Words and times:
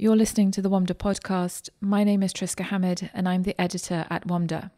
You're 0.00 0.16
listening 0.16 0.50
to 0.52 0.62
the 0.62 0.70
WAMDA 0.70 0.94
podcast. 0.94 1.68
My 1.78 2.04
name 2.04 2.22
is 2.22 2.32
Triska 2.32 2.64
Hamid, 2.64 3.10
and 3.12 3.28
I'm 3.28 3.42
the 3.42 3.60
editor 3.60 4.06
at 4.08 4.26
WAMDA. 4.26 4.70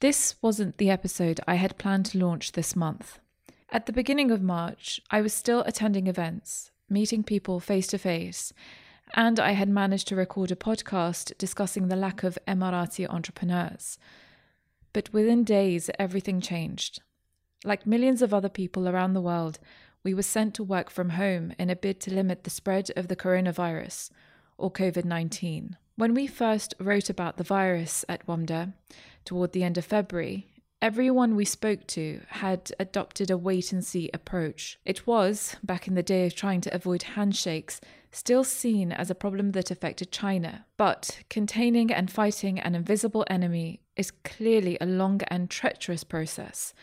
This 0.00 0.34
wasn't 0.40 0.78
the 0.78 0.88
episode 0.88 1.40
I 1.46 1.56
had 1.56 1.76
planned 1.76 2.06
to 2.06 2.18
launch 2.18 2.52
this 2.52 2.74
month. 2.74 3.18
At 3.68 3.84
the 3.84 3.92
beginning 3.92 4.30
of 4.30 4.40
March, 4.40 4.98
I 5.10 5.20
was 5.20 5.34
still 5.34 5.60
attending 5.66 6.06
events, 6.06 6.70
meeting 6.88 7.22
people 7.22 7.60
face 7.60 7.86
to 7.88 7.98
face, 7.98 8.50
and 9.12 9.38
I 9.38 9.50
had 9.50 9.68
managed 9.68 10.08
to 10.08 10.16
record 10.16 10.50
a 10.50 10.56
podcast 10.56 11.36
discussing 11.36 11.88
the 11.88 11.96
lack 11.96 12.22
of 12.22 12.38
Emirati 12.48 13.06
entrepreneurs. 13.06 13.98
But 14.94 15.12
within 15.12 15.44
days, 15.44 15.90
everything 15.98 16.40
changed. 16.40 17.02
Like 17.62 17.86
millions 17.86 18.22
of 18.22 18.32
other 18.32 18.48
people 18.48 18.88
around 18.88 19.12
the 19.12 19.20
world, 19.20 19.58
we 20.06 20.14
were 20.14 20.22
sent 20.22 20.54
to 20.54 20.62
work 20.62 20.88
from 20.88 21.08
home 21.08 21.52
in 21.58 21.68
a 21.68 21.74
bid 21.74 21.98
to 21.98 22.14
limit 22.14 22.44
the 22.44 22.48
spread 22.48 22.92
of 22.94 23.08
the 23.08 23.16
coronavirus, 23.16 24.10
or 24.56 24.70
COVID 24.70 25.04
19. 25.04 25.76
When 25.96 26.14
we 26.14 26.28
first 26.28 26.74
wrote 26.78 27.10
about 27.10 27.38
the 27.38 27.42
virus 27.42 28.04
at 28.08 28.24
WAMDA 28.24 28.72
toward 29.24 29.50
the 29.50 29.64
end 29.64 29.76
of 29.76 29.84
February, 29.84 30.46
everyone 30.80 31.34
we 31.34 31.44
spoke 31.44 31.88
to 31.88 32.20
had 32.28 32.70
adopted 32.78 33.32
a 33.32 33.36
wait 33.36 33.72
and 33.72 33.84
see 33.84 34.08
approach. 34.14 34.78
It 34.84 35.08
was, 35.08 35.56
back 35.64 35.88
in 35.88 35.96
the 35.96 36.04
day 36.04 36.24
of 36.26 36.36
trying 36.36 36.60
to 36.60 36.72
avoid 36.72 37.02
handshakes, 37.02 37.80
still 38.12 38.44
seen 38.44 38.92
as 38.92 39.10
a 39.10 39.14
problem 39.16 39.50
that 39.52 39.72
affected 39.72 40.12
China. 40.12 40.66
But 40.76 41.18
containing 41.28 41.92
and 41.92 42.12
fighting 42.12 42.60
an 42.60 42.76
invisible 42.76 43.24
enemy 43.28 43.80
is 43.96 44.12
clearly 44.12 44.78
a 44.80 44.86
long 44.86 45.22
and 45.26 45.50
treacherous 45.50 46.04
process 46.04 46.74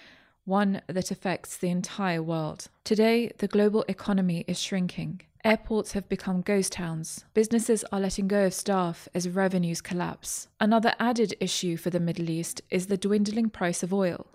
one 0.45 0.81
that 0.87 1.11
affects 1.11 1.57
the 1.57 1.69
entire 1.69 2.21
world. 2.21 2.67
Today, 2.83 3.31
the 3.37 3.47
global 3.47 3.85
economy 3.87 4.43
is 4.47 4.61
shrinking. 4.61 5.21
Airports 5.45 5.91
have 5.91 6.07
become 6.07 6.41
ghost 6.41 6.71
towns. 6.71 7.25
Businesses 7.33 7.83
are 7.91 7.99
letting 7.99 8.27
go 8.27 8.45
of 8.45 8.53
staff 8.53 9.09
as 9.13 9.27
revenues 9.27 9.81
collapse. 9.81 10.47
Another 10.59 10.93
added 10.99 11.35
issue 11.39 11.75
for 11.75 11.89
the 11.89 11.99
Middle 11.99 12.29
East 12.29 12.61
is 12.69 12.87
the 12.87 12.97
dwindling 12.97 13.49
price 13.49 13.83
of 13.83 13.93
oil. 13.93 14.27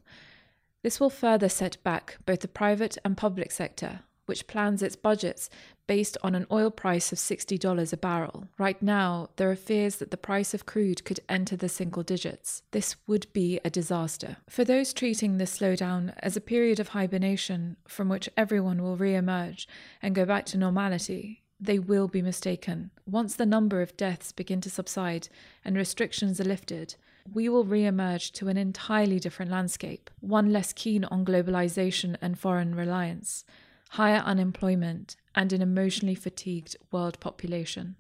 This 0.82 1.00
will 1.00 1.10
further 1.10 1.48
set 1.48 1.82
back 1.82 2.18
both 2.26 2.40
the 2.40 2.48
private 2.48 2.98
and 3.04 3.16
public 3.16 3.50
sector, 3.50 4.00
which 4.28 4.46
plans 4.46 4.82
its 4.82 4.96
budgets 4.96 5.48
based 5.88 6.18
on 6.22 6.34
an 6.34 6.46
oil 6.52 6.70
price 6.70 7.10
of 7.10 7.18
$60 7.18 7.92
a 7.92 7.96
barrel. 7.96 8.46
Right 8.58 8.80
now, 8.80 9.30
there 9.36 9.50
are 9.50 9.56
fears 9.56 9.96
that 9.96 10.12
the 10.12 10.16
price 10.16 10.54
of 10.54 10.66
crude 10.66 11.04
could 11.04 11.18
enter 11.28 11.56
the 11.56 11.68
single 11.68 12.02
digits. 12.02 12.62
This 12.70 12.94
would 13.08 13.26
be 13.32 13.58
a 13.64 13.70
disaster. 13.70 14.36
For 14.48 14.64
those 14.64 14.92
treating 14.92 15.38
this 15.38 15.58
slowdown 15.58 16.12
as 16.18 16.36
a 16.36 16.42
period 16.42 16.78
of 16.78 16.88
hibernation 16.88 17.76
from 17.88 18.08
which 18.08 18.28
everyone 18.36 18.82
will 18.82 18.96
re 18.96 19.14
emerge 19.14 19.66
and 20.02 20.14
go 20.14 20.24
back 20.24 20.44
to 20.46 20.58
normality, 20.58 21.42
they 21.58 21.78
will 21.78 22.06
be 22.06 22.22
mistaken. 22.22 22.90
Once 23.06 23.34
the 23.34 23.46
number 23.46 23.80
of 23.80 23.96
deaths 23.96 24.30
begin 24.30 24.60
to 24.60 24.70
subside 24.70 25.28
and 25.64 25.74
restrictions 25.74 26.38
are 26.38 26.44
lifted, 26.44 26.94
we 27.32 27.48
will 27.48 27.64
re 27.64 27.84
emerge 27.84 28.32
to 28.32 28.48
an 28.48 28.58
entirely 28.58 29.18
different 29.18 29.50
landscape, 29.50 30.10
one 30.20 30.52
less 30.52 30.72
keen 30.72 31.04
on 31.04 31.24
globalization 31.24 32.16
and 32.20 32.38
foreign 32.38 32.74
reliance 32.74 33.44
higher 33.90 34.22
unemployment, 34.24 35.16
and 35.34 35.52
an 35.52 35.62
emotionally 35.62 36.14
fatigued 36.14 36.76
world 36.90 37.18
population. 37.20 37.96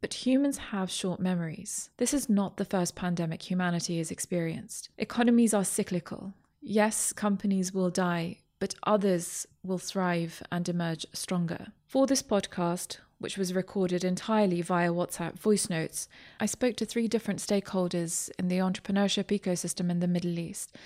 But 0.00 0.26
humans 0.26 0.58
have 0.58 0.90
short 0.90 1.20
memories. 1.20 1.90
This 1.96 2.14
is 2.14 2.28
not 2.28 2.56
the 2.56 2.64
first 2.64 2.94
pandemic 2.94 3.50
humanity 3.50 3.98
has 3.98 4.10
experienced. 4.10 4.90
Economies 4.96 5.52
are 5.52 5.64
cyclical. 5.64 6.34
Yes, 6.60 7.12
companies 7.12 7.72
will 7.72 7.90
die, 7.90 8.38
but 8.58 8.74
others 8.84 9.46
will 9.62 9.78
thrive 9.78 10.42
and 10.50 10.68
emerge 10.68 11.06
stronger. 11.12 11.68
For 11.86 12.06
this 12.06 12.22
podcast, 12.22 12.98
which 13.18 13.36
was 13.36 13.54
recorded 13.54 14.04
entirely 14.04 14.62
via 14.62 14.90
WhatsApp 14.92 15.38
voice 15.38 15.68
notes, 15.68 16.08
I 16.38 16.46
spoke 16.46 16.76
to 16.76 16.86
three 16.86 17.08
different 17.08 17.40
stakeholders 17.40 18.30
in 18.38 18.48
the 18.48 18.58
entrepreneurship 18.58 19.36
ecosystem 19.36 19.90
in 19.90 20.00
the 20.00 20.08
Middle 20.08 20.38
East 20.38 20.76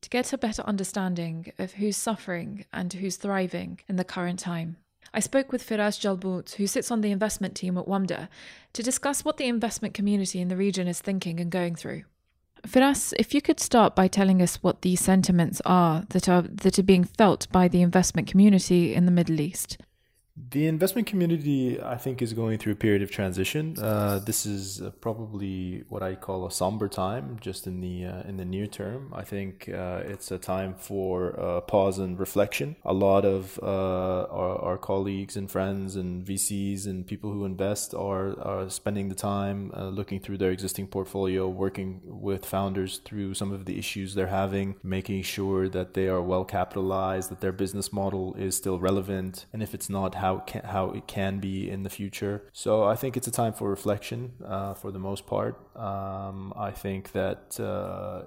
to 0.00 0.10
get 0.10 0.32
a 0.32 0.38
better 0.38 0.62
understanding 0.62 1.52
of 1.58 1.72
who's 1.72 1.96
suffering 1.96 2.64
and 2.72 2.92
who's 2.92 3.16
thriving 3.16 3.80
in 3.88 3.96
the 3.96 4.04
current 4.04 4.38
time. 4.38 4.76
I 5.12 5.20
spoke 5.20 5.52
with 5.52 5.66
Firas 5.66 5.98
Jalbout, 5.98 6.54
who 6.54 6.66
sits 6.66 6.90
on 6.90 7.00
the 7.00 7.10
investment 7.10 7.54
team 7.54 7.78
at 7.78 7.86
WAMDA, 7.86 8.28
to 8.74 8.82
discuss 8.82 9.24
what 9.24 9.38
the 9.38 9.46
investment 9.46 9.94
community 9.94 10.40
in 10.40 10.48
the 10.48 10.56
region 10.56 10.86
is 10.86 11.00
thinking 11.00 11.40
and 11.40 11.50
going 11.50 11.74
through. 11.74 12.04
Firas, 12.66 13.14
if 13.18 13.32
you 13.34 13.40
could 13.40 13.60
start 13.60 13.94
by 13.94 14.08
telling 14.08 14.42
us 14.42 14.56
what 14.56 14.82
the 14.82 14.96
sentiments 14.96 15.62
are 15.64 16.04
that 16.10 16.28
are 16.28 16.42
that 16.42 16.78
are 16.78 16.82
being 16.82 17.04
felt 17.04 17.50
by 17.52 17.68
the 17.68 17.82
investment 17.82 18.28
community 18.28 18.94
in 18.94 19.06
the 19.06 19.12
Middle 19.12 19.40
East. 19.40 19.78
The 20.50 20.66
investment 20.66 21.06
community, 21.06 21.80
I 21.80 21.96
think, 21.96 22.22
is 22.22 22.32
going 22.32 22.58
through 22.58 22.72
a 22.72 22.76
period 22.76 23.02
of 23.02 23.10
transition. 23.10 23.76
Uh, 23.78 24.18
this 24.18 24.46
is 24.46 24.80
uh, 24.80 24.90
probably 25.00 25.84
what 25.88 26.02
I 26.02 26.14
call 26.14 26.46
a 26.46 26.50
somber 26.50 26.88
time, 26.88 27.38
just 27.40 27.66
in 27.66 27.80
the 27.80 28.06
uh, 28.06 28.22
in 28.22 28.36
the 28.36 28.44
near 28.44 28.66
term. 28.66 29.12
I 29.14 29.24
think 29.24 29.68
uh, 29.68 30.02
it's 30.04 30.30
a 30.30 30.38
time 30.38 30.74
for 30.74 31.38
uh, 31.38 31.60
pause 31.62 31.98
and 31.98 32.18
reflection. 32.18 32.76
A 32.84 32.94
lot 32.94 33.24
of 33.24 33.58
uh, 33.62 33.66
our, 34.30 34.58
our, 34.62 34.78
colleagues 34.78 35.36
and 35.36 35.50
friends 35.50 35.96
and 35.96 36.24
VCs 36.24 36.86
and 36.86 37.06
people 37.06 37.32
who 37.32 37.44
invest 37.44 37.92
are 37.94 38.38
are 38.40 38.70
spending 38.70 39.08
the 39.08 39.14
time 39.14 39.70
looking 39.74 40.20
through 40.20 40.38
their 40.38 40.50
existing 40.50 40.86
portfolio, 40.86 41.48
working 41.48 42.00
with 42.04 42.44
founders 42.46 42.98
through 43.04 43.34
some 43.34 43.52
of 43.52 43.64
the 43.64 43.78
issues 43.78 44.14
they're 44.14 44.28
having, 44.28 44.76
making 44.82 45.22
sure 45.22 45.68
that 45.68 45.94
they 45.94 46.08
are 46.08 46.22
well 46.22 46.44
capitalized, 46.44 47.30
that 47.30 47.40
their 47.40 47.52
business 47.52 47.92
model 47.92 48.34
is 48.34 48.56
still 48.56 48.78
relevant, 48.78 49.46
and 49.52 49.62
if 49.62 49.74
it's 49.74 49.90
not, 49.90 50.14
how 50.14 50.27
how 50.28 50.36
it 50.38 50.46
can, 50.46 50.62
how 50.64 50.90
it 50.90 51.06
can 51.06 51.40
be 51.40 51.70
in 51.70 51.82
the 51.82 51.90
future. 51.90 52.42
So 52.52 52.84
I 52.84 52.96
think 52.96 53.16
it's 53.16 53.26
a 53.26 53.36
time 53.42 53.52
for 53.52 53.68
reflection 53.70 54.32
uh, 54.44 54.74
for 54.74 54.90
the 54.90 54.98
most 54.98 55.26
part. 55.26 55.54
Um, 55.76 56.52
I 56.56 56.70
think 56.70 57.12
that 57.12 57.58
uh, 57.60 58.22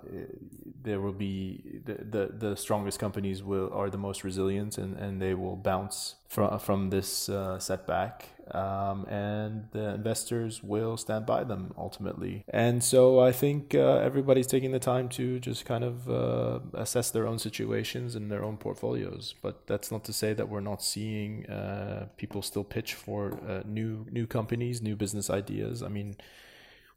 there 0.81 0.99
will 0.99 1.17
be 1.29 1.81
the, 1.85 1.93
the, 2.15 2.23
the 2.45 2.55
strongest 2.55 2.99
companies 2.99 3.43
will 3.43 3.71
are 3.73 3.89
the 3.89 3.97
most 3.97 4.23
resilient 4.23 4.77
and, 4.77 4.97
and 4.97 5.21
they 5.21 5.33
will 5.33 5.55
bounce 5.55 6.15
from 6.27 6.59
from 6.59 6.89
this 6.89 7.29
uh, 7.29 7.59
setback 7.59 8.29
um, 8.53 9.05
and 9.05 9.67
the 9.71 9.93
investors 9.95 10.63
will 10.63 10.97
stand 10.97 11.25
by 11.25 11.43
them 11.43 11.73
ultimately. 11.77 12.43
And 12.49 12.83
so 12.83 13.19
I 13.19 13.31
think 13.31 13.75
uh, 13.75 13.97
everybody's 13.97 14.47
taking 14.47 14.71
the 14.71 14.79
time 14.79 15.09
to 15.09 15.39
just 15.39 15.65
kind 15.65 15.83
of 15.83 16.09
uh, 16.09 16.59
assess 16.73 17.11
their 17.11 17.27
own 17.27 17.39
situations 17.39 18.15
and 18.15 18.31
their 18.31 18.43
own 18.43 18.57
portfolios. 18.57 19.35
But 19.41 19.67
that's 19.67 19.91
not 19.91 20.03
to 20.05 20.13
say 20.13 20.33
that 20.33 20.49
we're 20.49 20.61
not 20.61 20.81
seeing 20.83 21.45
uh, 21.47 22.07
people 22.17 22.41
still 22.41 22.63
pitch 22.63 22.93
for 22.93 23.39
uh, 23.47 23.61
new 23.65 24.05
new 24.11 24.27
companies, 24.27 24.81
new 24.81 24.95
business 24.95 25.29
ideas. 25.29 25.83
I 25.83 25.87
mean 25.87 26.15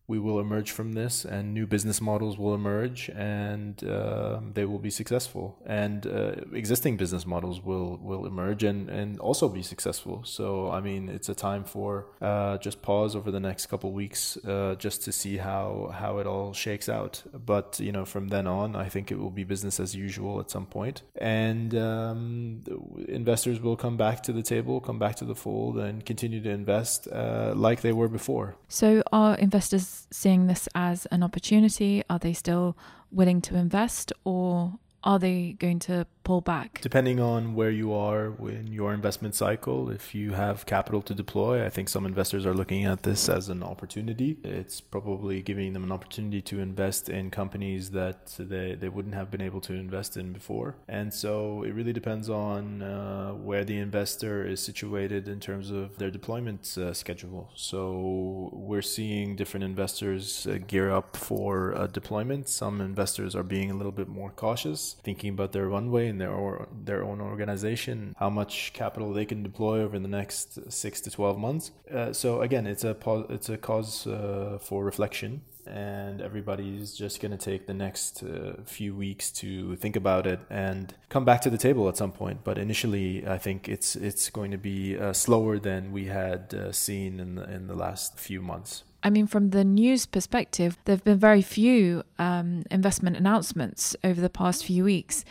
we 0.07 0.19
will 0.19 0.39
emerge 0.39 0.71
from 0.71 0.93
this 0.93 1.25
and 1.25 1.55
new 1.55 1.67
business 1.67 2.01
models 2.01 2.37
will 2.37 2.55
emerge 2.55 3.09
and 3.11 3.83
uh, 3.85 4.41
they 4.53 4.65
will 4.65 4.79
be 4.79 4.91
successful. 4.91 5.59
And 5.65 6.07
uh, 6.07 6.33
existing 6.53 6.97
business 6.97 7.25
models 7.27 7.63
will 7.63 7.99
will 8.03 8.27
emerge 8.27 8.65
and 8.65 8.91
and 8.91 9.19
also 9.19 9.49
be 9.49 9.63
successful. 9.63 10.23
So 10.25 10.71
i 10.71 10.81
mean 10.81 11.09
it's 11.09 11.29
a 11.29 11.35
time 11.35 11.65
for 11.65 12.07
uh, 12.21 12.59
just 12.59 12.83
pause 12.83 13.17
over 13.17 13.31
the 13.31 13.41
next 13.41 13.67
couple 13.67 13.93
weeks 13.93 14.37
uh, 14.45 14.75
just 14.79 15.03
to 15.05 15.13
see 15.13 15.39
how 15.39 15.91
how 16.01 16.19
it 16.19 16.27
all 16.27 16.53
shakes 16.53 16.89
out. 16.89 17.23
But 17.33 17.81
you 17.81 17.93
know 17.93 18.05
from 18.05 18.29
then 18.29 18.47
on 18.47 18.77
i 18.77 18.89
think 18.89 19.11
it 19.11 19.19
will 19.19 19.31
be 19.31 19.45
business 19.45 19.81
as 19.81 19.95
usual 19.95 20.41
at 20.41 20.51
some 20.51 20.67
point. 20.67 21.03
And 21.17 21.75
um, 21.75 22.63
investors 23.09 23.61
will 23.61 23.77
come 23.77 23.97
back 23.97 24.23
to 24.25 24.33
the 24.33 24.43
table 24.43 24.81
come 24.81 24.99
back 24.99 25.17
to 25.17 25.25
the 25.25 25.35
fold 25.35 25.79
and 25.79 26.05
continue 26.05 26.43
to 26.43 26.51
invest 26.51 27.09
uh, 27.09 27.53
like 27.57 27.81
they 27.81 27.93
were 27.93 28.09
before. 28.09 28.57
So 28.69 29.03
are 29.13 29.35
investors 29.37 29.94
seeing 30.11 30.47
this 30.47 30.69
as 30.75 31.07
an 31.07 31.23
opportunity? 31.23 32.03
Are 32.09 32.19
they 32.19 32.33
still 32.33 32.77
willing 33.11 33.41
to 33.43 33.57
invest 33.57 34.13
or 34.25 34.79
are 35.03 35.19
they 35.19 35.57
going 35.59 35.79
to 35.81 36.07
pull 36.25 36.41
back? 36.41 36.81
Depending 36.81 37.21
on 37.21 37.55
where 37.55 37.71
you 37.71 37.93
are 37.93 38.35
in 38.49 38.73
your 38.73 38.93
investment 38.93 39.35
cycle, 39.35 39.91
if 39.91 40.15
you 40.15 40.33
have 40.33 40.67
capital 40.67 41.03
to 41.03 41.15
deploy, 41.15 41.65
I 41.65 41.69
think 41.69 41.89
some 41.89 42.07
investors 42.07 42.47
are 42.47 42.55
looking 42.55 42.85
at 42.85 43.03
this 43.03 43.29
as 43.29 43.49
an 43.49 43.63
opportunity. 43.63 44.39
It's 44.43 44.81
probably 44.81 45.43
giving 45.43 45.75
them 45.75 45.85
an 45.85 45.93
opportunity 45.93 46.41
to 46.43 46.61
invest 46.61 47.09
in 47.09 47.31
companies 47.31 47.91
that 47.91 48.35
they, 48.39 48.75
they 48.75 48.89
wouldn't 48.89 49.15
have 49.15 49.31
been 49.31 49.43
able 49.43 49.61
to 49.63 49.75
invest 49.75 50.17
in 50.17 50.33
before. 50.33 50.77
And 50.89 51.13
so 51.13 51.63
it 51.63 51.73
really 51.73 51.93
depends 51.93 52.31
on 52.31 52.83
uh, 52.83 53.33
where 53.33 53.65
the 53.65 53.79
investor 53.79 54.47
is 54.47 54.61
situated 54.61 55.29
in 55.29 55.41
terms 55.41 55.71
of 55.71 55.99
their 55.99 56.11
deployment 56.11 56.77
uh, 56.79 56.95
schedule. 56.95 57.51
So 57.55 58.51
we're 58.53 58.83
seeing 58.83 59.37
different 59.37 59.65
investors 59.65 60.47
uh, 60.47 60.59
gear 60.67 60.91
up 60.91 61.17
for 61.17 61.75
uh, 61.77 61.87
deployment. 61.87 62.49
Some 62.49 62.81
investors 62.81 63.37
are 63.37 63.43
being 63.43 63.71
a 63.71 63.75
little 63.75 63.93
bit 63.93 64.09
more 64.09 64.31
cautious, 64.31 64.97
thinking 65.03 65.31
about 65.31 65.53
their 65.53 65.69
runway 65.69 66.14
in 66.15 66.19
their 66.19 66.35
or, 66.45 66.69
their 66.91 67.03
own 67.03 67.21
organization, 67.21 68.15
how 68.23 68.31
much 68.31 68.73
capital 68.73 69.13
they 69.13 69.27
can 69.33 69.43
deploy 69.43 69.77
over 69.87 69.99
the 69.99 70.15
next 70.21 70.49
six 70.73 71.01
to 71.05 71.11
twelve 71.11 71.39
months. 71.47 71.73
Uh, 71.93 72.13
so 72.13 72.29
again, 72.47 72.67
it's 72.67 72.85
a 72.85 72.95
it's 73.37 73.49
a 73.49 73.59
cause 73.69 74.07
uh, 74.07 74.59
for 74.61 74.85
reflection 74.85 75.43
and 75.67 76.21
everybody's 76.21 76.95
just 76.95 77.21
going 77.21 77.33
to 77.33 77.39
take 77.39 77.67
the 77.67 77.75
next 77.75 78.23
uh, 78.23 78.55
few 78.65 78.95
weeks 78.95 79.31
to 79.31 79.77
think 79.77 79.97
about 79.97 80.27
it 80.27 80.41
and 80.51 80.95
come 81.09 81.25
back 81.25 81.41
to 81.41 81.51
the 81.51 81.59
table 81.59 81.89
at 81.89 81.97
some 81.97 82.13
point. 82.13 82.45
But 82.45 82.59
initially, 82.59 83.27
I 83.27 83.39
think 83.39 83.69
it's 83.69 83.97
it's 83.97 84.31
going 84.31 84.51
to 84.51 84.59
be 84.59 84.99
uh, 84.99 85.13
slower 85.13 85.59
than 85.59 85.93
we 85.93 86.07
had 86.07 86.55
uh, 86.55 86.73
seen 86.73 87.21
in 87.21 87.37
the, 87.37 87.45
in 87.51 87.67
the 87.67 87.75
last 87.75 88.19
few 88.19 88.43
months. 88.43 88.85
I 89.07 89.11
mean, 89.11 89.27
from 89.27 89.51
the 89.51 89.65
news 89.65 90.07
perspective, 90.07 90.79
there 90.87 90.95
have 90.97 91.05
been 91.05 91.19
very 91.19 91.43
few 91.43 92.05
um, 92.19 92.65
investment 92.71 93.19
announcements 93.19 93.95
over 94.03 94.19
the 94.19 94.31
past 94.31 94.65
few 94.65 94.85
weeks. 94.85 95.27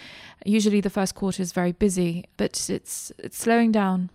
Usually, 0.45 0.79
the 0.79 0.91
first 0.91 1.15
quarter 1.15 1.41
is 1.41 1.51
very 1.51 1.71
busy, 1.71 2.25
but 2.37 2.69
it's 2.69 3.11
it's 3.17 3.37
slowing 3.37 3.71
down. 3.71 4.11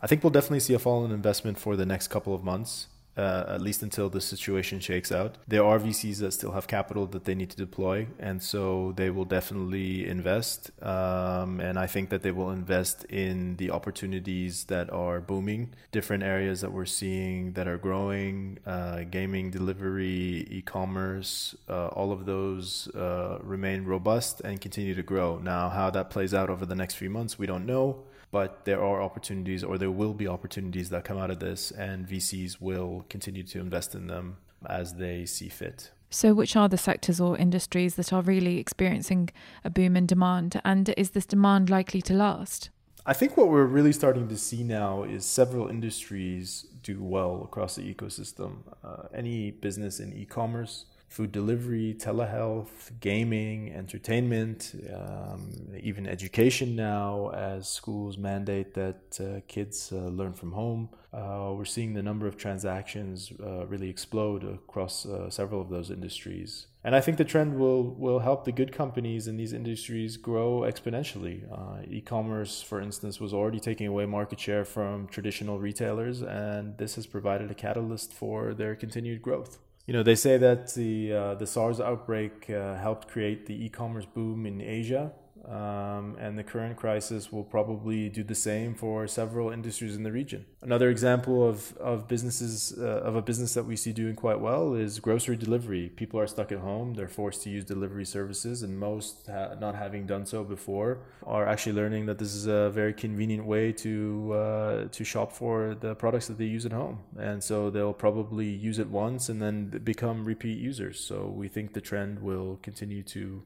I 0.00 0.06
think 0.06 0.22
we'll 0.22 0.30
definitely 0.30 0.60
see 0.60 0.74
a 0.74 0.78
fall 0.78 1.04
in 1.04 1.10
investment 1.10 1.58
for 1.58 1.74
the 1.76 1.84
next 1.84 2.08
couple 2.08 2.34
of 2.34 2.44
months 2.44 2.86
uh, 3.16 3.44
at 3.48 3.60
least 3.60 3.82
until 3.82 4.08
the 4.08 4.20
situation 4.20 4.80
shakes 4.80 5.10
out. 5.12 5.36
There 5.46 5.64
are 5.64 5.78
VCs 5.78 6.18
that 6.18 6.32
still 6.32 6.52
have 6.52 6.66
capital 6.66 7.06
that 7.06 7.24
they 7.24 7.34
need 7.34 7.50
to 7.50 7.56
deploy, 7.56 8.06
and 8.18 8.42
so 8.42 8.92
they 8.96 9.10
will 9.10 9.24
definitely 9.24 10.06
invest. 10.06 10.70
Um, 10.82 11.60
and 11.60 11.78
I 11.78 11.86
think 11.86 12.10
that 12.10 12.22
they 12.22 12.30
will 12.30 12.50
invest 12.50 13.04
in 13.04 13.56
the 13.56 13.70
opportunities 13.70 14.64
that 14.64 14.90
are 14.92 15.20
booming, 15.20 15.74
different 15.92 16.22
areas 16.22 16.60
that 16.60 16.72
we're 16.72 16.86
seeing 16.86 17.52
that 17.52 17.66
are 17.66 17.78
growing, 17.78 18.58
uh, 18.66 19.02
gaming, 19.10 19.50
delivery, 19.50 20.46
e-commerce. 20.50 21.54
Uh, 21.68 21.88
all 21.88 22.12
of 22.12 22.26
those 22.26 22.88
uh, 22.94 23.38
remain 23.42 23.84
robust 23.84 24.40
and 24.40 24.60
continue 24.60 24.94
to 24.94 25.02
grow. 25.02 25.38
Now, 25.38 25.68
how 25.68 25.90
that 25.90 26.10
plays 26.10 26.32
out 26.32 26.48
over 26.48 26.64
the 26.64 26.74
next 26.74 26.94
few 26.94 27.10
months, 27.10 27.38
we 27.38 27.46
don't 27.46 27.66
know 27.66 28.04
but 28.30 28.64
there 28.64 28.82
are 28.82 29.02
opportunities 29.02 29.64
or 29.64 29.78
there 29.78 29.90
will 29.90 30.14
be 30.14 30.28
opportunities 30.28 30.90
that 30.90 31.04
come 31.04 31.18
out 31.18 31.30
of 31.30 31.40
this 31.40 31.70
and 31.70 32.06
VCs 32.06 32.60
will 32.60 33.04
continue 33.08 33.42
to 33.42 33.60
invest 33.60 33.94
in 33.94 34.06
them 34.06 34.36
as 34.66 34.94
they 34.94 35.26
see 35.26 35.48
fit. 35.48 35.90
So, 36.10 36.34
which 36.34 36.56
are 36.56 36.68
the 36.68 36.76
sectors 36.76 37.20
or 37.20 37.36
industries 37.36 37.94
that 37.94 38.12
are 38.12 38.22
really 38.22 38.58
experiencing 38.58 39.30
a 39.64 39.70
boom 39.70 39.96
in 39.96 40.06
demand? 40.06 40.60
And 40.64 40.92
is 40.96 41.10
this 41.10 41.24
demand 41.24 41.70
likely 41.70 42.02
to 42.02 42.14
last? 42.14 42.70
I 43.06 43.12
think 43.12 43.36
what 43.36 43.48
we're 43.48 43.64
really 43.64 43.92
starting 43.92 44.28
to 44.28 44.36
see 44.36 44.64
now 44.64 45.04
is 45.04 45.24
several 45.24 45.68
industries 45.68 46.66
do 46.82 47.02
well 47.02 47.42
across 47.44 47.76
the 47.76 47.94
ecosystem. 47.94 48.58
Uh, 48.84 49.04
any 49.14 49.52
business 49.52 50.00
in 50.00 50.12
e 50.12 50.24
commerce, 50.24 50.84
food 51.10 51.32
delivery, 51.32 51.92
telehealth, 51.98 52.92
gaming, 53.00 53.72
entertainment, 53.72 54.76
um, 54.94 55.52
even 55.82 56.06
education 56.06 56.76
now, 56.76 57.30
as 57.34 57.68
schools 57.68 58.16
mandate 58.16 58.74
that 58.74 59.20
uh, 59.20 59.40
kids 59.48 59.92
uh, 59.92 59.96
learn 59.96 60.32
from 60.32 60.52
home. 60.52 60.88
Uh, 61.12 61.52
we're 61.52 61.64
seeing 61.64 61.94
the 61.94 62.02
number 62.02 62.28
of 62.28 62.36
transactions 62.36 63.32
uh, 63.44 63.66
really 63.66 63.90
explode 63.90 64.44
across 64.44 65.04
uh, 65.04 65.28
several 65.28 65.60
of 65.60 65.68
those 65.68 65.90
industries. 65.90 66.68
And 66.84 66.94
I 66.94 67.00
think 67.00 67.18
the 67.18 67.24
trend 67.24 67.58
will, 67.58 67.82
will 67.82 68.20
help 68.20 68.44
the 68.44 68.52
good 68.52 68.72
companies 68.72 69.26
in 69.26 69.36
these 69.36 69.52
industries 69.52 70.16
grow 70.16 70.60
exponentially. 70.60 71.42
Uh, 71.52 71.82
e 71.90 72.00
commerce, 72.00 72.62
for 72.62 72.80
instance, 72.80 73.18
was 73.18 73.34
already 73.34 73.58
taking 73.58 73.88
away 73.88 74.06
market 74.06 74.38
share 74.38 74.64
from 74.64 75.08
traditional 75.08 75.58
retailers, 75.58 76.22
and 76.22 76.78
this 76.78 76.94
has 76.94 77.06
provided 77.06 77.50
a 77.50 77.54
catalyst 77.54 78.12
for 78.12 78.54
their 78.54 78.76
continued 78.76 79.20
growth 79.20 79.58
you 79.90 79.96
know, 79.96 80.04
they 80.04 80.14
say 80.14 80.36
that 80.36 80.72
the 80.74 81.12
uh, 81.12 81.34
the 81.34 81.48
SARS 81.48 81.80
outbreak 81.80 82.48
uh, 82.48 82.76
helped 82.76 83.08
create 83.08 83.46
the 83.46 83.64
e-commerce 83.64 84.06
boom 84.06 84.46
in 84.46 84.60
Asia, 84.60 85.10
um, 85.48 86.16
and 86.18 86.38
the 86.38 86.44
current 86.44 86.76
crisis 86.76 87.32
will 87.32 87.44
probably 87.44 88.08
do 88.08 88.22
the 88.22 88.34
same 88.34 88.74
for 88.74 89.06
several 89.06 89.50
industries 89.50 89.96
in 89.96 90.02
the 90.02 90.12
region. 90.12 90.44
Another 90.62 90.90
example 90.90 91.48
of, 91.48 91.76
of 91.78 92.08
businesses 92.08 92.76
uh, 92.78 93.00
of 93.02 93.16
a 93.16 93.22
business 93.22 93.54
that 93.54 93.64
we 93.64 93.76
see 93.76 93.92
doing 93.92 94.14
quite 94.14 94.40
well 94.40 94.74
is 94.74 94.98
grocery 95.00 95.36
delivery. 95.36 95.88
People 95.88 96.20
are 96.20 96.26
stuck 96.26 96.52
at 96.52 96.58
home; 96.58 96.94
they're 96.94 97.08
forced 97.08 97.42
to 97.42 97.50
use 97.50 97.64
delivery 97.64 98.04
services, 98.04 98.62
and 98.62 98.78
most, 98.78 99.26
ha- 99.26 99.54
not 99.60 99.74
having 99.74 100.06
done 100.06 100.26
so 100.26 100.44
before, 100.44 100.98
are 101.24 101.46
actually 101.46 101.72
learning 101.72 102.06
that 102.06 102.18
this 102.18 102.34
is 102.34 102.46
a 102.46 102.70
very 102.70 102.92
convenient 102.92 103.44
way 103.46 103.72
to 103.72 104.32
uh, 104.34 104.84
to 104.88 105.04
shop 105.04 105.32
for 105.32 105.74
the 105.74 105.94
products 105.94 106.26
that 106.28 106.38
they 106.38 106.44
use 106.44 106.66
at 106.66 106.72
home. 106.72 107.00
And 107.18 107.42
so 107.42 107.70
they'll 107.70 107.92
probably 107.92 108.48
use 108.48 108.78
it 108.78 108.88
once 108.88 109.28
and 109.28 109.40
then 109.40 109.68
become 109.84 110.24
repeat 110.24 110.58
users. 110.58 111.00
So 111.00 111.26
we 111.26 111.48
think 111.48 111.72
the 111.72 111.80
trend 111.80 112.20
will 112.20 112.58
continue 112.62 113.02
to 113.04 113.42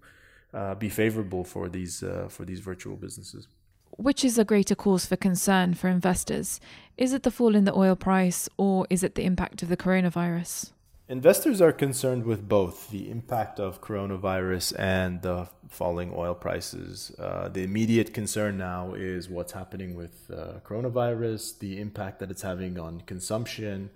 uh, 0.54 0.74
be 0.74 0.88
favorable 0.88 1.44
for 1.44 1.68
these 1.68 2.02
uh, 2.02 2.28
for 2.28 2.44
these 2.44 2.60
virtual 2.60 2.96
businesses. 2.96 3.48
Which 3.96 4.24
is 4.24 4.38
a 4.38 4.44
greater 4.44 4.74
cause 4.74 5.06
for 5.06 5.16
concern 5.16 5.74
for 5.74 5.88
investors? 5.88 6.60
Is 6.96 7.12
it 7.12 7.22
the 7.22 7.30
fall 7.30 7.54
in 7.54 7.64
the 7.64 7.74
oil 7.74 7.96
price 7.96 8.48
or 8.56 8.86
is 8.90 9.02
it 9.02 9.14
the 9.14 9.24
impact 9.24 9.62
of 9.62 9.68
the 9.68 9.76
coronavirus? 9.76 10.70
Investors 11.06 11.60
are 11.60 11.70
concerned 11.72 12.24
with 12.24 12.48
both 12.48 12.90
the 12.90 13.10
impact 13.10 13.60
of 13.60 13.82
coronavirus 13.82 14.72
and 14.78 15.20
the 15.20 15.48
falling 15.68 16.12
oil 16.16 16.34
prices. 16.34 17.12
Uh, 17.18 17.48
the 17.48 17.62
immediate 17.62 18.14
concern 18.14 18.56
now 18.56 18.94
is 18.94 19.28
what's 19.28 19.52
happening 19.52 19.94
with 19.94 20.30
uh, 20.32 20.60
coronavirus, 20.64 21.58
the 21.58 21.78
impact 21.78 22.20
that 22.20 22.30
it's 22.30 22.40
having 22.40 22.78
on 22.78 23.02
consumption, 23.02 23.90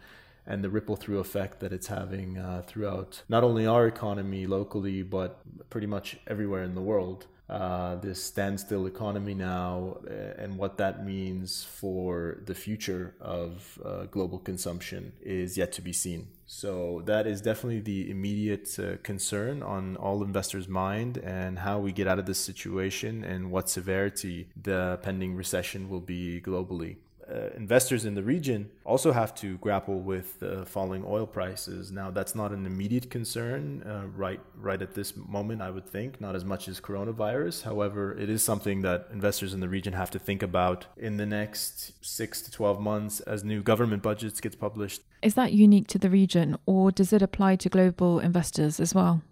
and 0.49 0.65
the 0.65 0.71
ripple 0.71 0.97
through 0.97 1.19
effect 1.21 1.61
that 1.61 1.73
it's 1.73 1.87
having 1.87 2.39
uh, 2.39 2.63
throughout 2.67 3.23
not 3.29 3.45
only 3.45 3.67
our 3.67 3.87
economy 3.87 4.47
locally, 4.47 5.03
but 5.03 5.41
pretty 5.71 5.87
much 5.87 6.17
everywhere 6.27 6.65
in 6.65 6.75
the 6.75 6.81
world. 6.81 7.27
Uh, 7.49 7.97
this 7.97 8.23
standstill 8.23 8.87
economy 8.87 9.33
now 9.33 9.97
uh, 10.07 10.43
and 10.43 10.59
what 10.59 10.77
that 10.77 11.07
means 11.07 11.65
for 11.65 12.43
the 12.45 12.55
future 12.55 13.15
of 13.23 13.79
uh, 13.83 14.05
global 14.11 14.39
consumption 14.39 15.13
is 15.23 15.57
yet 15.57 15.73
to 15.73 15.81
be 15.81 15.93
seen. 15.93 16.29
So, 16.45 17.03
that 17.07 17.27
is 17.27 17.41
definitely 17.41 17.81
the 17.81 18.11
immediate 18.11 18.79
uh, 18.79 18.97
concern 19.03 19.63
on 19.63 19.97
all 19.97 20.23
investors' 20.23 20.69
mind 20.69 21.17
and 21.19 21.59
how 21.59 21.79
we 21.79 21.91
get 21.93 22.07
out 22.07 22.19
of 22.19 22.27
this 22.27 22.39
situation 22.39 23.25
and 23.25 23.51
what 23.51 23.71
severity 23.71 24.49
the 24.63 24.99
pending 25.03 25.35
recession 25.35 25.89
will 25.89 26.01
be 26.01 26.43
globally 26.43 26.97
uh, 27.31 27.51
investors 27.57 28.05
in 28.05 28.15
the 28.15 28.23
region 28.23 28.71
also 28.85 29.13
have 29.13 29.35
to 29.37 29.59
grapple 29.59 30.01
with 30.01 30.43
uh, 30.43 30.65
falling 30.65 31.05
oil 31.07 31.27
prices. 31.27 31.91
Now, 31.93 32.11
that's 32.11 32.35
not 32.35 32.53
an 32.53 32.67
immediate 32.67 33.11
concern 33.11 33.83
uh, 33.85 34.07
right 34.17 34.41
right 34.57 34.81
at 34.81 34.95
this 34.95 35.17
moment, 35.17 35.63
I 35.63 35.71
would 35.71 35.87
think, 35.87 36.21
not 36.21 36.35
as 36.35 36.45
much 36.45 36.69
as 36.69 36.81
coronavirus. 36.81 37.63
However, 37.63 38.17
it 38.19 38.31
is 38.31 38.43
something 38.43 38.83
that 38.83 39.09
investors 39.13 39.55
in 39.55 39.61
the 39.61 39.69
region 39.69 39.93
have 39.93 40.11
to 40.13 40.19
think 40.19 40.43
about 40.43 40.87
in 40.97 41.17
the 41.17 41.27
next 41.27 41.93
six 42.05 42.43
to 42.43 42.51
twelve 42.51 42.81
months 42.81 43.21
as 43.21 43.45
new 43.45 43.63
government 43.63 44.03
budgets 44.03 44.41
get 44.41 44.59
published. 44.59 45.03
Is 45.23 45.35
that 45.35 45.53
unique 45.53 45.89
to 45.89 45.99
the 45.99 46.11
region, 46.11 46.57
or 46.67 46.91
does 46.91 47.13
it 47.13 47.23
apply 47.23 47.57
to 47.57 47.69
global 47.69 48.21
investors 48.21 48.81
as 48.81 48.95
well? 48.95 49.23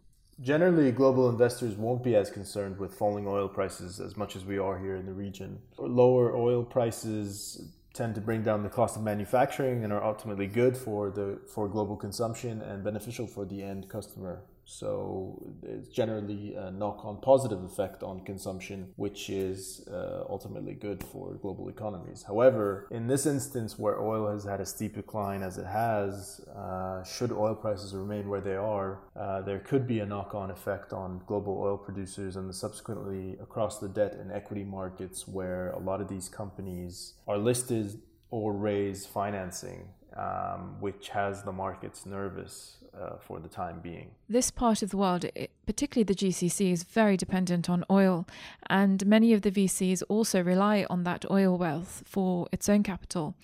Generally, 0.42 0.92
global 0.92 1.31
investors 1.31 1.76
won't 1.76 2.04
be 2.04 2.14
as 2.14 2.31
concerned 2.31 2.76
with 2.78 2.92
falling 2.92 3.26
oil 3.26 3.49
prices 3.49 4.00
as 4.00 4.19
much 4.19 4.37
as 4.37 4.44
we 4.44 4.58
are 4.58 4.78
here 4.78 4.96
in 4.96 5.06
the 5.06 5.12
region. 5.12 5.58
Lower 5.78 6.37
oil 6.37 6.62
prices 6.62 7.70
tend 7.96 8.14
to 8.14 8.20
bring 8.20 8.43
down 8.43 8.62
the 8.62 8.69
cost 8.69 8.96
of 8.96 9.02
manufacturing 9.02 9.84
and 9.84 9.93
are 9.93 10.04
ultimately 10.04 10.46
good 10.46 10.76
for 10.76 11.10
the 11.10 11.38
for 11.46 11.69
global 11.69 11.96
consumption 11.96 12.60
and 12.62 12.85
beneficial 12.85 13.26
for 13.26 13.44
the 13.44 13.62
end 13.62 13.88
customer 13.88 14.42
so 14.66 15.54
it's 15.62 15.88
generally 15.88 16.54
a 16.56 16.73
knock-on 16.73 17.20
positive 17.20 17.62
effect 17.62 18.02
on 18.02 18.25
consumption, 18.25 18.92
which 18.96 19.30
is 19.30 19.87
uh, 19.88 20.25
ultimately 20.28 20.75
good 20.75 21.04
for 21.04 21.35
global 21.35 21.68
economies. 21.68 22.25
However, 22.26 22.88
in 22.90 23.06
this 23.06 23.26
instance, 23.26 23.78
where 23.78 24.00
oil 24.00 24.32
has 24.32 24.42
had 24.42 24.61
a 24.61 24.66
steep 24.66 24.96
decline 24.96 25.42
as 25.42 25.56
it 25.56 25.66
has, 25.66 26.40
uh, 26.54 27.04
should 27.04 27.30
oil 27.30 27.54
prices 27.54 27.94
remain 27.94 28.28
where 28.28 28.40
they 28.40 28.56
are, 28.56 29.02
uh, 29.14 29.40
there 29.42 29.61
could 29.61 29.87
be 29.87 30.00
a 30.00 30.06
knock-on 30.06 30.50
effect 30.50 30.92
on 30.92 31.23
global 31.26 31.56
oil 31.61 31.78
producers 31.78 32.35
and 32.35 32.52
subsequently 32.52 33.37
across 33.40 33.78
the 33.78 33.88
debt 33.88 34.14
and 34.14 34.32
equity 34.32 34.64
markets, 34.64 35.28
where 35.28 35.70
a 35.70 35.78
lot 35.78 36.00
of 36.00 36.08
these 36.08 36.28
companies 36.28 37.14
are 37.28 37.38
listed 37.38 38.00
or 38.30 38.52
raise 38.52 39.06
financing 39.06 39.88
um, 40.16 40.76
which 40.80 41.11
has 41.11 41.42
the 41.42 41.52
markets 41.52 42.06
nervous 42.06 42.78
uh, 43.00 43.17
for 43.19 43.41
the 43.41 43.49
time 43.49 43.81
being. 43.81 44.11
This 44.29 44.50
part 44.50 44.83
of 44.83 44.91
the 44.91 44.97
world, 44.97 45.25
particularly 45.67 46.05
the 46.05 46.15
GCC, 46.15 46.73
is 46.73 46.83
very 46.83 47.17
dependent 47.17 47.69
on 47.69 47.85
oil, 47.91 48.26
and 48.69 49.05
many 49.07 49.33
of 49.33 49.43
the 49.43 49.50
VCs 49.50 50.03
also 50.09 50.43
rely 50.43 50.87
on 50.88 51.05
that 51.05 51.25
oil 51.31 51.57
wealth 51.59 52.03
for 52.07 52.49
its 52.53 52.69
own 52.69 52.83
capital. 52.83 53.35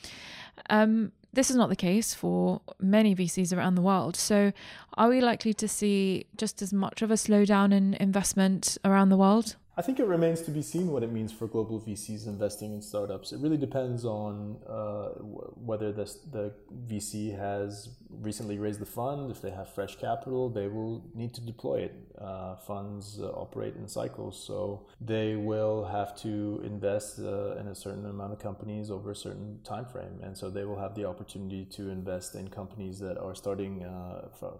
Um, 0.71 1.13
this 1.33 1.51
is 1.51 1.57
not 1.57 1.71
the 1.71 1.77
case 1.77 2.15
for 2.15 2.61
many 2.79 3.15
VCs 3.15 3.57
around 3.57 3.75
the 3.75 3.83
world. 3.83 4.17
So, 4.17 4.53
are 4.95 5.09
we 5.09 5.21
likely 5.21 5.55
to 5.55 5.67
see 5.69 6.27
just 6.37 6.61
as 6.61 6.73
much 6.73 7.01
of 7.01 7.11
a 7.11 7.15
slowdown 7.15 7.73
in 7.73 7.95
investment 7.95 8.77
around 8.85 9.09
the 9.09 9.17
world? 9.17 9.57
I 9.75 9.81
think 9.81 9.99
it 9.99 10.05
remains 10.05 10.43
to 10.43 10.50
be 10.50 10.61
seen 10.61 10.88
what 10.88 11.02
it 11.02 11.11
means 11.11 11.33
for 11.33 11.47
global 11.47 11.81
VCs 11.81 12.26
investing 12.26 12.75
in 12.75 12.83
startups. 12.83 13.33
It 13.33 13.41
really 13.41 13.57
depends 13.57 14.05
on 14.05 14.59
uh, 14.69 15.09
whether 15.57 15.93
the 15.93 16.52
VC 16.87 17.38
has 17.38 17.88
recently 18.11 18.59
raised 18.59 18.81
the 18.81 18.87
fund. 18.87 19.31
If 19.31 19.41
they 19.41 19.50
have 19.50 19.71
fresh 19.71 19.97
capital, 19.97 20.50
they 20.50 20.69
will 20.69 21.02
need 21.14 21.33
to 21.35 21.41
deploy 21.41 21.81
it. 21.81 21.95
Uh, 22.21 22.55
funds 22.57 23.19
uh, 23.21 23.31
operate 23.31 23.75
in 23.75 23.88
cycles, 23.88 24.38
so 24.38 24.87
they 25.00 25.35
will 25.35 25.87
have 25.87 26.14
to 26.21 26.61
invest 26.64 27.19
uh, 27.19 27.57
in 27.57 27.67
a 27.67 27.75
certain 27.75 28.07
amount 28.07 28.33
of 28.33 28.38
companies 28.38 28.91
over 28.91 29.11
a 29.11 29.17
certain 29.17 29.59
time 29.64 29.87
frame, 29.87 30.21
and 30.23 30.37
so 30.37 30.49
they 30.49 30.64
will 30.64 30.79
have 30.79 30.95
the 30.95 31.05
opportunity 31.05 31.64
to 31.64 31.91
invest 31.91 32.37
in 32.37 32.47
companies 32.47 33.00
that 33.00 33.19
are 33.19 33.35
starting 33.35 33.83
uh, 33.83 34.29
from 34.38 34.52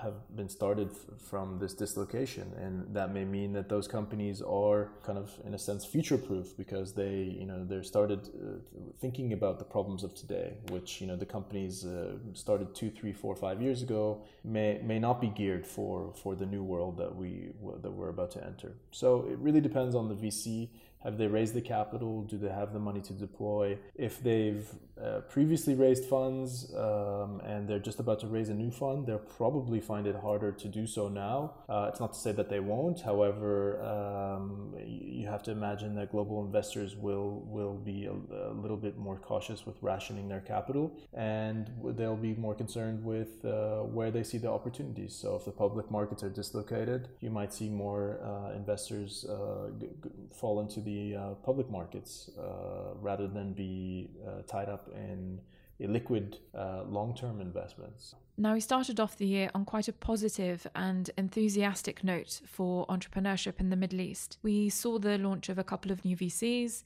have 0.00 0.14
been 0.36 0.48
started 0.48 0.90
from 1.18 1.58
this 1.58 1.74
dislocation, 1.74 2.52
and 2.56 2.94
that 2.94 3.12
may 3.12 3.24
mean 3.24 3.52
that 3.52 3.68
those 3.68 3.88
companies 3.88 4.42
are 4.42 4.90
kind 5.02 5.18
of, 5.18 5.30
in 5.46 5.54
a 5.54 5.58
sense, 5.58 5.84
future-proof 5.84 6.56
because 6.56 6.94
they, 6.94 7.14
you 7.40 7.46
know, 7.46 7.64
they're 7.64 7.82
started 7.82 8.28
uh, 8.28 8.80
thinking 9.00 9.32
about 9.32 9.58
the 9.58 9.64
problems 9.64 10.04
of 10.04 10.14
today, 10.14 10.54
which 10.70 11.00
you 11.00 11.06
know 11.06 11.16
the 11.16 11.26
companies 11.26 11.84
uh, 11.84 12.16
started 12.32 12.74
two, 12.74 12.90
three, 12.90 13.12
four, 13.12 13.34
five 13.34 13.60
years 13.60 13.82
ago 13.82 14.22
may 14.44 14.80
may 14.82 14.98
not 14.98 15.20
be 15.20 15.28
geared 15.28 15.66
for 15.66 16.12
for 16.22 16.34
the 16.34 16.46
new 16.46 16.62
world 16.62 16.96
that 16.96 17.14
we 17.14 17.50
that 17.82 17.90
we're 17.90 18.08
about 18.08 18.30
to 18.32 18.44
enter. 18.44 18.72
So 18.90 19.26
it 19.30 19.38
really 19.38 19.60
depends 19.60 19.94
on 19.94 20.08
the 20.08 20.14
VC 20.14 20.68
have 21.04 21.18
they 21.18 21.26
raised 21.26 21.54
the 21.54 21.60
capital? 21.60 22.22
Do 22.22 22.38
they 22.38 22.48
have 22.48 22.72
the 22.72 22.78
money 22.78 23.00
to 23.02 23.12
deploy? 23.12 23.78
If 23.94 24.22
they've 24.22 24.66
uh, 25.02 25.20
previously 25.22 25.74
raised 25.74 26.04
funds 26.04 26.72
um, 26.76 27.40
and 27.44 27.66
they're 27.66 27.78
just 27.78 27.98
about 27.98 28.20
to 28.20 28.26
raise 28.26 28.50
a 28.50 28.54
new 28.54 28.70
fund, 28.70 29.06
they'll 29.06 29.18
probably 29.18 29.80
find 29.80 30.06
it 30.06 30.14
harder 30.14 30.52
to 30.52 30.68
do 30.68 30.86
so 30.86 31.08
now. 31.08 31.54
Uh, 31.68 31.86
it's 31.88 31.98
not 31.98 32.12
to 32.12 32.18
say 32.18 32.30
that 32.30 32.48
they 32.48 32.60
won't. 32.60 33.00
However, 33.00 33.82
um, 33.82 34.74
you 34.84 35.26
have 35.26 35.42
to 35.44 35.50
imagine 35.50 35.94
that 35.96 36.12
global 36.12 36.44
investors 36.44 36.94
will 36.94 37.42
will 37.46 37.74
be 37.74 38.06
a, 38.06 38.12
a, 38.12 38.52
little 38.52 38.76
bit 38.76 38.96
more 38.98 39.16
cautious 39.16 39.66
with 39.66 39.76
rationing 39.82 40.28
their 40.28 40.40
capital, 40.40 40.92
and 41.14 41.70
they'll 41.96 42.16
be 42.16 42.34
more 42.34 42.54
concerned 42.54 43.02
with 43.04 43.44
uh, 43.44 43.80
where 43.80 44.10
they 44.10 44.22
see 44.22 44.38
the 44.38 44.50
opportunities. 44.50 45.14
So, 45.14 45.34
if 45.36 45.44
the 45.44 45.50
public 45.50 45.90
markets 45.90 46.22
are 46.22 46.30
dislocated, 46.30 47.08
you 47.20 47.30
might 47.30 47.52
see 47.52 47.68
more 47.68 48.20
uh, 48.22 48.54
investors 48.54 49.24
uh, 49.24 49.70
fall 50.30 50.60
into 50.60 50.80
the 50.80 50.91
the 50.92 51.16
uh, 51.16 51.34
public 51.44 51.70
markets 51.70 52.30
uh, 52.38 52.94
rather 53.00 53.28
than 53.28 53.52
be 53.52 54.10
uh, 54.26 54.42
tied 54.46 54.68
up 54.68 54.88
in 54.94 55.40
illiquid 55.80 56.36
uh, 56.54 56.82
long 56.84 57.14
term 57.14 57.40
investments. 57.40 58.14
Now, 58.38 58.54
we 58.54 58.60
started 58.60 58.98
off 58.98 59.16
the 59.16 59.26
year 59.26 59.50
on 59.54 59.64
quite 59.64 59.88
a 59.88 59.92
positive 59.92 60.66
and 60.74 61.10
enthusiastic 61.18 62.02
note 62.02 62.40
for 62.46 62.86
entrepreneurship 62.86 63.60
in 63.60 63.68
the 63.68 63.76
Middle 63.76 64.00
East. 64.00 64.38
We 64.42 64.70
saw 64.70 64.98
the 64.98 65.18
launch 65.18 65.48
of 65.48 65.58
a 65.58 65.64
couple 65.64 65.92
of 65.92 66.04
new 66.04 66.16
VCs. 66.16 66.82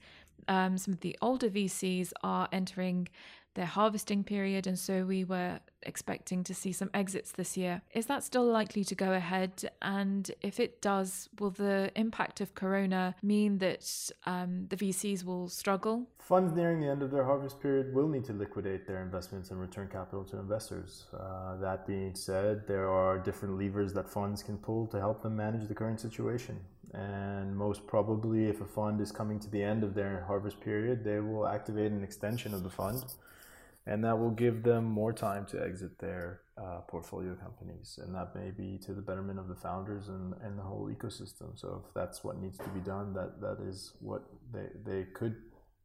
Um, 0.48 0.76
some 0.76 0.94
of 0.94 1.00
the 1.00 1.16
older 1.22 1.48
VCs 1.48 2.12
are 2.22 2.48
entering 2.52 3.08
their 3.56 3.66
harvesting 3.66 4.22
period, 4.22 4.66
and 4.66 4.78
so 4.78 5.04
we 5.04 5.24
were 5.24 5.58
expecting 5.82 6.44
to 6.44 6.54
see 6.54 6.72
some 6.72 6.90
exits 6.92 7.32
this 7.32 7.56
year. 7.56 7.80
Is 7.92 8.06
that 8.06 8.22
still 8.22 8.44
likely 8.44 8.84
to 8.84 8.94
go 8.94 9.12
ahead? 9.12 9.70
And 9.82 10.30
if 10.42 10.60
it 10.60 10.82
does, 10.82 11.28
will 11.40 11.50
the 11.50 11.90
impact 11.96 12.40
of 12.40 12.54
Corona 12.54 13.14
mean 13.22 13.58
that 13.58 14.10
um, 14.26 14.66
the 14.68 14.76
VCs 14.76 15.24
will 15.24 15.48
struggle? 15.48 16.06
Funds 16.18 16.52
nearing 16.52 16.80
the 16.80 16.88
end 16.88 17.02
of 17.02 17.10
their 17.10 17.24
harvest 17.24 17.60
period 17.60 17.94
will 17.94 18.08
need 18.08 18.24
to 18.24 18.32
liquidate 18.32 18.86
their 18.86 19.02
investments 19.02 19.50
and 19.50 19.60
return 19.60 19.88
capital 19.88 20.24
to 20.24 20.38
investors. 20.38 21.06
Uh, 21.18 21.56
that 21.56 21.86
being 21.86 22.14
said, 22.14 22.66
there 22.68 22.90
are 22.90 23.18
different 23.18 23.58
levers 23.58 23.92
that 23.94 24.08
funds 24.08 24.42
can 24.42 24.58
pull 24.58 24.86
to 24.88 24.98
help 24.98 25.22
them 25.22 25.34
manage 25.36 25.66
the 25.66 25.74
current 25.74 26.00
situation. 26.00 26.58
And 26.92 27.56
most 27.56 27.86
probably, 27.86 28.46
if 28.48 28.60
a 28.60 28.64
fund 28.64 29.00
is 29.00 29.10
coming 29.12 29.38
to 29.40 29.50
the 29.50 29.62
end 29.62 29.82
of 29.82 29.94
their 29.94 30.24
harvest 30.26 30.60
period, 30.60 31.04
they 31.04 31.20
will 31.20 31.46
activate 31.46 31.92
an 31.92 32.02
extension 32.02 32.54
of 32.54 32.62
the 32.62 32.70
fund 32.70 33.04
and 33.86 34.04
that 34.04 34.18
will 34.18 34.30
give 34.30 34.62
them 34.62 34.84
more 34.84 35.12
time 35.12 35.46
to 35.46 35.62
exit 35.62 35.98
their 35.98 36.40
uh, 36.58 36.80
portfolio 36.88 37.34
companies. 37.34 37.98
And 38.02 38.14
that 38.14 38.34
may 38.34 38.50
be 38.50 38.78
to 38.84 38.92
the 38.92 39.02
betterment 39.02 39.38
of 39.38 39.48
the 39.48 39.54
founders 39.54 40.08
and, 40.08 40.34
and 40.42 40.58
the 40.58 40.62
whole 40.62 40.90
ecosystem. 40.90 41.58
So 41.58 41.84
if 41.86 41.94
that's 41.94 42.24
what 42.24 42.40
needs 42.40 42.58
to 42.58 42.68
be 42.68 42.80
done 42.80 43.14
that 43.14 43.40
that 43.40 43.58
is 43.62 43.92
what 44.00 44.24
they, 44.52 44.68
they 44.84 45.04
could 45.14 45.36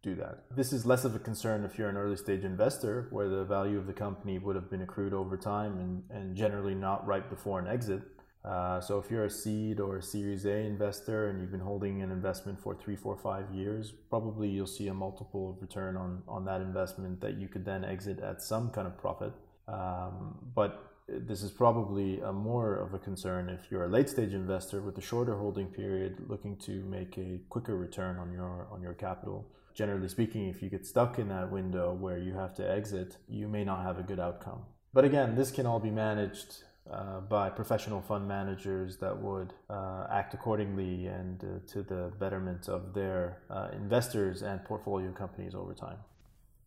do 0.02 0.16
that. 0.16 0.46
This 0.56 0.74
is 0.74 0.84
less 0.86 1.06
of 1.06 1.16
a 1.16 1.20
concern 1.20 1.64
if 1.64 1.78
you're 1.78 1.90
an 1.90 1.98
early 1.98 2.16
stage 2.16 2.44
investor 2.44 3.08
where 3.12 3.30
the 3.30 3.44
value 3.44 3.78
of 3.78 3.86
the 3.86 3.94
company 3.94 4.40
would 4.40 4.56
have 4.56 4.70
been 4.70 4.82
accrued 4.82 5.14
over 5.14 5.38
time 5.38 5.78
and, 5.78 6.04
and 6.10 6.36
generally 6.36 6.74
not 6.74 7.06
right 7.06 7.30
before 7.30 7.60
an 7.60 7.68
exit 7.68 8.02
uh, 8.44 8.82
so 8.82 8.98
if 8.98 9.12
you're 9.12 9.26
a 9.26 9.30
seed 9.30 9.80
or 9.80 9.98
a 9.98 10.02
Series 10.02 10.46
A 10.46 10.56
investor 10.56 11.30
and 11.30 11.40
you've 11.40 11.52
been 11.52 11.60
holding 11.60 12.02
an 12.02 12.12
investment 12.12 12.60
for 12.60 12.74
three, 12.74 12.96
four, 12.96 13.16
five 13.16 13.52
years, 13.54 13.92
probably 14.10 14.50
you'll 14.50 14.66
see 14.66 14.88
a 14.88 14.94
multiple 14.94 15.52
of 15.52 15.62
return 15.62 15.96
on 15.96 16.24
on 16.28 16.46
that 16.46 16.62
investment 16.62 17.22
that 17.22 17.38
you 17.38 17.48
could 17.48 17.66
then 17.66 17.86
exit 17.86 18.20
at 18.20 18.42
some 18.42 18.72
kind 18.72 18.88
of 18.88 18.98
profit. 18.98 19.34
Um, 19.68 20.38
but 20.56 20.92
this 21.08 21.44
is 21.44 21.52
probably 21.52 22.20
a 22.22 22.32
more 22.32 22.76
of 22.76 22.94
a 22.94 23.00
concern 23.00 23.50
if 23.50 23.70
you're 23.70 23.86
a 23.86 23.90
late 23.90 24.10
stage 24.10 24.34
investor 24.34 24.82
with 24.82 24.98
a 24.98 25.02
shorter 25.02 25.36
holding 25.38 25.68
period 25.68 26.18
looking 26.28 26.56
to 26.58 26.84
make 26.86 27.18
a 27.18 27.40
quicker 27.50 27.76
return 27.76 28.18
on 28.18 28.32
your 28.32 28.68
on 28.72 28.82
your 28.82 28.94
capital 28.94 29.46
generally 29.74 30.08
speaking 30.08 30.48
if 30.48 30.62
you 30.62 30.70
get 30.70 30.86
stuck 30.86 31.20
in 31.20 31.28
that 31.28 31.52
window 31.52 31.94
where 31.94 32.18
you 32.18 32.34
have 32.34 32.54
to 32.54 32.70
exit 32.70 33.18
you 33.28 33.48
may 33.48 33.64
not 33.64 33.84
have 33.84 34.00
a 34.00 34.04
good 34.04 34.20
outcome 34.20 34.62
but 34.94 35.04
again 35.04 35.36
this 35.36 35.52
can 35.52 35.66
all 35.66 35.80
be 35.80 35.92
managed 35.92 36.64
uh, 36.90 37.20
by 37.22 37.50
professional 37.50 38.02
fund 38.02 38.28
managers 38.28 38.98
that 38.98 39.16
would 39.16 39.54
uh, 39.70 40.08
act 40.12 40.34
accordingly 40.34 41.08
and 41.08 41.44
uh, 41.44 41.48
to 41.72 41.84
the 41.84 42.12
betterment 42.20 42.68
of 42.68 42.94
their 42.94 43.38
uh, 43.50 43.70
investors 43.74 44.42
and 44.42 44.64
portfolio 44.66 45.12
companies 45.12 45.54
over 45.54 45.74
time. 45.74 45.98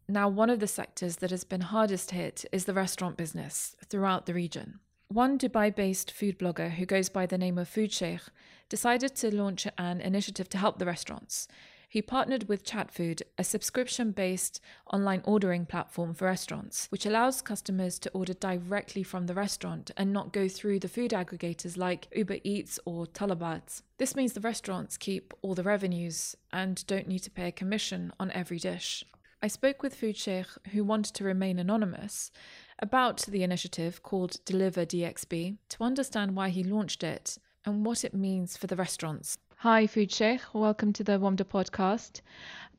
Now, 0.09 0.29
one 0.29 0.51
of 0.51 0.61
the 0.61 0.67
sectors 0.67 1.17
that 1.17 1.31
has 1.31 1.45
been 1.45 1.63
hardest 1.63 2.11
hit 2.11 2.45
is 2.53 2.67
the 2.67 2.75
restaurant 2.75 3.17
business 3.17 3.75
throughout 3.89 4.27
the 4.27 4.35
region. 4.35 4.81
One 5.09 5.39
Dubai 5.39 5.75
based 5.75 6.11
food 6.11 6.39
blogger 6.39 6.73
who 6.73 6.87
goes 6.87 7.09
by 7.09 7.27
the 7.27 7.39
name 7.39 7.59
of 7.59 7.69
Food 7.69 7.93
Sheikh 7.93 8.23
decided 8.69 9.15
to 9.17 9.35
launch 9.35 9.67
an 9.79 10.01
initiative 10.01 10.49
to 10.51 10.59
help 10.59 10.79
the 10.79 10.87
restaurants 10.87 11.49
he 11.95 12.03
partnered 12.03 12.49
with 12.49 12.65
Chatfood, 12.65 13.23
a 13.39 13.45
subscription 13.45 14.11
based 14.11 14.61
online 14.93 15.23
ordering 15.25 15.65
platform 15.65 16.13
for 16.13 16.25
restaurants, 16.25 16.89
which 16.91 17.07
allows 17.07 17.41
customers 17.41 18.01
to 18.01 18.11
order 18.11 18.35
directly 18.35 19.05
from 19.05 19.29
the 19.29 19.33
restaurant 19.33 19.93
and 19.97 20.13
not 20.13 20.33
go 20.33 20.49
through 20.49 20.81
the 20.81 20.89
food 20.89 21.13
aggregators 21.13 21.77
like 21.77 22.09
Uber 22.13 22.39
Eats 22.43 22.81
or 22.85 23.07
Talabat. 23.07 23.83
This 23.99 24.17
means 24.17 24.33
the 24.33 24.41
restaurants 24.41 24.97
keep 24.97 25.33
all 25.41 25.55
the 25.55 25.63
revenues 25.63 26.35
and 26.53 26.85
don't 26.89 27.07
need 27.07 27.21
to 27.21 27.31
pay 27.31 27.47
a 27.47 27.53
commission 27.53 28.13
on 28.19 28.33
every 28.33 28.59
dish. 28.59 29.05
I 29.41 29.47
spoke 29.47 29.81
with 29.81 29.95
Food 29.95 30.17
Sheikh, 30.17 30.49
who 30.73 30.83
wanted 30.83 31.15
to 31.15 31.23
remain 31.23 31.61
anonymous, 31.61 32.33
about 32.81 33.19
the 33.19 33.45
initiative 33.45 34.03
called 34.03 34.45
Deliver 34.45 34.85
DXB 34.85 35.59
to 35.69 35.85
understand 35.85 36.35
why 36.35 36.49
he 36.49 36.65
launched 36.65 37.05
it 37.05 37.39
and 37.65 37.87
what 37.87 38.05
it 38.05 38.15
means 38.15 38.57
for 38.57 38.67
the 38.67 38.75
restaurants. 38.75 39.39
Hi, 39.65 39.87
Food 39.87 40.13
Sheikh. 40.13 40.43
Welcome 40.53 40.93
to 40.93 41.05
the 41.05 41.19
WAMDA 41.19 41.45
podcast. 41.45 42.21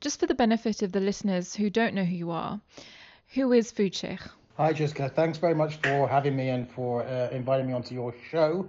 Just 0.00 0.20
for 0.20 0.26
the 0.26 0.36
benefit 0.36 0.82
of 0.82 0.92
the 0.92 1.00
listeners 1.00 1.52
who 1.52 1.68
don't 1.68 1.94
know 1.94 2.04
who 2.04 2.14
you 2.14 2.30
are, 2.30 2.60
who 3.34 3.52
is 3.52 3.72
Food 3.72 3.92
Sheikh? 3.92 4.20
Hi, 4.56 4.72
Triska. 4.72 5.12
Thanks 5.12 5.36
very 5.36 5.56
much 5.56 5.78
for 5.82 6.06
having 6.06 6.36
me 6.36 6.50
and 6.50 6.70
for 6.70 7.02
uh, 7.02 7.28
inviting 7.32 7.66
me 7.66 7.72
onto 7.72 7.92
your 7.92 8.14
show. 8.30 8.68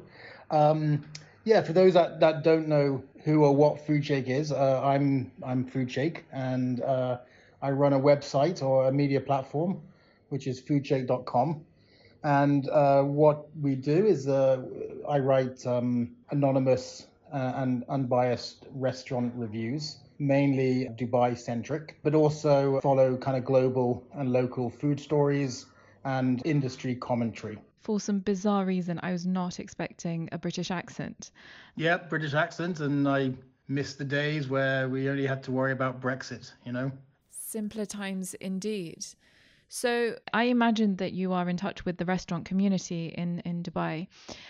Um, 0.49 1.05
yeah, 1.43 1.61
for 1.61 1.73
those 1.73 1.93
that, 1.93 2.19
that 2.19 2.43
don't 2.43 2.67
know 2.67 3.03
who 3.23 3.43
or 3.43 3.55
what 3.55 3.85
Food 3.85 4.03
Sheikh 4.03 4.29
is, 4.29 4.51
uh, 4.51 4.81
I'm 4.83 5.31
I'm 5.43 5.63
Food 5.63 5.91
Sheikh, 5.91 6.25
and 6.31 6.81
uh, 6.81 7.19
I 7.61 7.69
run 7.69 7.93
a 7.93 7.99
website 7.99 8.63
or 8.63 8.87
a 8.87 8.91
media 8.91 9.21
platform, 9.21 9.79
which 10.29 10.47
is 10.47 10.59
foodsheikh.com. 10.59 11.61
And 12.23 12.67
uh, 12.67 13.03
what 13.03 13.45
we 13.61 13.75
do 13.75 14.07
is 14.07 14.27
uh, 14.27 14.63
I 15.07 15.19
write 15.19 15.67
um, 15.67 16.15
anonymous 16.31 17.05
Uh, 17.33 17.51
and 17.57 17.83
unbiased 17.89 18.67
restaurant 18.71 19.33
reviews, 19.35 19.97
mainly 20.17 20.89
Dubai 20.95 21.37
centric, 21.37 21.99
but 22.01 22.15
also 22.15 22.79
follow 22.79 23.17
kind 23.17 23.35
of 23.35 23.43
global 23.43 24.07
and 24.13 24.31
local 24.31 24.69
food 24.69 24.97
stories 24.97 25.65
and 26.05 26.41
industry 26.45 26.95
commentary. 26.95 27.57
For 27.81 27.99
some 27.99 28.19
bizarre 28.19 28.65
reason, 28.65 28.97
I 29.03 29.11
was 29.11 29.25
not 29.25 29.59
expecting 29.59 30.29
a 30.31 30.37
British 30.37 30.71
accent. 30.71 31.31
Yeah, 31.75 31.97
British 31.97 32.33
accent, 32.33 32.79
and 32.79 33.07
I 33.07 33.33
miss 33.67 33.95
the 33.95 34.05
days 34.05 34.47
where 34.47 34.87
we 34.87 35.09
only 35.09 35.27
had 35.27 35.43
to 35.43 35.51
worry 35.51 35.73
about 35.73 35.99
Brexit, 35.99 36.53
you 36.65 36.71
know? 36.71 36.91
Simpler 37.29 37.85
times 37.85 38.35
indeed. 38.35 39.05
So 39.69 40.15
I 40.33 40.43
imagine 40.43 40.95
that 40.97 41.11
you 41.11 41.33
are 41.33 41.49
in 41.49 41.57
touch 41.57 41.83
with 41.83 41.97
the 41.97 42.05
restaurant 42.05 42.45
community 42.45 43.07
in, 43.07 43.39
in 43.39 43.63
Dubai. 43.63 44.07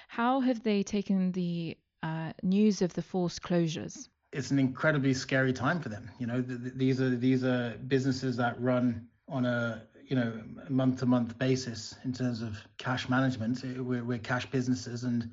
How 0.08 0.42
have 0.42 0.62
they 0.62 0.84
taken 0.84 1.32
the 1.32 1.76
uh, 2.04 2.34
news 2.44 2.82
of 2.82 2.94
the 2.94 3.02
forced 3.02 3.42
closures? 3.42 4.08
It's 4.32 4.52
an 4.52 4.60
incredibly 4.60 5.14
scary 5.14 5.54
time 5.54 5.80
for 5.80 5.90
them. 5.90 6.12
You 6.20 6.28
know, 6.28 6.42
th- 6.42 6.62
th- 6.62 6.74
these 6.76 7.02
are 7.02 7.16
these 7.16 7.44
are 7.44 7.78
businesses 7.88 8.36
that 8.38 8.60
run 8.62 9.08
on 9.28 9.46
a 9.46 9.84
you 10.06 10.16
know 10.16 10.34
month 10.70 11.00
to 11.00 11.06
month 11.06 11.38
basis 11.38 11.96
in 12.04 12.14
terms 12.14 12.42
of 12.42 12.58
cash 12.78 13.10
management. 13.10 13.64
We're, 13.64 14.04
we're 14.04 14.18
cash 14.20 14.46
businesses, 14.48 15.04
and 15.04 15.32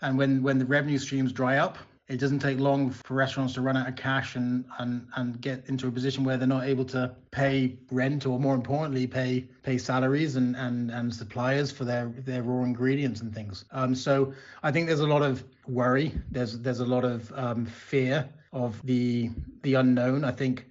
and 0.00 0.16
when 0.16 0.42
when 0.42 0.58
the 0.58 0.66
revenue 0.66 0.98
streams 0.98 1.32
dry 1.32 1.58
up, 1.58 1.78
it 2.08 2.18
doesn't 2.18 2.38
take 2.38 2.58
long 2.58 2.90
for 2.90 3.14
restaurants 3.14 3.52
to 3.54 3.60
run 3.60 3.76
out 3.76 3.86
of 3.86 3.94
cash 3.96 4.34
and, 4.34 4.64
and, 4.78 5.06
and 5.16 5.40
get 5.42 5.64
into 5.68 5.88
a 5.88 5.90
position 5.90 6.24
where 6.24 6.38
they're 6.38 6.48
not 6.48 6.64
able 6.64 6.84
to 6.86 7.14
pay 7.30 7.76
rent 7.90 8.24
or 8.24 8.40
more 8.40 8.54
importantly 8.54 9.06
pay 9.06 9.46
pay 9.62 9.76
salaries 9.76 10.36
and, 10.36 10.56
and, 10.56 10.90
and 10.90 11.14
suppliers 11.14 11.70
for 11.70 11.84
their, 11.84 12.06
their 12.24 12.42
raw 12.42 12.64
ingredients 12.64 13.20
and 13.20 13.34
things. 13.34 13.66
Um, 13.72 13.94
so 13.94 14.32
I 14.62 14.72
think 14.72 14.86
there's 14.86 15.00
a 15.00 15.06
lot 15.06 15.22
of 15.22 15.44
worry. 15.66 16.12
There's 16.30 16.58
there's 16.58 16.80
a 16.80 16.86
lot 16.86 17.04
of 17.04 17.30
um, 17.34 17.66
fear 17.66 18.28
of 18.52 18.80
the 18.86 19.30
the 19.62 19.74
unknown. 19.74 20.24
I 20.24 20.30
think 20.30 20.66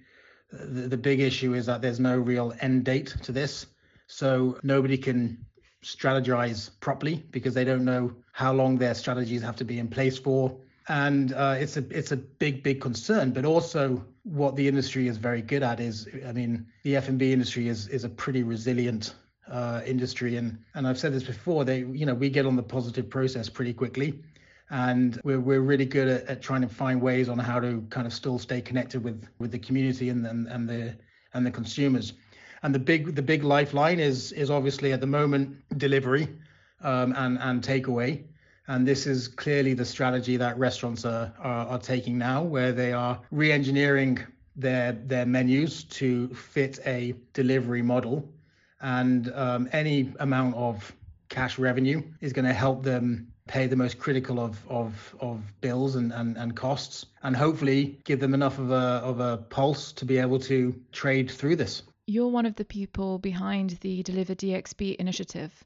the, 0.50 0.88
the 0.88 0.96
big 0.96 1.20
issue 1.20 1.54
is 1.54 1.66
that 1.66 1.82
there's 1.82 2.00
no 2.00 2.18
real 2.18 2.52
end 2.60 2.84
date 2.84 3.14
to 3.22 3.32
this. 3.32 3.66
So 4.08 4.58
nobody 4.64 4.98
can 4.98 5.44
strategize 5.84 6.70
properly 6.80 7.24
because 7.30 7.54
they 7.54 7.64
don't 7.64 7.84
know 7.84 8.12
how 8.32 8.52
long 8.52 8.76
their 8.76 8.94
strategies 8.94 9.42
have 9.42 9.56
to 9.56 9.64
be 9.64 9.78
in 9.78 9.86
place 9.86 10.18
for. 10.18 10.56
And 10.88 11.32
uh, 11.34 11.56
it's 11.58 11.76
a 11.76 11.84
it's 11.90 12.12
a 12.12 12.16
big 12.16 12.62
big 12.62 12.80
concern. 12.80 13.32
But 13.32 13.44
also, 13.44 14.04
what 14.22 14.56
the 14.56 14.66
industry 14.66 15.06
is 15.06 15.18
very 15.18 15.42
good 15.42 15.62
at 15.62 15.80
is, 15.80 16.08
I 16.26 16.32
mean, 16.32 16.66
the 16.82 16.96
F&B 16.96 17.32
industry 17.32 17.68
is 17.68 17.88
is 17.88 18.04
a 18.04 18.08
pretty 18.08 18.42
resilient 18.42 19.14
uh, 19.50 19.82
industry, 19.84 20.36
and 20.36 20.58
and 20.74 20.88
I've 20.88 20.98
said 20.98 21.12
this 21.12 21.24
before. 21.24 21.64
They 21.64 21.80
you 21.80 22.06
know 22.06 22.14
we 22.14 22.30
get 22.30 22.46
on 22.46 22.56
the 22.56 22.62
positive 22.62 23.10
process 23.10 23.48
pretty 23.50 23.74
quickly 23.74 24.22
and 24.70 25.20
we're, 25.24 25.40
we're 25.40 25.60
really 25.60 25.86
good 25.86 26.08
at, 26.08 26.26
at 26.26 26.42
trying 26.42 26.60
to 26.60 26.68
find 26.68 27.00
ways 27.00 27.28
on 27.28 27.38
how 27.38 27.58
to 27.58 27.84
kind 27.90 28.06
of 28.06 28.12
still 28.12 28.38
stay 28.38 28.60
connected 28.60 29.02
with 29.02 29.26
with 29.38 29.50
the 29.50 29.58
community 29.58 30.08
and 30.10 30.26
and, 30.26 30.46
and 30.48 30.68
the 30.68 30.94
and 31.34 31.46
the 31.46 31.50
consumers 31.50 32.14
and 32.62 32.74
the 32.74 32.78
big 32.78 33.14
the 33.14 33.22
big 33.22 33.44
lifeline 33.44 34.00
is 34.00 34.32
is 34.32 34.50
obviously 34.50 34.92
at 34.92 35.00
the 35.00 35.06
moment 35.06 35.56
delivery 35.78 36.28
um, 36.82 37.14
and 37.16 37.38
and 37.40 37.62
takeaway 37.62 38.22
and 38.68 38.86
this 38.86 39.06
is 39.06 39.26
clearly 39.26 39.74
the 39.74 39.84
strategy 39.84 40.36
that 40.36 40.56
restaurants 40.58 41.04
are, 41.04 41.32
are, 41.40 41.66
are 41.66 41.78
taking 41.78 42.18
now 42.18 42.42
where 42.42 42.72
they 42.72 42.92
are 42.92 43.20
re-engineering 43.30 44.18
their 44.54 44.92
their 44.92 45.26
menus 45.26 45.84
to 45.84 46.28
fit 46.34 46.78
a 46.86 47.14
delivery 47.32 47.82
model 47.82 48.28
and 48.80 49.32
um, 49.34 49.68
any 49.72 50.12
amount 50.20 50.54
of 50.54 50.94
cash 51.28 51.58
revenue 51.58 52.02
is 52.20 52.32
going 52.32 52.44
to 52.44 52.52
help 52.52 52.82
them 52.82 53.32
pay 53.46 53.66
the 53.66 53.76
most 53.76 53.98
critical 53.98 54.38
of 54.38 54.58
of, 54.68 55.14
of 55.20 55.40
bills 55.60 55.96
and, 55.96 56.12
and, 56.12 56.36
and 56.36 56.54
costs 56.54 57.06
and 57.22 57.36
hopefully 57.36 57.98
give 58.04 58.20
them 58.20 58.34
enough 58.34 58.58
of 58.58 58.70
a 58.70 59.00
of 59.02 59.20
a 59.20 59.38
pulse 59.48 59.92
to 59.92 60.04
be 60.04 60.18
able 60.18 60.38
to 60.38 60.74
trade 60.92 61.30
through 61.30 61.56
this. 61.56 61.82
You're 62.06 62.28
one 62.28 62.46
of 62.46 62.56
the 62.56 62.64
people 62.64 63.18
behind 63.18 63.70
the 63.82 64.02
Deliver 64.02 64.34
DXB 64.34 64.96
initiative. 64.96 65.62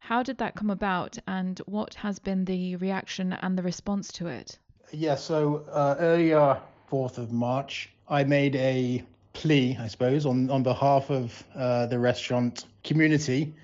How 0.00 0.22
did 0.22 0.38
that 0.38 0.54
come 0.54 0.70
about 0.70 1.18
and 1.26 1.58
what 1.66 1.94
has 1.94 2.18
been 2.18 2.44
the 2.44 2.76
reaction 2.76 3.32
and 3.32 3.58
the 3.58 3.62
response 3.62 4.10
to 4.12 4.26
it? 4.26 4.58
Yeah, 4.90 5.16
so 5.16 5.66
uh, 5.70 5.96
earlier 5.98 6.58
4th 6.90 7.18
of 7.18 7.30
March, 7.30 7.90
I 8.08 8.24
made 8.24 8.56
a 8.56 9.04
plea, 9.34 9.76
I 9.78 9.86
suppose, 9.88 10.24
on, 10.24 10.48
on 10.50 10.62
behalf 10.62 11.10
of 11.10 11.44
uh, 11.54 11.86
the 11.86 11.98
restaurant 11.98 12.64
community 12.84 13.54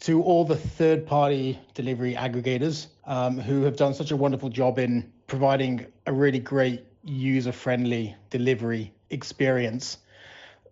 to 0.00 0.22
all 0.22 0.44
the 0.44 0.56
third 0.56 1.06
party 1.06 1.58
delivery 1.74 2.14
aggregators 2.14 2.86
um, 3.04 3.38
who 3.38 3.62
have 3.62 3.76
done 3.76 3.94
such 3.94 4.10
a 4.10 4.16
wonderful 4.16 4.48
job 4.48 4.78
in 4.78 5.12
providing 5.26 5.86
a 6.06 6.12
really 6.12 6.40
great 6.40 6.84
user 7.04 7.52
friendly 7.52 8.16
delivery 8.30 8.92
experience. 9.10 9.98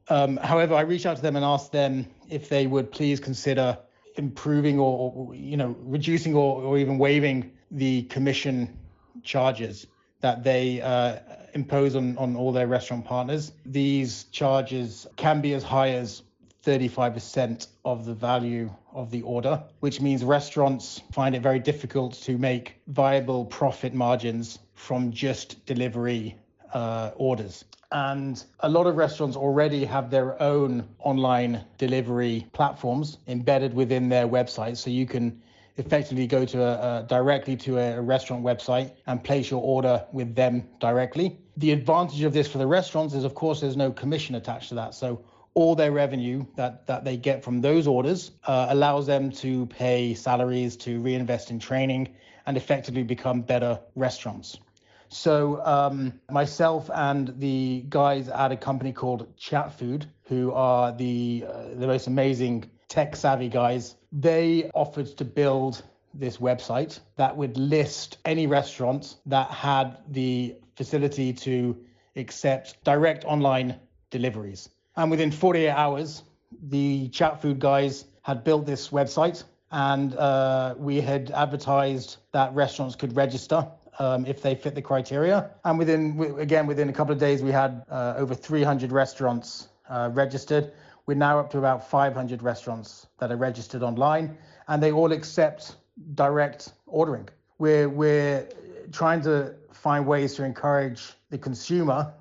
Um, 0.08 0.36
however, 0.38 0.74
I 0.74 0.80
reached 0.80 1.06
out 1.06 1.16
to 1.16 1.22
them 1.22 1.36
and 1.36 1.44
asked 1.44 1.72
them 1.72 2.06
if 2.28 2.48
they 2.48 2.66
would 2.66 2.90
please 2.90 3.20
consider 3.20 3.78
improving 4.16 4.78
or, 4.78 5.34
you 5.34 5.56
know 5.56 5.76
reducing 5.80 6.34
or, 6.34 6.62
or, 6.62 6.78
even 6.78 6.98
waiving 6.98 7.52
the 7.70 8.02
commission 8.04 8.78
charges 9.22 9.86
that 10.20 10.42
they 10.42 10.80
uh, 10.80 11.16
impose 11.54 11.96
on, 11.96 12.16
on 12.18 12.36
all 12.36 12.52
their 12.52 12.66
restaurant 12.66 13.04
partners. 13.04 13.52
These 13.64 14.24
charges 14.24 15.06
can 15.16 15.40
be 15.40 15.54
as 15.54 15.62
high 15.62 15.90
as 15.90 16.22
35% 16.64 17.68
of 17.84 18.04
the 18.04 18.12
value 18.12 18.70
of 18.92 19.10
the 19.10 19.22
order, 19.22 19.62
which 19.80 20.00
means 20.00 20.22
restaurants 20.24 21.00
find 21.12 21.34
it 21.34 21.42
very 21.42 21.58
difficult 21.58 22.14
to 22.14 22.36
make 22.36 22.76
viable 22.88 23.46
profit 23.46 23.94
margins 23.94 24.58
from 24.74 25.10
just 25.10 25.64
delivery 25.64 26.36
uh, 26.74 27.12
orders. 27.16 27.64
And 27.92 28.42
a 28.60 28.68
lot 28.68 28.86
of 28.86 28.96
restaurants 28.96 29.36
already 29.36 29.84
have 29.84 30.10
their 30.10 30.40
own 30.40 30.88
online 31.00 31.64
delivery 31.76 32.46
platforms 32.52 33.18
embedded 33.26 33.74
within 33.74 34.08
their 34.08 34.28
website. 34.28 34.76
So 34.76 34.90
you 34.90 35.06
can 35.06 35.42
effectively 35.76 36.26
go 36.26 36.44
to 36.44 36.62
a, 36.62 37.04
directly 37.08 37.56
to 37.56 37.78
a 37.78 38.00
restaurant 38.00 38.44
website 38.44 38.92
and 39.06 39.22
place 39.24 39.50
your 39.50 39.62
order 39.62 40.04
with 40.12 40.34
them 40.34 40.68
directly. 40.78 41.38
The 41.56 41.72
advantage 41.72 42.22
of 42.22 42.32
this 42.32 42.48
for 42.48 42.58
the 42.58 42.66
restaurants 42.66 43.14
is, 43.14 43.24
of 43.24 43.34
course, 43.34 43.60
there's 43.60 43.76
no 43.76 43.90
commission 43.90 44.34
attached 44.36 44.68
to 44.68 44.74
that. 44.76 44.94
So 44.94 45.24
all 45.54 45.74
their 45.74 45.90
revenue 45.90 46.44
that, 46.54 46.86
that 46.86 47.04
they 47.04 47.16
get 47.16 47.42
from 47.42 47.60
those 47.60 47.86
orders 47.86 48.30
uh, 48.46 48.66
allows 48.70 49.06
them 49.06 49.30
to 49.32 49.66
pay 49.66 50.14
salaries, 50.14 50.76
to 50.76 51.00
reinvest 51.00 51.50
in 51.50 51.58
training, 51.58 52.14
and 52.46 52.56
effectively 52.56 53.02
become 53.02 53.42
better 53.42 53.80
restaurants. 53.96 54.58
So 55.12 55.60
um, 55.66 56.12
myself 56.30 56.88
and 56.94 57.34
the 57.40 57.84
guys 57.88 58.28
at 58.28 58.52
a 58.52 58.56
company 58.56 58.92
called 58.92 59.36
Chatfood, 59.36 60.06
who 60.22 60.52
are 60.52 60.92
the 60.92 61.44
uh, 61.48 61.74
the 61.74 61.88
most 61.88 62.06
amazing 62.06 62.70
tech 62.88 63.16
savvy 63.16 63.48
guys, 63.48 63.96
they 64.12 64.70
offered 64.72 65.08
to 65.18 65.24
build 65.24 65.82
this 66.14 66.36
website 66.36 67.00
that 67.16 67.36
would 67.36 67.56
list 67.56 68.18
any 68.24 68.46
restaurants 68.46 69.16
that 69.26 69.50
had 69.50 69.98
the 70.10 70.54
facility 70.76 71.32
to 71.32 71.76
accept 72.14 72.82
direct 72.84 73.24
online 73.24 73.74
deliveries. 74.10 74.68
And 74.96 75.10
within 75.10 75.32
48 75.32 75.70
hours, 75.70 76.22
the 76.68 77.08
Chatfood 77.08 77.58
guys 77.58 78.04
had 78.22 78.44
built 78.44 78.64
this 78.64 78.90
website 78.90 79.42
and 79.72 80.14
uh, 80.16 80.74
we 80.76 81.00
had 81.00 81.30
advertised 81.30 82.16
that 82.32 82.52
restaurants 82.54 82.96
could 82.96 83.14
register 83.14 83.66
um, 83.98 84.26
if 84.26 84.42
they 84.42 84.54
fit 84.54 84.74
the 84.74 84.82
criteria. 84.82 85.50
And 85.64 85.78
within, 85.78 86.36
again, 86.38 86.66
within 86.66 86.88
a 86.88 86.92
couple 86.92 87.12
of 87.12 87.18
days, 87.18 87.42
we 87.42 87.50
had 87.50 87.84
uh, 87.90 88.14
over 88.16 88.34
300 88.34 88.92
restaurants 88.92 89.68
uh, 89.88 90.10
registered. 90.12 90.72
We're 91.06 91.14
now 91.14 91.38
up 91.38 91.50
to 91.50 91.58
about 91.58 91.88
500 91.88 92.42
restaurants 92.42 93.06
that 93.18 93.32
are 93.32 93.36
registered 93.36 93.82
online, 93.82 94.36
and 94.68 94.82
they 94.82 94.92
all 94.92 95.12
accept 95.12 95.76
direct 96.14 96.72
ordering. 96.86 97.28
We're, 97.58 97.88
we're 97.88 98.48
trying 98.92 99.22
to 99.22 99.54
find 99.72 100.06
ways 100.06 100.34
to 100.34 100.44
encourage 100.44 101.12
the 101.30 101.38
consumer 101.38 102.12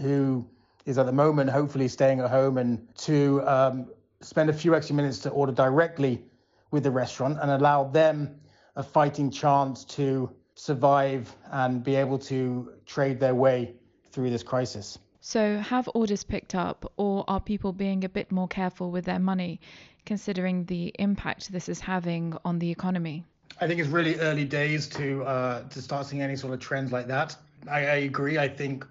who 0.00 0.46
is 0.86 0.98
at 0.98 1.06
the 1.06 1.12
moment 1.12 1.50
hopefully 1.50 1.88
staying 1.88 2.20
at 2.20 2.30
home 2.30 2.58
and 2.58 2.86
to 2.96 3.42
um, 3.46 3.88
spend 4.20 4.48
a 4.50 4.52
few 4.52 4.74
extra 4.74 4.94
minutes 4.94 5.18
to 5.20 5.30
order 5.30 5.52
directly 5.52 6.24
with 6.70 6.82
the 6.82 6.90
restaurant 6.90 7.38
and 7.40 7.50
allow 7.50 7.84
them 7.84 8.40
a 8.76 8.82
fighting 8.82 9.30
chance 9.30 9.84
to 9.84 10.30
survive 10.58 11.34
and 11.52 11.84
be 11.84 11.94
able 11.94 12.18
to 12.18 12.72
trade 12.84 13.20
their 13.20 13.34
way 13.34 13.74
through 14.10 14.28
this 14.28 14.42
crisis. 14.42 14.98
So, 15.20 15.58
have 15.58 15.88
orders 15.94 16.24
picked 16.24 16.54
up, 16.54 16.92
or 16.96 17.24
are 17.28 17.40
people 17.40 17.72
being 17.72 18.04
a 18.04 18.08
bit 18.08 18.32
more 18.32 18.48
careful 18.48 18.90
with 18.90 19.04
their 19.04 19.18
money, 19.18 19.60
considering 20.04 20.64
the 20.64 20.92
impact 20.98 21.52
this 21.52 21.68
is 21.68 21.80
having 21.80 22.36
on 22.44 22.58
the 22.58 22.70
economy? 22.70 23.24
I 23.60 23.66
think 23.66 23.80
it's 23.80 23.88
really 23.88 24.18
early 24.18 24.44
days 24.44 24.88
to 24.88 25.24
uh, 25.24 25.68
to 25.68 25.82
start 25.82 26.06
seeing 26.06 26.22
any 26.22 26.36
sort 26.36 26.54
of 26.54 26.60
trends 26.60 26.92
like 26.92 27.06
that. 27.06 27.36
I, 27.68 27.78
I 27.78 27.96
agree. 28.10 28.38
I 28.38 28.48
think 28.48 28.86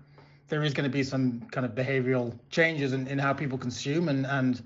there 0.47 0.63
is 0.63 0.73
going 0.73 0.89
to 0.89 0.93
be 0.93 1.03
some 1.03 1.41
kind 1.51 1.65
of 1.65 1.73
behavioral 1.73 2.37
changes 2.49 2.93
in, 2.93 3.07
in 3.07 3.19
how 3.19 3.33
people 3.33 3.57
consume 3.57 4.07
and 4.07 4.25
and 4.25 4.63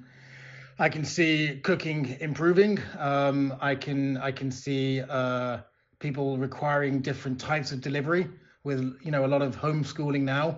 I 0.77 0.89
can 0.89 1.05
see 1.05 1.59
cooking 1.63 2.17
improving. 2.19 2.79
Um, 2.97 3.55
I 3.61 3.75
can 3.75 4.17
I 4.17 4.31
can 4.31 4.51
see 4.51 5.01
uh, 5.01 5.59
people 6.01 6.37
requiring 6.37 6.99
different 6.99 7.39
types 7.39 7.71
of 7.71 7.79
delivery 7.79 8.27
with 8.63 8.97
you 9.01 9.11
know 9.11 9.25
a 9.25 9.27
lot 9.27 9.41
of 9.41 9.55
homeschooling 9.55 10.23
now. 10.23 10.57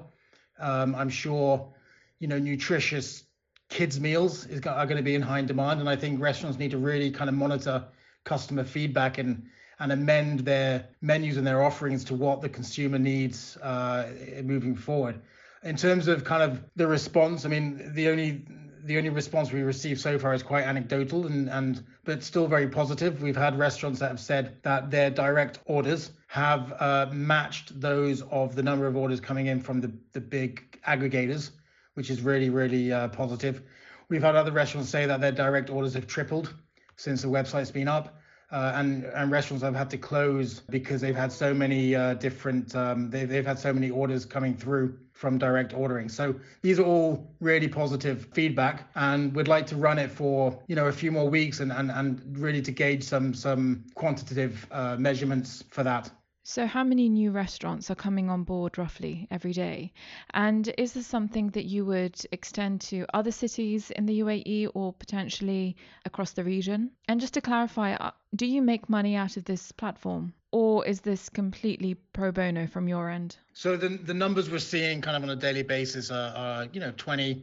Um, 0.59 0.95
I'm 0.95 1.09
sure 1.09 1.71
you 2.19 2.27
know 2.27 2.39
nutritious 2.39 3.25
kids 3.69 3.99
meals 3.99 4.45
is 4.47 4.65
are 4.65 4.85
going 4.85 4.97
to 4.97 5.03
be 5.03 5.13
in 5.13 5.21
high 5.21 5.41
demand, 5.41 5.79
and 5.81 5.89
I 5.89 5.95
think 5.95 6.19
restaurants 6.19 6.57
need 6.57 6.71
to 6.71 6.77
really 6.77 7.11
kind 7.11 7.29
of 7.29 7.35
monitor 7.35 7.83
customer 8.23 8.63
feedback 8.63 9.19
and 9.19 9.43
and 9.79 9.91
amend 9.91 10.39
their 10.39 10.87
menus 11.01 11.37
and 11.37 11.45
their 11.45 11.61
offerings 11.61 12.03
to 12.05 12.13
what 12.13 12.41
the 12.41 12.49
consumer 12.49 12.97
needs 12.97 13.57
uh, 13.57 14.09
moving 14.43 14.75
forward. 14.75 15.19
In 15.63 15.75
terms 15.75 16.07
of 16.07 16.23
kind 16.23 16.43
of 16.43 16.63
the 16.75 16.87
response, 16.87 17.45
I 17.45 17.49
mean, 17.49 17.93
the 17.93 18.09
only 18.09 18.45
the 18.85 18.97
only 18.97 19.09
response 19.09 19.51
we 19.51 19.61
received 19.61 20.01
so 20.01 20.19
far 20.19 20.33
is 20.33 20.43
quite 20.43 20.63
anecdotal 20.63 21.25
and, 21.25 21.49
and 21.49 21.83
but 22.03 22.23
still 22.23 22.47
very 22.47 22.67
positive. 22.67 23.21
We've 23.21 23.35
had 23.35 23.57
restaurants 23.57 23.99
that 23.99 24.09
have 24.09 24.19
said 24.19 24.57
that 24.63 24.91
their 24.91 25.09
direct 25.09 25.59
orders 25.65 26.11
have 26.27 26.73
uh, 26.79 27.07
matched 27.11 27.79
those 27.79 28.21
of 28.23 28.55
the 28.55 28.63
number 28.63 28.85
of 28.85 28.97
orders 28.97 29.19
coming 29.19 29.47
in 29.47 29.61
from 29.61 29.79
the, 29.79 29.91
the 30.11 30.19
big 30.19 30.79
aggregators, 30.87 31.51
which 31.93 32.09
is 32.09 32.21
really, 32.21 32.49
really 32.49 32.91
uh, 32.91 33.07
positive. 33.09 33.61
We've 34.09 34.23
had 34.23 34.35
other 34.35 34.51
restaurants 34.51 34.89
say 34.89 35.05
that 35.05 35.21
their 35.21 35.31
direct 35.31 35.69
orders 35.69 35.93
have 35.93 36.07
tripled 36.07 36.53
since 36.97 37.21
the 37.21 37.27
website's 37.29 37.71
been 37.71 37.87
up 37.87 38.19
uh, 38.53 38.73
and 38.75 39.03
and 39.05 39.31
restaurants 39.31 39.63
have 39.63 39.75
had 39.75 39.89
to 39.89 39.97
close 39.97 40.59
because 40.69 41.01
they've 41.01 41.15
had 41.15 41.31
so 41.31 41.53
many 41.53 41.95
uh, 41.95 42.13
different 42.13 42.75
um, 42.75 43.09
they, 43.09 43.25
they've 43.25 43.45
had 43.45 43.57
so 43.57 43.73
many 43.73 43.89
orders 43.89 44.25
coming 44.25 44.55
through 44.55 44.97
from 45.11 45.37
direct 45.37 45.73
ordering. 45.73 46.07
So 46.07 46.35
these 46.61 46.79
are 46.79 46.85
all 46.85 47.27
really 47.39 47.67
positive 47.67 48.27
feedback 48.33 48.89
and 48.95 49.33
we'd 49.33 49.47
like 49.47 49.65
to 49.67 49.75
run 49.75 49.97
it 49.97 50.11
for 50.11 50.57
you 50.67 50.75
know 50.75 50.85
a 50.85 50.91
few 50.91 51.11
more 51.11 51.29
weeks 51.29 51.59
and 51.61 51.71
and, 51.71 51.89
and 51.89 52.21
really 52.37 52.61
to 52.61 52.71
gauge 52.71 53.03
some 53.03 53.33
some 53.33 53.85
quantitative 53.95 54.67
uh, 54.71 54.97
measurements 54.97 55.63
for 55.69 55.83
that 55.83 56.11
So, 56.45 56.67
how 56.67 56.83
many 56.83 57.07
new 57.07 57.31
restaurants 57.31 57.89
are 57.89 57.95
coming 57.95 58.29
on 58.29 58.43
board 58.43 58.77
roughly 58.77 59.29
every 59.31 59.53
day? 59.53 59.93
And 60.33 60.73
is 60.77 60.91
this 60.91 61.07
something 61.07 61.47
that 61.51 61.63
you 61.63 61.85
would 61.85 62.19
extend 62.33 62.81
to 62.81 63.05
other 63.13 63.31
cities 63.31 63.91
in 63.91 64.05
the 64.05 64.19
UAE 64.19 64.67
or 64.73 64.91
potentially 64.91 65.77
across 66.03 66.33
the 66.33 66.43
region? 66.43 66.91
And 67.07 67.21
just 67.21 67.35
to 67.35 67.41
clarify, 67.41 67.93
uh, 67.93 68.11
do 68.35 68.45
you 68.45 68.61
make 68.61 68.89
money 68.89 69.15
out 69.15 69.37
of 69.37 69.45
this 69.45 69.71
platform? 69.71 70.33
Or 70.51 70.85
is 70.85 70.99
this 70.99 71.29
completely 71.29 71.93
pro 72.11 72.33
bono 72.33 72.67
from 72.67 72.89
your 72.89 73.09
end? 73.09 73.37
So 73.53 73.77
the, 73.77 73.87
the 73.87 74.13
numbers 74.13 74.49
we're 74.49 74.59
seeing 74.59 74.99
kind 74.99 75.15
of 75.15 75.23
on 75.23 75.29
a 75.29 75.37
daily 75.37 75.63
basis 75.63 76.11
are, 76.11 76.35
are 76.35 76.67
you 76.73 76.81
know, 76.81 76.91
20, 76.97 77.41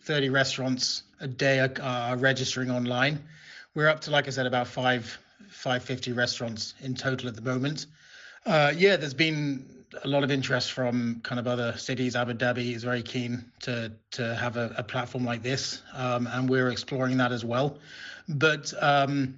30 0.00 0.28
restaurants 0.30 1.04
a 1.20 1.28
day 1.28 1.60
are, 1.60 1.72
are 1.80 2.16
registering 2.16 2.72
online. 2.72 3.22
We're 3.74 3.88
up 3.88 4.00
to, 4.00 4.10
like 4.10 4.26
I 4.26 4.30
said, 4.30 4.46
about 4.46 4.66
five, 4.66 5.16
550 5.48 6.10
restaurants 6.10 6.74
in 6.80 6.96
total 6.96 7.28
at 7.28 7.36
the 7.36 7.42
moment. 7.42 7.86
Uh, 8.44 8.72
yeah, 8.76 8.96
there's 8.96 9.14
been 9.14 9.64
a 10.04 10.08
lot 10.08 10.24
of 10.24 10.30
interest 10.30 10.72
from 10.72 11.20
kind 11.22 11.38
of 11.38 11.46
other 11.46 11.76
cities. 11.76 12.16
Abu 12.16 12.34
Dhabi 12.34 12.74
is 12.74 12.82
very 12.82 13.02
keen 13.02 13.44
to 13.60 13.92
to 14.12 14.34
have 14.34 14.56
a, 14.56 14.74
a 14.76 14.82
platform 14.82 15.24
like 15.24 15.42
this, 15.42 15.82
um, 15.94 16.26
and 16.26 16.48
we're 16.48 16.68
exploring 16.68 17.16
that 17.18 17.30
as 17.30 17.44
well. 17.44 17.78
But 18.28 18.72
um, 18.80 19.36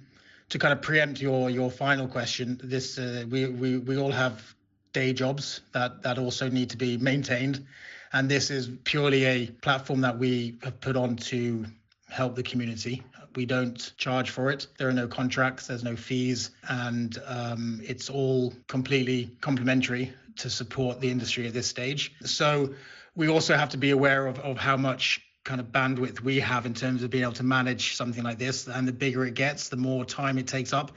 to 0.49 0.57
kind 0.57 0.73
of 0.73 0.81
preempt 0.81 1.21
your 1.21 1.49
your 1.49 1.69
final 1.69 2.07
question, 2.07 2.59
this 2.63 2.97
uh, 2.97 3.25
we, 3.29 3.45
we 3.47 3.77
we 3.77 3.97
all 3.97 4.11
have 4.11 4.55
day 4.93 5.13
jobs 5.13 5.61
that 5.73 6.01
that 6.01 6.17
also 6.17 6.49
need 6.49 6.71
to 6.71 6.77
be 6.77 6.97
maintained, 6.97 7.65
and 8.13 8.29
this 8.29 8.49
is 8.49 8.71
purely 8.85 9.25
a 9.25 9.47
platform 9.47 10.01
that 10.01 10.17
we 10.17 10.57
have 10.63 10.79
put 10.81 10.95
on 10.95 11.15
to 11.17 11.65
help 12.09 12.35
the 12.35 12.43
community 12.43 13.03
we 13.35 13.45
don't 13.45 13.93
charge 13.97 14.29
for 14.29 14.51
it. 14.51 14.67
There 14.77 14.89
are 14.89 14.93
no 14.93 15.07
contracts, 15.07 15.67
there's 15.67 15.83
no 15.83 15.95
fees, 15.95 16.51
and 16.67 17.17
um, 17.25 17.81
it's 17.83 18.09
all 18.09 18.53
completely 18.67 19.31
complementary 19.41 20.13
to 20.37 20.49
support 20.49 20.99
the 20.99 21.09
industry 21.09 21.47
at 21.47 21.53
this 21.53 21.67
stage. 21.67 22.13
So 22.23 22.73
we 23.15 23.29
also 23.29 23.55
have 23.55 23.69
to 23.69 23.77
be 23.77 23.91
aware 23.91 24.27
of, 24.27 24.39
of 24.39 24.57
how 24.57 24.77
much 24.77 25.21
kind 25.45 25.61
of 25.61 25.67
bandwidth 25.67 26.21
we 26.21 26.39
have 26.39 26.65
in 26.65 26.73
terms 26.73 27.03
of 27.03 27.11
being 27.11 27.23
able 27.23 27.33
to 27.33 27.43
manage 27.43 27.95
something 27.95 28.23
like 28.23 28.39
this. 28.39 28.67
And 28.67 28.87
the 28.87 28.91
bigger 28.91 29.23
it 29.25 29.35
gets, 29.35 29.69
the 29.69 29.77
more 29.77 30.03
time 30.03 30.39
it 30.39 30.47
takes 30.47 30.73
up. 30.73 30.91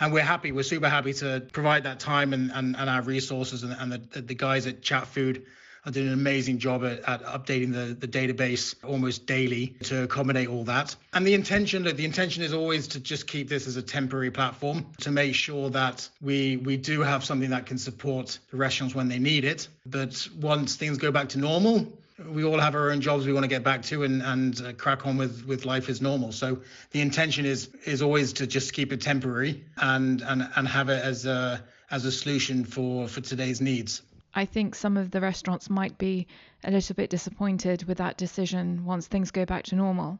And 0.00 0.12
we're 0.12 0.22
happy, 0.22 0.50
we're 0.50 0.64
super 0.64 0.88
happy 0.88 1.14
to 1.14 1.46
provide 1.52 1.84
that 1.84 2.00
time 2.00 2.32
and, 2.32 2.50
and, 2.52 2.76
and 2.76 2.90
our 2.90 3.02
resources 3.02 3.62
and, 3.62 3.72
and 3.78 3.92
the, 3.92 4.20
the 4.20 4.34
guys 4.34 4.66
at 4.66 4.82
Chatfood 4.82 5.44
are 5.84 5.90
did 5.90 6.06
an 6.06 6.12
amazing 6.12 6.58
job 6.58 6.84
at, 6.84 7.00
at 7.00 7.24
updating 7.24 7.72
the, 7.72 7.94
the 7.94 8.06
database 8.06 8.74
almost 8.84 9.26
daily 9.26 9.68
to 9.82 10.04
accommodate 10.04 10.48
all 10.48 10.64
that. 10.64 10.94
And 11.12 11.26
the 11.26 11.34
intention 11.34 11.82
the 11.82 12.04
intention 12.04 12.42
is 12.42 12.52
always 12.52 12.88
to 12.88 13.00
just 13.00 13.26
keep 13.26 13.48
this 13.48 13.66
as 13.66 13.76
a 13.76 13.82
temporary 13.82 14.30
platform 14.30 14.86
to 15.00 15.10
make 15.10 15.34
sure 15.34 15.70
that 15.70 16.08
we 16.20 16.56
we 16.58 16.76
do 16.76 17.00
have 17.00 17.24
something 17.24 17.50
that 17.50 17.66
can 17.66 17.78
support 17.78 18.38
the 18.50 18.56
restaurants 18.56 18.94
when 18.94 19.08
they 19.08 19.18
need 19.18 19.44
it. 19.44 19.68
But 19.84 20.28
once 20.40 20.76
things 20.76 20.98
go 20.98 21.10
back 21.10 21.30
to 21.30 21.38
normal, 21.38 21.92
we 22.28 22.44
all 22.44 22.60
have 22.60 22.74
our 22.74 22.90
own 22.90 23.00
jobs 23.00 23.26
we 23.26 23.32
want 23.32 23.44
to 23.44 23.48
get 23.48 23.64
back 23.64 23.82
to 23.82 24.04
and 24.04 24.22
and 24.22 24.60
uh, 24.60 24.72
crack 24.74 25.06
on 25.06 25.16
with 25.16 25.44
with 25.46 25.64
life 25.64 25.88
as 25.88 26.00
normal 26.00 26.30
so 26.30 26.58
the 26.90 27.00
intention 27.00 27.44
is 27.44 27.68
is 27.84 28.02
always 28.02 28.34
to 28.34 28.46
just 28.46 28.72
keep 28.72 28.92
it 28.92 29.00
temporary 29.00 29.64
and 29.78 30.22
and 30.22 30.48
and 30.54 30.68
have 30.68 30.88
it 30.88 31.02
as 31.02 31.26
a 31.26 31.62
as 31.90 32.04
a 32.04 32.12
solution 32.12 32.64
for 32.64 33.08
for 33.08 33.20
today's 33.20 33.60
needs 33.60 34.02
I 34.34 34.46
think 34.46 34.74
some 34.74 34.96
of 34.96 35.10
the 35.10 35.20
restaurants 35.20 35.68
might 35.68 35.98
be 35.98 36.26
a 36.64 36.70
little 36.70 36.94
bit 36.94 37.10
disappointed 37.10 37.84
with 37.84 37.98
that 37.98 38.16
decision 38.16 38.84
once 38.84 39.06
things 39.06 39.30
go 39.30 39.44
back 39.44 39.64
to 39.64 39.76
normal, 39.76 40.18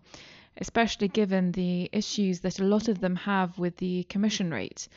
especially 0.58 1.08
given 1.08 1.52
the 1.52 1.88
issues 1.92 2.40
that 2.40 2.58
a 2.58 2.64
lot 2.64 2.88
of 2.88 3.00
them 3.00 3.16
have 3.16 3.58
with 3.58 3.78
the 3.78 4.04
commission 4.04 4.50
rate 4.52 4.88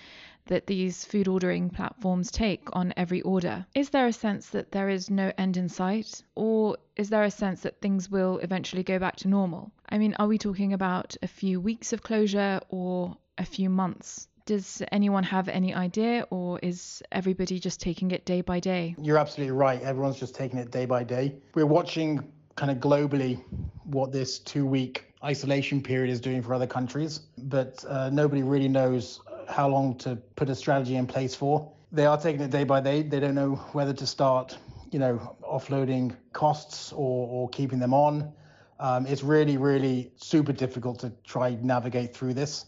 that 0.47 0.67
these 0.67 1.05
food 1.05 1.27
ordering 1.27 1.69
platforms 1.69 2.29
take 2.29 2.67
on 2.73 2.93
every 2.97 3.21
order. 3.21 3.65
Is 3.73 3.89
there 3.89 4.05
a 4.05 4.13
sense 4.13 4.49
that 4.49 4.71
there 4.71 4.89
is 4.89 5.09
no 5.09 5.31
end 5.37 5.57
in 5.57 5.69
sight, 5.69 6.21
or 6.35 6.77
is 6.95 7.09
there 7.09 7.23
a 7.23 7.31
sense 7.31 7.61
that 7.61 7.81
things 7.81 8.11
will 8.11 8.37
eventually 8.39 8.83
go 8.83 8.99
back 8.99 9.15
to 9.17 9.27
normal? 9.27 9.71
I 9.89 9.97
mean, 9.97 10.13
are 10.19 10.27
we 10.27 10.37
talking 10.37 10.73
about 10.73 11.15
a 11.23 11.27
few 11.27 11.59
weeks 11.59 11.93
of 11.93 12.03
closure 12.03 12.59
or 12.69 13.17
a 13.37 13.45
few 13.45 13.69
months? 13.69 14.27
Does 14.45 14.83
anyone 14.91 15.23
have 15.23 15.49
any 15.49 15.73
idea, 15.73 16.27
or 16.29 16.59
is 16.59 17.01
everybody 17.11 17.59
just 17.59 17.81
taking 17.81 18.11
it 18.11 18.25
day 18.25 18.41
by 18.41 18.59
day? 18.59 18.95
You're 19.01 19.17
absolutely 19.17 19.53
right. 19.53 19.81
Everyone's 19.81 20.19
just 20.19 20.35
taking 20.35 20.59
it 20.59 20.69
day 20.69 20.85
by 20.85 21.03
day. 21.03 21.33
We're 21.55 21.65
watching 21.65 22.31
kind 22.55 22.69
of 22.69 22.77
globally 22.77 23.43
what 23.85 24.11
this 24.11 24.37
two 24.37 24.67
week 24.67 25.11
isolation 25.23 25.81
period 25.81 26.11
is 26.11 26.21
doing 26.21 26.43
for 26.43 26.53
other 26.53 26.67
countries, 26.67 27.21
but 27.39 27.83
uh, 27.87 28.11
nobody 28.11 28.43
really 28.43 28.67
knows 28.67 29.19
how 29.49 29.67
long 29.67 29.97
to 29.97 30.15
put 30.35 30.47
a 30.47 30.53
strategy 30.53 30.95
in 30.95 31.07
place 31.07 31.33
for. 31.33 31.71
They 31.91 32.05
are 32.05 32.17
taking 32.17 32.41
it 32.41 32.51
day 32.51 32.65
by 32.65 32.81
day. 32.81 33.01
They 33.01 33.19
don't 33.19 33.33
know 33.33 33.55
whether 33.71 33.93
to 33.93 34.05
start, 34.05 34.59
you 34.91 34.99
know, 34.99 35.35
offloading 35.41 36.15
costs 36.33 36.91
or, 36.91 37.27
or 37.29 37.49
keeping 37.49 37.79
them 37.79 37.95
on. 37.95 38.31
Um, 38.79 39.07
it's 39.07 39.23
really, 39.23 39.57
really 39.57 40.11
super 40.17 40.53
difficult 40.53 40.99
to 40.99 41.13
try 41.23 41.57
navigate 41.61 42.15
through 42.15 42.35
this 42.35 42.65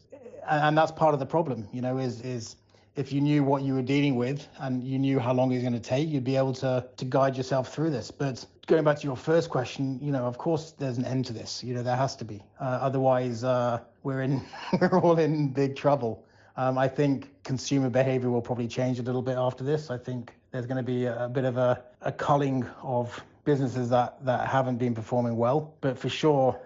and 0.50 0.78
that's 0.78 0.92
part 0.92 1.14
of 1.14 1.20
the 1.20 1.26
problem, 1.26 1.68
you 1.72 1.82
know, 1.82 1.98
is 1.98 2.22
is 2.22 2.56
if 2.96 3.14
you 3.14 3.22
knew 3.22 3.44
what 3.44 3.62
you 3.62 3.76
were 3.76 3.82
dealing 3.82 4.16
with 4.16 4.48
and 4.60 4.84
you 4.84 4.98
knew 4.98 5.20
how 5.20 5.34
long 5.34 5.52
it 5.52 5.56
was 5.56 5.64
going 5.64 5.74
to 5.74 5.80
take, 5.80 6.10
you'd 6.10 6.24
be 6.24 6.36
able 6.36 6.54
to 6.54 6.88
to 6.98 7.06
guide 7.06 7.38
yourself 7.38 7.74
through 7.74 7.92
this. 7.92 8.12
But 8.12 8.46
going 8.66 8.84
back 8.84 9.00
to 9.00 9.04
your 9.04 9.16
first 9.16 9.50
question, 9.50 10.00
you 10.02 10.12
know, 10.12 10.26
of 10.26 10.38
course 10.38 10.74
there's 10.78 10.98
an 10.98 11.06
end 11.06 11.26
to 11.26 11.34
this. 11.34 11.64
You 11.64 11.74
know, 11.74 11.84
there 11.84 11.96
has 11.96 12.16
to 12.18 12.26
be. 12.26 12.44
Uh, 12.60 12.64
otherwise, 12.64 13.44
uh, 13.44 13.80
we're 14.04 14.22
in 14.22 14.42
we're 14.82 15.00
all 15.00 15.20
in 15.20 15.50
big 15.50 15.76
trouble. 15.76 16.24
Um, 16.56 16.78
I 16.78 16.88
think 16.88 17.44
consumer 17.44 17.90
behavior 17.90 18.32
will 18.32 18.42
probably 18.42 18.68
change 18.68 18.98
a 18.98 19.04
little 19.04 19.22
bit 19.22 19.38
after 19.38 19.64
this. 19.64 19.92
I 19.92 19.98
think 19.98 20.34
there's 20.52 20.66
going 20.66 20.78
to 20.78 20.84
be 20.84 21.06
a, 21.06 21.26
a 21.26 21.30
bit 21.30 21.46
of 21.46 21.58
a, 21.58 21.84
a 22.02 22.12
culling 22.12 22.66
of 22.82 23.24
businesses 23.46 23.90
that, 23.90 24.26
that 24.26 24.48
haven't 24.48 24.78
been 24.78 24.96
performing 24.96 25.38
well. 25.38 25.76
But 25.82 26.00
for 26.00 26.10
sure, 26.10 26.60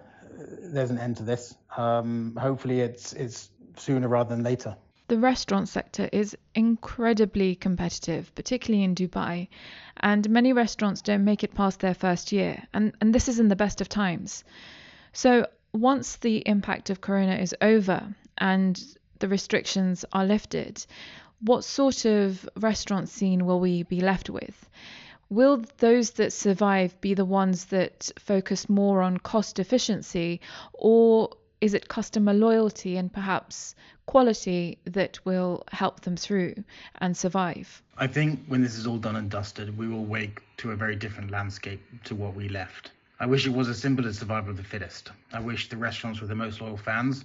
there's 0.61 0.89
an 0.91 0.97
end 0.97 1.17
to 1.17 1.23
this. 1.23 1.55
Um, 1.77 2.37
hopefully, 2.39 2.81
it's 2.81 3.13
it's 3.13 3.49
sooner 3.77 4.07
rather 4.07 4.35
than 4.35 4.43
later. 4.43 4.75
The 5.07 5.17
restaurant 5.17 5.67
sector 5.67 6.07
is 6.13 6.37
incredibly 6.55 7.55
competitive, 7.55 8.33
particularly 8.33 8.85
in 8.85 8.95
Dubai, 8.95 9.49
and 9.97 10.29
many 10.29 10.53
restaurants 10.53 11.01
don't 11.01 11.25
make 11.25 11.43
it 11.43 11.53
past 11.53 11.81
their 11.81 11.93
first 11.93 12.31
year, 12.31 12.63
and, 12.73 12.93
and 13.01 13.13
this 13.13 13.27
is 13.27 13.37
in 13.37 13.49
the 13.49 13.55
best 13.57 13.81
of 13.81 13.89
times. 13.89 14.45
So, 15.11 15.47
once 15.73 16.15
the 16.15 16.37
impact 16.47 16.89
of 16.89 17.01
Corona 17.01 17.35
is 17.35 17.53
over 17.61 18.15
and 18.37 18.81
the 19.19 19.27
restrictions 19.27 20.05
are 20.13 20.25
lifted, 20.25 20.85
what 21.41 21.65
sort 21.65 22.05
of 22.05 22.47
restaurant 22.55 23.09
scene 23.09 23.45
will 23.45 23.59
we 23.59 23.83
be 23.83 23.99
left 23.99 24.29
with? 24.29 24.69
Will 25.29 25.63
those 25.77 26.11
that 26.11 26.31
survive 26.33 26.99
be 27.01 27.13
the 27.13 27.25
ones 27.25 27.65
that 27.65 28.11
focus 28.17 28.69
more 28.69 29.01
on 29.01 29.17
cost 29.17 29.59
efficiency, 29.59 30.39
or 30.73 31.31
is 31.61 31.75
it 31.75 31.87
customer 31.87 32.33
loyalty 32.33 32.97
and 32.97 33.13
perhaps 33.13 33.75
quality 34.07 34.79
that 34.85 35.23
will 35.25 35.63
help 35.71 36.01
them 36.01 36.17
through 36.17 36.55
and 36.99 37.15
survive? 37.15 37.83
I 37.97 38.07
think 38.07 38.43
when 38.47 38.63
this 38.63 38.75
is 38.75 38.87
all 38.87 38.97
done 38.97 39.15
and 39.15 39.29
dusted, 39.29 39.77
we 39.77 39.87
will 39.87 40.05
wake 40.05 40.41
to 40.57 40.71
a 40.71 40.75
very 40.75 40.95
different 40.95 41.29
landscape 41.29 41.81
to 42.05 42.15
what 42.15 42.33
we 42.33 42.49
left. 42.49 42.91
I 43.19 43.27
wish 43.27 43.45
it 43.45 43.53
was 43.53 43.69
as 43.69 43.77
simple 43.77 44.07
as 44.07 44.17
survival 44.17 44.49
of 44.49 44.57
the 44.57 44.63
fittest. 44.63 45.11
I 45.31 45.39
wish 45.39 45.69
the 45.69 45.77
restaurants 45.77 46.19
with 46.19 46.29
the 46.29 46.35
most 46.35 46.59
loyal 46.59 46.77
fans 46.77 47.23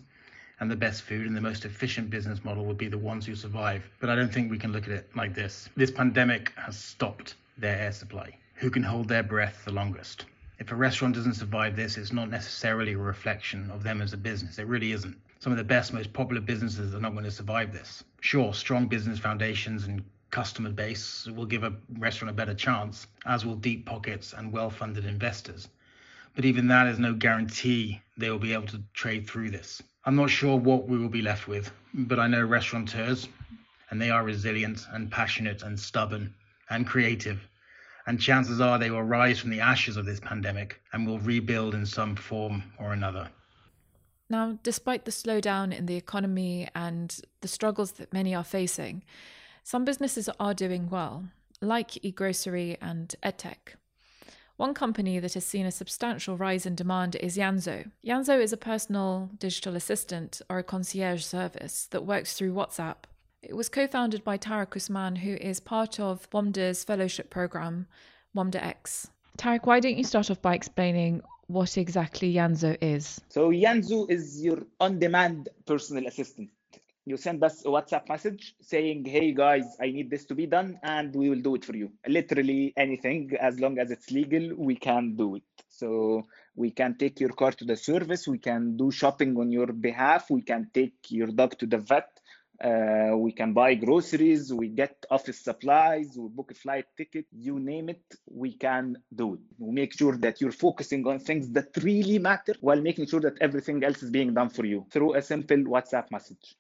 and 0.61 0.71
the 0.71 0.77
best 0.77 1.03
food 1.03 1.27
and 1.27 1.35
the 1.35 1.41
most 1.41 1.65
efficient 1.65 2.11
business 2.11 2.45
model 2.45 2.67
would 2.67 2.79
be 2.79 2.89
the 2.89 2.99
ones 2.99 3.25
who 3.25 3.35
survive. 3.35 3.89
But 4.01 4.11
I 4.11 4.15
don't 4.15 4.33
think 4.33 4.51
we 4.51 4.59
can 4.59 4.73
look 4.73 4.85
at 4.85 4.91
it 4.91 5.09
like 5.17 5.35
this. 5.35 5.71
This 5.77 5.91
pandemic 5.91 6.53
has 6.57 6.79
stopped 6.79 7.37
their 7.57 7.79
air 7.79 7.93
supply. 7.93 8.37
Who 8.57 8.71
can 8.71 8.83
hold 8.83 9.09
their 9.09 9.23
breath 9.23 9.63
the 9.65 9.73
longest? 9.73 10.27
If 10.59 10.73
a 10.73 10.75
restaurant 10.75 11.15
doesn't 11.15 11.35
survive 11.35 11.77
this, 11.77 11.99
it's 11.99 12.13
not 12.13 12.31
necessarily 12.31 12.95
a 12.95 12.99
reflection 12.99 13.71
of 13.71 13.83
them 13.83 14.01
as 14.01 14.13
a 14.13 14.17
business. 14.17 14.59
It 14.59 14.67
really 14.67 14.93
isn't. 14.93 15.17
Some 15.39 15.53
of 15.53 15.59
the 15.59 15.65
best, 15.65 15.93
most 15.93 16.13
popular 16.13 16.41
businesses 16.41 16.95
are 16.95 17.01
not 17.01 17.13
going 17.13 17.25
to 17.25 17.31
survive 17.31 17.73
this. 17.73 18.03
Sure, 18.21 18.55
strong 18.55 18.87
business 18.87 19.19
foundations 19.19 19.85
and 19.85 20.03
customer 20.31 20.71
base 20.71 21.27
will 21.27 21.45
give 21.45 21.63
a 21.63 21.75
restaurant 21.99 22.31
a 22.31 22.35
better 22.35 22.55
chance, 22.55 23.07
as 23.27 23.45
will 23.45 23.55
deep 23.55 23.85
pockets 23.85 24.33
and 24.33 24.53
well 24.53 24.71
funded 24.71 25.05
investors. 25.05 25.69
But 26.35 26.45
even 26.45 26.69
that 26.69 26.87
is 26.87 26.99
no 26.99 27.15
guarantee 27.15 28.01
they 28.17 28.31
will 28.31 28.39
be 28.39 28.53
able 28.53 28.67
to 28.69 28.83
trade 28.95 29.27
through 29.27 29.51
this. 29.51 29.83
I'm 30.05 30.17
not 30.17 30.31
sure 30.31 30.57
what 30.57 30.89
we 30.89 30.99
will 30.99 31.09
be 31.09 31.23
left 31.23 31.49
with, 31.49 31.71
but 31.93 32.19
I 32.19 32.29
know 32.29 32.43
restaurateurs, 32.43 33.29
and 33.91 34.01
they 34.01 34.11
are 34.11 34.25
resilient 34.25 34.87
and 34.91 35.11
passionate 35.11 35.63
and 35.63 35.79
stubborn 35.79 36.35
and 36.71 36.87
creative 36.87 37.47
and 38.07 38.21
chances 38.21 38.61
are 38.61 38.79
they 38.79 38.91
will 38.91 39.03
rise 39.03 39.39
from 39.39 39.51
the 39.51 39.61
ashes 39.61 39.97
of 39.97 40.07
this 40.07 40.21
pandemic 40.21 40.81
and 40.93 41.07
will 41.07 41.19
rebuild 41.19 41.75
in 41.75 41.85
some 41.85 42.15
form 42.17 42.63
or 42.79 42.93
another. 42.93 43.29
Now, 44.29 44.59
despite 44.63 45.05
the 45.05 45.11
slowdown 45.11 45.77
in 45.77 45.87
the 45.87 45.97
economy 45.97 46.69
and 46.75 47.21
the 47.41 47.49
struggles 47.49 47.93
that 47.93 48.13
many 48.13 48.35
are 48.35 48.45
facing, 48.45 49.05
some 49.63 49.85
businesses 49.85 50.29
are 50.41 50.55
doing 50.55 50.89
well, 50.89 51.25
like 51.61 51.91
eGrocery 51.93 52.77
and 52.81 53.15
EdTech. 53.23 53.75
One 54.57 54.75
company 54.75 55.19
that 55.19 55.35
has 55.35 55.45
seen 55.45 55.67
a 55.67 55.71
substantial 55.71 56.37
rise 56.37 56.65
in 56.65 56.75
demand 56.75 57.15
is 57.17 57.37
Yanzo. 57.37 57.91
Yanzo 58.05 58.41
is 58.41 58.53
a 58.53 58.57
personal 58.57 59.31
digital 59.39 59.77
assistant 59.77 60.41
or 60.49 60.59
a 60.59 60.65
concierge 60.65 61.23
service 61.25 61.87
that 61.91 62.07
works 62.07 62.35
through 62.35 62.55
WhatsApp 62.55 63.05
It 63.49 63.55
was 63.55 63.69
co 63.69 63.87
founded 63.87 64.25
by 64.25 64.39
Tarek 64.39 64.75
Usman, 64.75 65.15
who 65.15 65.35
is 65.35 65.61
part 65.61 66.01
of 66.01 66.29
WAMDA's 66.31 66.83
fellowship 66.83 67.31
program, 67.31 67.87
WAMDA 68.35 68.61
X. 68.61 69.09
Tarek, 69.39 69.67
why 69.67 69.79
don't 69.79 69.97
you 69.97 70.03
start 70.03 70.33
off 70.33 70.43
by 70.43 70.57
explaining 70.57 71.23
what 71.47 71.79
exactly 71.79 72.35
Yanzo 72.35 72.77
is? 72.81 73.21
So, 73.29 73.51
Yanzo 73.51 74.11
is 74.11 74.43
your 74.43 74.67
on 74.81 74.99
demand 74.99 75.49
personal 75.65 76.09
assistant. 76.09 76.51
You 77.05 77.17
send 77.17 77.45
us 77.45 77.65
a 77.65 77.69
WhatsApp 77.69 78.09
message 78.09 78.57
saying, 78.61 79.05
Hey 79.05 79.31
guys, 79.33 79.77
I 79.81 79.93
need 79.93 80.11
this 80.11 80.25
to 80.25 80.35
be 80.35 80.47
done, 80.47 80.81
and 80.83 81.15
we 81.15 81.31
will 81.31 81.41
do 81.41 81.55
it 81.55 81.65
for 81.65 81.77
you. 81.77 81.93
Literally 82.09 82.75
anything, 82.77 83.31
as 83.41 83.61
long 83.61 83.79
as 83.79 83.93
it's 83.93 84.11
legal, 84.11 84.57
we 84.57 84.75
can 84.75 85.15
do 85.15 85.37
it. 85.37 85.45
So, 85.69 86.27
we 86.57 86.73
can 86.73 86.97
take 86.99 87.21
your 87.21 87.31
car 87.31 87.53
to 87.53 87.65
the 87.65 87.77
service, 87.77 88.27
we 88.27 88.39
can 88.39 88.77
do 88.77 88.91
shopping 88.91 89.37
on 89.37 89.53
your 89.53 89.69
behalf, 89.69 90.31
we 90.31 90.43
can 90.43 90.69
take 90.75 90.97
your 91.11 91.29
dog 91.29 91.57
to 91.59 91.67
the 91.67 91.79
vet, 91.79 92.09
uh, 92.63 93.17
we 93.17 93.33
can 93.33 93.53
buy 93.53 93.75
groceries, 93.75 94.53
we 94.53 94.69
get 94.69 95.05
office 95.11 95.39
supplies, 95.39 96.17
we 96.17 96.29
book 96.29 96.51
a 96.51 96.55
flight 96.55 96.87
ticket, 96.97 97.27
you 97.33 97.59
name 97.59 97.89
it, 97.89 98.03
we 98.27 98.53
can 98.53 98.97
do 99.15 99.35
it. 99.35 99.41
We 99.59 99.73
make 99.73 99.97
sure 99.97 100.17
that 100.19 100.41
you're 100.41 100.53
focusing 100.53 101.07
on 101.07 101.19
things 101.19 101.51
that 101.51 101.69
really 101.83 102.19
matter 102.19 102.55
while 102.61 102.81
making 102.81 103.07
sure 103.07 103.21
that 103.21 103.35
everything 103.41 103.85
else 103.85 104.03
is 104.03 104.11
being 104.11 104.33
done 104.35 104.49
for 104.49 104.65
you 104.65 104.87
through 104.91 105.15
a 105.15 105.23
simple 105.23 105.59
WhatsApp 105.59 106.11
message. 106.11 106.57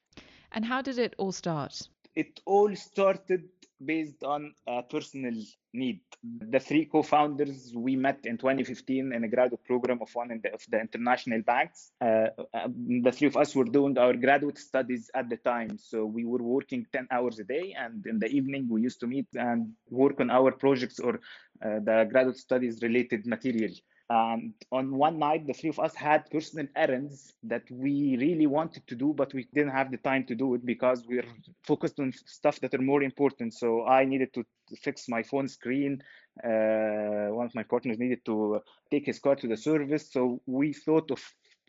And 0.52 0.64
how 0.64 0.82
did 0.82 0.98
it 0.98 1.14
all 1.18 1.32
start? 1.32 1.88
It 2.14 2.40
all 2.46 2.74
started 2.76 3.44
based 3.84 4.24
on 4.24 4.54
personal 4.90 5.34
need. 5.72 6.00
The 6.22 6.58
three 6.58 6.86
co-founders 6.86 7.72
we 7.74 7.94
met 7.96 8.20
in 8.24 8.38
2015 8.38 9.12
in 9.12 9.24
a 9.24 9.28
graduate 9.28 9.64
program 9.64 9.98
of 10.00 10.08
one 10.14 10.28
the, 10.42 10.52
of 10.52 10.62
the 10.68 10.80
international 10.80 11.42
banks. 11.42 11.92
Uh, 12.00 12.28
uh, 12.54 12.68
the 13.04 13.12
three 13.12 13.28
of 13.28 13.36
us 13.36 13.54
were 13.54 13.64
doing 13.64 13.96
our 13.98 14.14
graduate 14.14 14.58
studies 14.58 15.10
at 15.14 15.28
the 15.28 15.36
time, 15.36 15.78
so 15.78 16.04
we 16.04 16.24
were 16.24 16.42
working 16.42 16.86
10 16.92 17.08
hours 17.10 17.38
a 17.38 17.44
day, 17.44 17.74
and 17.78 18.04
in 18.06 18.18
the 18.18 18.28
evening 18.28 18.66
we 18.68 18.82
used 18.82 19.00
to 19.00 19.06
meet 19.06 19.26
and 19.34 19.72
work 19.90 20.20
on 20.20 20.30
our 20.30 20.50
projects 20.52 20.98
or 20.98 21.20
uh, 21.64 21.78
the 21.84 22.08
graduate 22.10 22.38
studies 22.38 22.80
related 22.82 23.26
material. 23.26 23.72
And 24.08 24.54
on 24.70 24.94
one 24.94 25.18
night, 25.18 25.46
the 25.46 25.52
three 25.52 25.70
of 25.70 25.80
us 25.80 25.94
had 25.94 26.30
personal 26.30 26.68
errands 26.76 27.34
that 27.42 27.64
we 27.70 28.16
really 28.20 28.46
wanted 28.46 28.86
to 28.86 28.94
do, 28.94 29.12
but 29.12 29.34
we 29.34 29.48
didn't 29.52 29.72
have 29.72 29.90
the 29.90 29.96
time 29.96 30.24
to 30.26 30.34
do 30.36 30.54
it 30.54 30.64
because 30.64 31.04
we 31.08 31.16
we're 31.16 31.24
focused 31.64 31.98
on 31.98 32.12
stuff 32.26 32.60
that 32.60 32.72
are 32.74 32.82
more 32.82 33.02
important. 33.02 33.54
So 33.54 33.84
I 33.84 34.04
needed 34.04 34.32
to 34.34 34.44
fix 34.80 35.08
my 35.08 35.24
phone 35.24 35.48
screen. 35.48 36.02
Uh, 36.42 37.34
one 37.34 37.46
of 37.46 37.54
my 37.56 37.64
partners 37.64 37.98
needed 37.98 38.24
to 38.26 38.60
take 38.92 39.06
his 39.06 39.18
car 39.18 39.34
to 39.36 39.48
the 39.48 39.56
service. 39.56 40.12
So 40.12 40.40
we 40.46 40.72
thought 40.72 41.10
of 41.10 41.20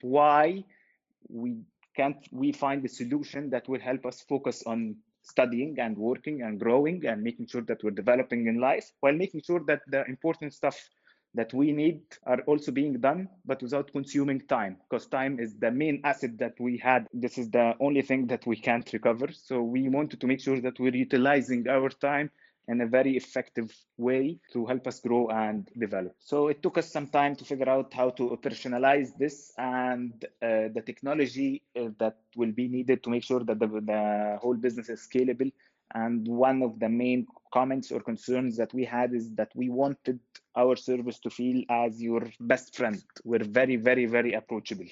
why 0.02 0.64
we 1.30 1.58
can't 1.96 2.28
we 2.32 2.52
find 2.52 2.86
a 2.86 2.90
solution 2.90 3.50
that 3.50 3.68
will 3.68 3.80
help 3.80 4.06
us 4.06 4.22
focus 4.22 4.64
on 4.68 4.98
studying 5.24 5.76
and 5.80 5.98
working 5.98 6.44
and 6.44 6.60
growing 6.60 7.06
and 7.06 7.24
making 7.24 7.48
sure 7.48 7.62
that 7.64 7.84
we're 7.84 8.00
developing 8.04 8.48
in 8.48 8.60
life 8.60 8.92
while 9.02 9.14
making 9.14 9.42
sure 9.42 9.62
that 9.68 9.82
the 9.88 10.06
important 10.06 10.54
stuff 10.54 10.78
that 11.34 11.54
we 11.54 11.72
need 11.72 12.02
are 12.24 12.42
also 12.42 12.72
being 12.72 13.00
done, 13.00 13.30
but 13.46 13.62
without 13.62 13.92
consuming 13.92 14.42
time, 14.42 14.78
because 14.90 15.08
time 15.08 15.40
is 15.40 15.56
the 15.58 15.72
main 15.72 16.02
asset 16.04 16.38
that 16.40 16.60
we 16.60 16.78
had. 16.78 17.08
This 17.14 17.38
is 17.38 17.50
the 17.52 17.74
only 17.80 18.02
thing 18.02 18.28
that 18.28 18.46
we 18.46 18.56
can't 18.56 18.92
recover. 18.92 19.28
So 19.32 19.62
we 19.62 19.90
wanted 19.90 20.20
to 20.22 20.28
make 20.28 20.42
sure 20.42 20.60
that 20.62 20.80
we're 20.80 20.96
utilizing 20.96 21.68
our 21.68 21.90
time 21.90 22.32
in 22.68 22.82
a 22.82 22.86
very 22.86 23.16
effective 23.16 23.74
way 23.98 24.38
to 24.52 24.66
help 24.66 24.88
us 24.88 25.00
grow 25.00 25.30
and 25.30 25.70
develop. 25.80 26.14
So 26.20 26.50
it 26.50 26.62
took 26.62 26.78
us 26.78 26.92
some 26.92 27.08
time 27.08 27.36
to 27.38 27.46
figure 27.46 27.70
out 27.70 27.94
how 27.94 28.10
to 28.12 28.30
operationalize 28.30 29.18
this 29.18 29.54
and 29.58 30.14
uh, 30.42 30.68
the 30.74 30.84
technology 30.86 31.64
uh, 31.80 31.90
that 32.00 32.18
will 32.36 32.52
be 32.52 32.68
needed 32.68 33.04
to 33.04 33.10
make 33.10 33.24
sure 33.24 33.44
that 33.46 33.60
the, 33.60 33.68
the 33.68 34.38
whole 34.42 34.56
business 34.56 34.90
is 34.90 35.08
scalable. 35.08 35.52
And 35.94 36.28
one 36.28 36.62
of 36.64 36.80
the 36.80 36.90
main 36.90 37.28
comments 37.54 37.92
or 37.92 38.00
concerns 38.02 38.58
that 38.58 38.74
we 38.74 38.84
had 38.84 39.14
is 39.14 39.34
that 39.36 39.52
we 39.56 39.70
wanted 39.70 40.20
our 40.56 40.76
service 40.76 41.20
to 41.20 41.30
feel 41.30 41.64
as 41.70 42.02
your 42.02 42.24
best 42.40 42.76
friend. 42.76 43.02
We're 43.24 43.44
very, 43.44 43.78
very, 43.78 44.06
very 44.06 44.34
approachable. 44.34 44.88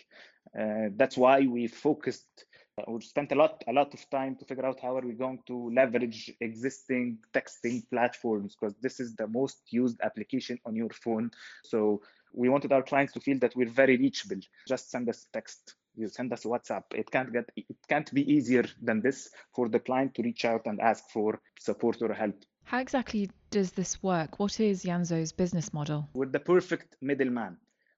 Uh, 0.58 0.90
that's 0.96 1.18
why 1.18 1.42
we 1.42 1.68
focused 1.68 2.46
uh, 2.78 2.92
we 2.92 3.02
spent 3.02 3.32
a 3.32 3.36
lot 3.36 3.64
a 3.68 3.74
lot 3.74 3.94
of 3.94 4.10
time 4.10 4.36
to 4.36 4.46
figure 4.46 4.66
out 4.66 4.80
how 4.82 4.98
are 4.98 5.06
we 5.06 5.14
going 5.14 5.40
to 5.48 5.72
leverage 5.74 6.32
existing 6.42 7.18
texting 7.34 7.82
platforms 7.90 8.56
because 8.56 8.76
this 8.82 9.00
is 9.00 9.16
the 9.16 9.28
most 9.28 9.62
used 9.70 10.00
application 10.02 10.60
on 10.66 10.76
your 10.76 10.90
phone 10.90 11.32
so 11.64 12.02
we 12.34 12.50
wanted 12.50 12.72
our 12.74 12.84
clients 12.84 13.14
to 13.14 13.20
feel 13.20 13.40
that 13.40 13.56
we're 13.56 13.70
very 13.70 13.98
reachable 13.98 14.40
just 14.68 14.92
send 14.92 15.08
us 15.10 15.28
text 15.32 15.76
you 15.98 16.08
send 16.08 16.32
us 16.34 16.44
whatsapp 16.44 16.84
it 16.94 17.10
can't 17.12 17.32
get 17.34 17.50
it 17.56 17.78
can't 17.88 18.14
be 18.14 18.24
easier 18.32 18.66
than 18.82 19.02
this 19.02 19.30
for 19.54 19.70
the 19.70 19.80
client 19.80 20.14
to 20.16 20.22
reach 20.24 20.46
out 20.46 20.62
and 20.66 20.80
ask 20.80 21.04
for 21.10 21.40
support 21.60 22.02
or 22.02 22.14
help 22.14 22.36
how 22.66 22.80
exactly 22.80 23.30
does 23.52 23.72
this 23.74 24.02
work? 24.02 24.40
What 24.40 24.60
is 24.60 24.84
Yanzo's 24.84 25.32
business 25.32 25.72
model? 25.72 26.10
We're 26.16 26.26
the 26.26 26.40
perfect 26.40 26.96
middleman. 27.00 27.58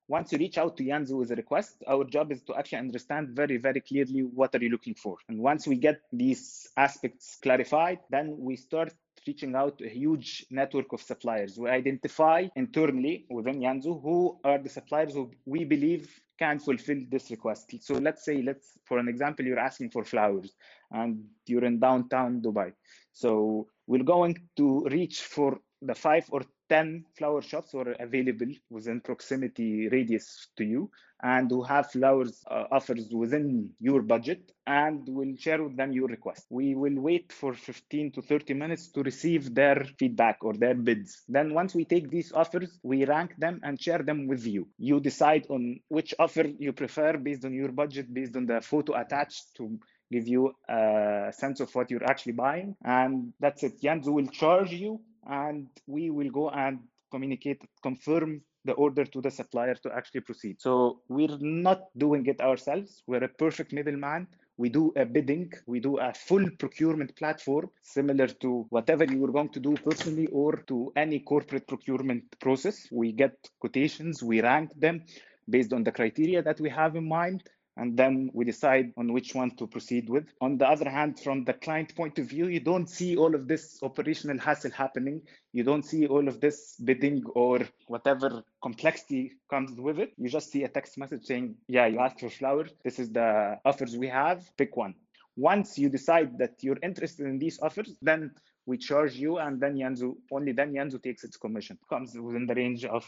Once 0.09 0.33
you 0.33 0.37
reach 0.37 0.57
out 0.57 0.75
to 0.77 0.83
Yanzo 0.83 1.17
with 1.17 1.31
a 1.31 1.35
request, 1.35 1.83
our 1.87 2.03
job 2.03 2.33
is 2.33 2.41
to 2.43 2.55
actually 2.55 2.79
understand 2.79 3.29
very, 3.29 3.57
very 3.57 3.79
clearly 3.79 4.21
what 4.21 4.53
are 4.55 4.61
you 4.61 4.69
looking 4.69 4.93
for. 4.93 5.17
And 5.29 5.39
once 5.39 5.67
we 5.67 5.77
get 5.77 6.01
these 6.11 6.67
aspects 6.75 7.37
clarified, 7.41 7.99
then 8.09 8.35
we 8.39 8.57
start 8.57 8.93
reaching 9.27 9.55
out 9.55 9.77
to 9.77 9.85
a 9.85 9.89
huge 9.89 10.45
network 10.49 10.93
of 10.93 11.01
suppliers. 11.01 11.57
We 11.57 11.69
identify 11.69 12.47
internally 12.55 13.25
within 13.29 13.59
Yanzo 13.59 14.01
who 14.01 14.39
are 14.43 14.57
the 14.57 14.69
suppliers 14.69 15.13
who 15.13 15.31
we 15.45 15.63
believe 15.65 16.09
can 16.39 16.59
fulfill 16.59 16.99
this 17.09 17.31
request. 17.31 17.73
So 17.81 17.95
let's 17.95 18.23
say, 18.23 18.41
let's 18.41 18.77
for 18.85 18.99
an 18.99 19.07
example, 19.07 19.45
you're 19.45 19.59
asking 19.59 19.89
for 19.91 20.03
flowers 20.03 20.51
and 20.91 21.23
you're 21.47 21.65
in 21.65 21.79
downtown 21.79 22.41
Dubai. 22.41 22.73
So 23.11 23.67
we're 23.87 24.03
going 24.03 24.37
to 24.57 24.85
reach 24.85 25.21
for 25.21 25.59
the 25.81 25.95
five 25.95 26.25
or 26.29 26.41
10 26.69 27.05
flower 27.17 27.41
shops 27.41 27.71
who 27.71 27.79
are 27.79 27.95
available 27.99 28.51
within 28.69 29.01
proximity 29.01 29.87
radius 29.89 30.47
to 30.57 30.63
you 30.63 30.89
and 31.23 31.49
who 31.49 31.63
have 31.63 31.91
flowers 31.91 32.43
uh, 32.51 32.65
offers 32.71 33.09
within 33.11 33.69
your 33.79 34.01
budget 34.01 34.51
and 34.67 35.07
we'll 35.07 35.35
share 35.37 35.63
with 35.63 35.75
them 35.75 35.91
your 35.91 36.07
request. 36.07 36.45
We 36.49 36.75
will 36.75 36.99
wait 36.99 37.31
for 37.31 37.53
15 37.53 38.11
to 38.11 38.21
30 38.21 38.53
minutes 38.53 38.89
to 38.89 39.01
receive 39.01 39.55
their 39.55 39.85
feedback 39.97 40.37
or 40.41 40.53
their 40.53 40.75
bids. 40.75 41.23
Then 41.27 41.53
once 41.53 41.73
we 41.73 41.85
take 41.85 42.09
these 42.09 42.31
offers, 42.31 42.77
we 42.83 43.05
rank 43.05 43.35
them 43.37 43.61
and 43.63 43.81
share 43.81 43.99
them 43.99 44.27
with 44.27 44.45
you. 44.45 44.67
You 44.77 44.99
decide 44.99 45.47
on 45.49 45.79
which 45.87 46.13
offer 46.19 46.43
you 46.59 46.73
prefer 46.73 47.17
based 47.17 47.45
on 47.45 47.53
your 47.53 47.71
budget, 47.71 48.13
based 48.13 48.35
on 48.35 48.45
the 48.45 48.61
photo 48.61 48.99
attached 48.99 49.55
to 49.55 49.79
give 50.11 50.27
you 50.27 50.53
a 50.69 51.31
sense 51.31 51.59
of 51.59 51.73
what 51.75 51.89
you're 51.91 52.03
actually 52.03 52.33
buying. 52.33 52.75
And 52.83 53.33
that's 53.39 53.63
it. 53.63 53.81
Yanzo 53.81 54.13
will 54.13 54.27
charge 54.27 54.71
you 54.71 55.01
and 55.27 55.67
we 55.87 56.09
will 56.09 56.29
go 56.29 56.49
and 56.49 56.79
communicate, 57.11 57.61
confirm 57.83 58.41
the 58.65 58.73
order 58.73 59.05
to 59.05 59.21
the 59.21 59.31
supplier 59.31 59.75
to 59.75 59.91
actually 59.93 60.21
proceed. 60.21 60.61
So 60.61 61.01
we're 61.07 61.37
not 61.39 61.83
doing 61.97 62.25
it 62.25 62.41
ourselves. 62.41 63.03
We're 63.07 63.23
a 63.23 63.29
perfect 63.29 63.71
middleman. 63.71 64.27
We 64.57 64.69
do 64.69 64.91
a 64.95 65.05
bidding, 65.05 65.53
we 65.67 65.79
do 65.79 65.99
a 65.99 66.11
full 66.13 66.49
procurement 66.57 67.15
platform 67.15 67.69
similar 67.83 68.25
to 68.25 68.65
whatever 68.69 69.03
you 69.03 69.19
were 69.19 69.31
going 69.31 69.49
to 69.49 69.59
do 69.59 69.75
personally 69.75 70.25
or 70.27 70.63
to 70.67 70.91
any 70.95 71.19
corporate 71.19 71.67
procurement 71.67 72.23
process. 72.39 72.87
We 72.91 73.11
get 73.11 73.35
quotations, 73.59 74.23
we 74.23 74.41
rank 74.41 74.71
them 74.75 75.03
based 75.47 75.73
on 75.73 75.83
the 75.83 75.91
criteria 75.91 76.41
that 76.41 76.59
we 76.59 76.71
have 76.71 76.95
in 76.95 77.07
mind 77.07 77.43
and 77.77 77.95
then 77.95 78.29
we 78.33 78.43
decide 78.43 78.91
on 78.97 79.13
which 79.13 79.35
one 79.35 79.51
to 79.51 79.67
proceed 79.67 80.09
with. 80.09 80.25
On 80.41 80.57
the 80.57 80.67
other 80.67 80.89
hand, 80.89 81.19
from 81.19 81.43
the 81.43 81.53
client 81.53 81.95
point 81.95 82.17
of 82.19 82.25
view, 82.25 82.47
you 82.47 82.59
don't 82.59 82.89
see 82.89 83.15
all 83.15 83.33
of 83.35 83.47
this 83.47 83.79
operational 83.83 84.39
hassle 84.39 84.71
happening. 84.71 85.21
You 85.53 85.63
don't 85.63 85.83
see 85.83 86.07
all 86.07 86.27
of 86.27 86.39
this 86.41 86.75
bidding 86.83 87.23
or 87.35 87.59
whatever 87.87 88.43
complexity 88.61 89.33
comes 89.49 89.79
with 89.79 89.99
it. 89.99 90.13
You 90.17 90.29
just 90.29 90.51
see 90.51 90.63
a 90.63 90.69
text 90.69 90.97
message 90.97 91.25
saying, 91.25 91.55
yeah, 91.67 91.85
you 91.85 91.99
asked 91.99 92.19
for 92.19 92.29
flowers. 92.29 92.71
This 92.83 92.99
is 92.99 93.11
the 93.11 93.59
offers 93.63 93.95
we 93.95 94.07
have. 94.07 94.49
Pick 94.57 94.75
one. 94.75 94.95
Once 95.35 95.77
you 95.77 95.87
decide 95.87 96.37
that 96.39 96.55
you're 96.61 96.79
interested 96.81 97.27
in 97.27 97.37
these 97.37 97.59
offers, 97.61 97.95
then 98.01 98.31
we 98.65 98.77
charge 98.77 99.13
you, 99.15 99.37
and 99.37 99.61
then 99.61 99.75
Yanzo, 99.75 100.15
only 100.31 100.51
then 100.51 100.73
Yanzo 100.73 101.01
takes 101.01 101.23
its 101.23 101.37
commission. 101.37 101.77
Comes 101.89 102.17
within 102.19 102.47
the 102.47 102.55
range 102.55 102.85
of 102.85 103.05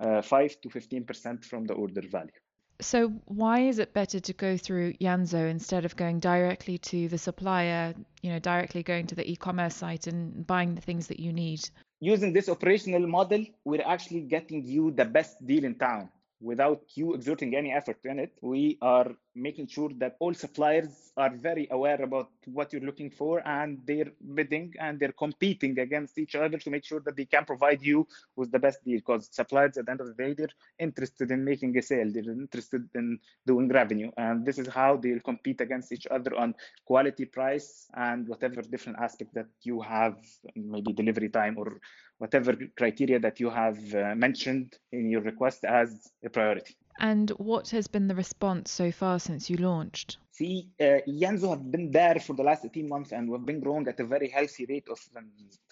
uh, 0.00 0.22
5 0.22 0.60
to 0.62 0.68
15% 0.68 1.44
from 1.44 1.66
the 1.66 1.74
order 1.74 2.02
value. 2.08 2.30
So, 2.80 3.08
why 3.26 3.60
is 3.60 3.78
it 3.78 3.94
better 3.94 4.18
to 4.20 4.32
go 4.32 4.56
through 4.56 4.94
Yanzo 4.94 5.48
instead 5.48 5.84
of 5.84 5.96
going 5.96 6.18
directly 6.18 6.78
to 6.78 7.08
the 7.08 7.18
supplier, 7.18 7.94
you 8.22 8.30
know, 8.30 8.38
directly 8.40 8.82
going 8.82 9.06
to 9.08 9.14
the 9.14 9.30
e 9.30 9.36
commerce 9.36 9.76
site 9.76 10.06
and 10.06 10.46
buying 10.46 10.74
the 10.74 10.80
things 10.80 11.06
that 11.08 11.20
you 11.20 11.32
need? 11.32 11.60
Using 12.00 12.32
this 12.32 12.48
operational 12.48 13.06
model, 13.06 13.44
we're 13.64 13.86
actually 13.86 14.22
getting 14.22 14.66
you 14.66 14.90
the 14.90 15.04
best 15.04 15.44
deal 15.46 15.64
in 15.64 15.76
town 15.76 16.10
without 16.40 16.82
you 16.94 17.14
exerting 17.14 17.54
any 17.54 17.72
effort 17.72 17.98
in 18.04 18.18
it. 18.18 18.32
We 18.42 18.78
are 18.82 19.14
making 19.34 19.66
sure 19.66 19.90
that 19.98 20.16
all 20.20 20.32
suppliers 20.32 21.12
are 21.16 21.34
very 21.34 21.66
aware 21.70 22.00
about 22.02 22.30
what 22.46 22.72
you're 22.72 22.82
looking 22.82 23.10
for 23.10 23.46
and 23.46 23.80
they're 23.84 24.12
bidding 24.34 24.72
and 24.78 25.00
they're 25.00 25.12
competing 25.12 25.78
against 25.78 26.18
each 26.18 26.34
other 26.34 26.58
to 26.58 26.70
make 26.70 26.84
sure 26.84 27.00
that 27.00 27.16
they 27.16 27.24
can 27.24 27.44
provide 27.44 27.82
you 27.82 28.06
with 28.36 28.52
the 28.52 28.58
best 28.58 28.84
deal. 28.84 28.98
Because 28.98 29.28
suppliers 29.32 29.76
at 29.76 29.86
the 29.86 29.90
end 29.90 30.00
of 30.00 30.06
the 30.06 30.14
day 30.14 30.34
they're 30.34 30.56
interested 30.78 31.30
in 31.30 31.44
making 31.44 31.76
a 31.76 31.82
sale. 31.82 32.10
They're 32.12 32.30
interested 32.30 32.88
in 32.94 33.18
doing 33.46 33.68
revenue. 33.68 34.10
And 34.16 34.46
this 34.46 34.58
is 34.58 34.68
how 34.68 34.96
they'll 34.96 35.20
compete 35.20 35.60
against 35.60 35.92
each 35.92 36.06
other 36.10 36.36
on 36.36 36.54
quality 36.84 37.24
price 37.24 37.86
and 37.94 38.28
whatever 38.28 38.62
different 38.62 38.98
aspect 39.00 39.34
that 39.34 39.46
you 39.62 39.80
have 39.80 40.16
maybe 40.54 40.92
delivery 40.92 41.28
time 41.28 41.56
or 41.58 41.80
whatever 42.18 42.56
criteria 42.76 43.18
that 43.18 43.40
you 43.40 43.50
have 43.50 43.78
uh, 43.94 44.14
mentioned 44.14 44.78
in 44.92 45.10
your 45.10 45.22
request 45.22 45.64
as 45.64 46.12
a 46.24 46.30
priority 46.30 46.76
and 46.98 47.30
what 47.30 47.70
has 47.70 47.86
been 47.86 48.08
the 48.08 48.14
response 48.14 48.70
so 48.70 48.90
far 48.92 49.18
since 49.18 49.50
you 49.50 49.56
launched? 49.56 50.18
See, 50.30 50.68
uh, 50.80 50.98
Yanzo 51.08 51.50
have 51.50 51.70
been 51.70 51.90
there 51.90 52.18
for 52.20 52.34
the 52.34 52.42
last 52.42 52.64
18 52.64 52.88
months 52.88 53.12
and 53.12 53.30
we've 53.30 53.44
been 53.44 53.60
growing 53.60 53.86
at 53.88 54.00
a 54.00 54.04
very 54.04 54.28
healthy 54.28 54.66
rate 54.66 54.88
of 54.88 54.98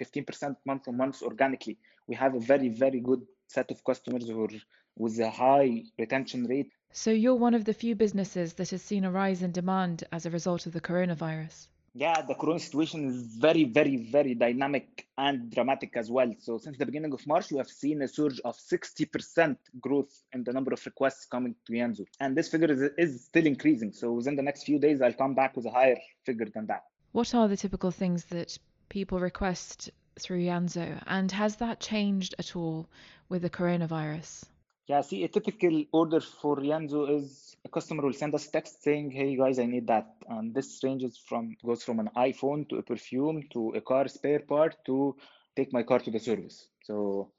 15% 0.00 0.42
um, 0.42 0.56
month 0.64 0.88
on 0.88 0.96
month 0.96 1.22
organically. 1.22 1.78
We 2.06 2.14
have 2.16 2.34
a 2.34 2.40
very, 2.40 2.68
very 2.68 3.00
good 3.00 3.22
set 3.48 3.70
of 3.70 3.82
customers 3.84 4.28
who 4.28 4.44
are 4.44 4.48
with 4.96 5.18
a 5.20 5.30
high 5.30 5.84
retention 5.98 6.44
rate. 6.44 6.70
So 6.92 7.10
you're 7.10 7.34
one 7.34 7.54
of 7.54 7.64
the 7.64 7.74
few 7.74 7.94
businesses 7.94 8.52
that 8.54 8.70
has 8.70 8.82
seen 8.82 9.04
a 9.04 9.10
rise 9.10 9.42
in 9.42 9.52
demand 9.52 10.04
as 10.12 10.26
a 10.26 10.30
result 10.30 10.66
of 10.66 10.72
the 10.72 10.80
coronavirus 10.80 11.68
yeah, 11.94 12.22
the 12.22 12.34
corona 12.34 12.58
situation 12.58 13.06
is 13.06 13.36
very, 13.36 13.64
very, 13.64 13.96
very 13.96 14.34
dynamic 14.34 15.06
and 15.18 15.50
dramatic 15.50 15.94
as 15.94 16.10
well. 16.10 16.32
So 16.38 16.56
since 16.56 16.78
the 16.78 16.86
beginning 16.86 17.12
of 17.12 17.26
March, 17.26 17.50
we 17.50 17.58
have 17.58 17.68
seen 17.68 18.00
a 18.00 18.08
surge 18.08 18.40
of 18.46 18.56
60% 18.56 19.56
growth 19.78 20.22
in 20.32 20.42
the 20.42 20.52
number 20.54 20.72
of 20.72 20.84
requests 20.86 21.26
coming 21.26 21.54
to 21.66 21.72
Yanzo. 21.72 22.06
And 22.18 22.34
this 22.34 22.48
figure 22.48 22.72
is, 22.72 22.90
is 22.96 23.24
still 23.24 23.46
increasing. 23.46 23.92
So 23.92 24.12
within 24.12 24.36
the 24.36 24.42
next 24.42 24.64
few 24.64 24.78
days, 24.78 25.02
I'll 25.02 25.12
come 25.12 25.34
back 25.34 25.54
with 25.54 25.66
a 25.66 25.70
higher 25.70 25.98
figure 26.24 26.46
than 26.46 26.66
that. 26.66 26.84
What 27.12 27.34
are 27.34 27.46
the 27.46 27.58
typical 27.58 27.90
things 27.90 28.24
that 28.26 28.56
people 28.88 29.20
request 29.20 29.90
through 30.18 30.44
Yanzo? 30.44 31.02
And 31.06 31.30
has 31.32 31.56
that 31.56 31.78
changed 31.78 32.34
at 32.38 32.56
all 32.56 32.88
with 33.28 33.42
the 33.42 33.50
coronavirus? 33.50 34.44
Yeah, 34.92 35.00
see, 35.00 35.24
a 35.24 35.28
typical 35.28 35.86
order 35.90 36.20
for 36.20 36.56
Yanzo 36.56 37.18
is 37.18 37.56
a 37.64 37.68
customer 37.70 38.02
will 38.02 38.12
send 38.12 38.34
us 38.34 38.48
text 38.48 38.82
saying, 38.82 39.10
"Hey 39.10 39.36
guys, 39.36 39.58
I 39.58 39.64
need 39.64 39.86
that," 39.86 40.08
and 40.28 40.52
this 40.56 40.68
ranges 40.84 41.16
from 41.28 41.56
goes 41.64 41.82
from 41.82 41.98
an 41.98 42.10
iPhone 42.14 42.68
to 42.68 42.76
a 42.76 42.82
perfume 42.82 43.38
to 43.54 43.70
a 43.70 43.80
car 43.80 44.06
spare 44.08 44.40
part 44.40 44.76
to 44.88 45.16
take 45.56 45.72
my 45.72 45.82
car 45.82 46.00
to 46.00 46.10
the 46.10 46.18
service. 46.18 46.68
So 46.88 47.32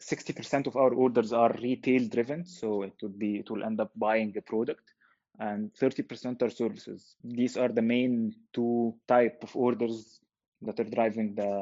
60% 0.00 0.66
of 0.66 0.76
our 0.76 0.94
orders 0.94 1.34
are 1.34 1.52
retail 1.68 2.08
driven, 2.08 2.46
so 2.46 2.80
it 2.88 2.94
would 3.02 3.18
be 3.18 3.36
it 3.42 3.50
will 3.50 3.64
end 3.64 3.80
up 3.84 3.92
buying 3.94 4.32
a 4.38 4.40
product, 4.52 4.94
and 5.38 5.74
30% 5.74 6.40
are 6.40 6.54
services. 6.62 7.16
These 7.22 7.58
are 7.58 7.68
the 7.68 7.86
main 7.94 8.34
two 8.54 8.94
type 9.06 9.42
of 9.42 9.54
orders 9.54 10.20
that 10.62 10.80
are 10.80 10.90
driving 10.96 11.34
the 11.34 11.52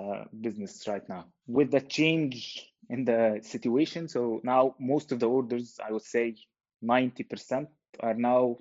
business 0.46 0.86
right 0.86 1.08
now. 1.08 1.24
With 1.48 1.72
the 1.72 1.80
change 1.80 2.71
in 2.88 3.04
the 3.04 3.40
situation. 3.42 4.08
So 4.08 4.40
now 4.44 4.74
most 4.78 5.12
of 5.12 5.20
the 5.20 5.28
orders, 5.28 5.78
I 5.84 5.92
would 5.92 6.02
say 6.02 6.36
90% 6.84 7.66
are 8.00 8.14
now 8.14 8.58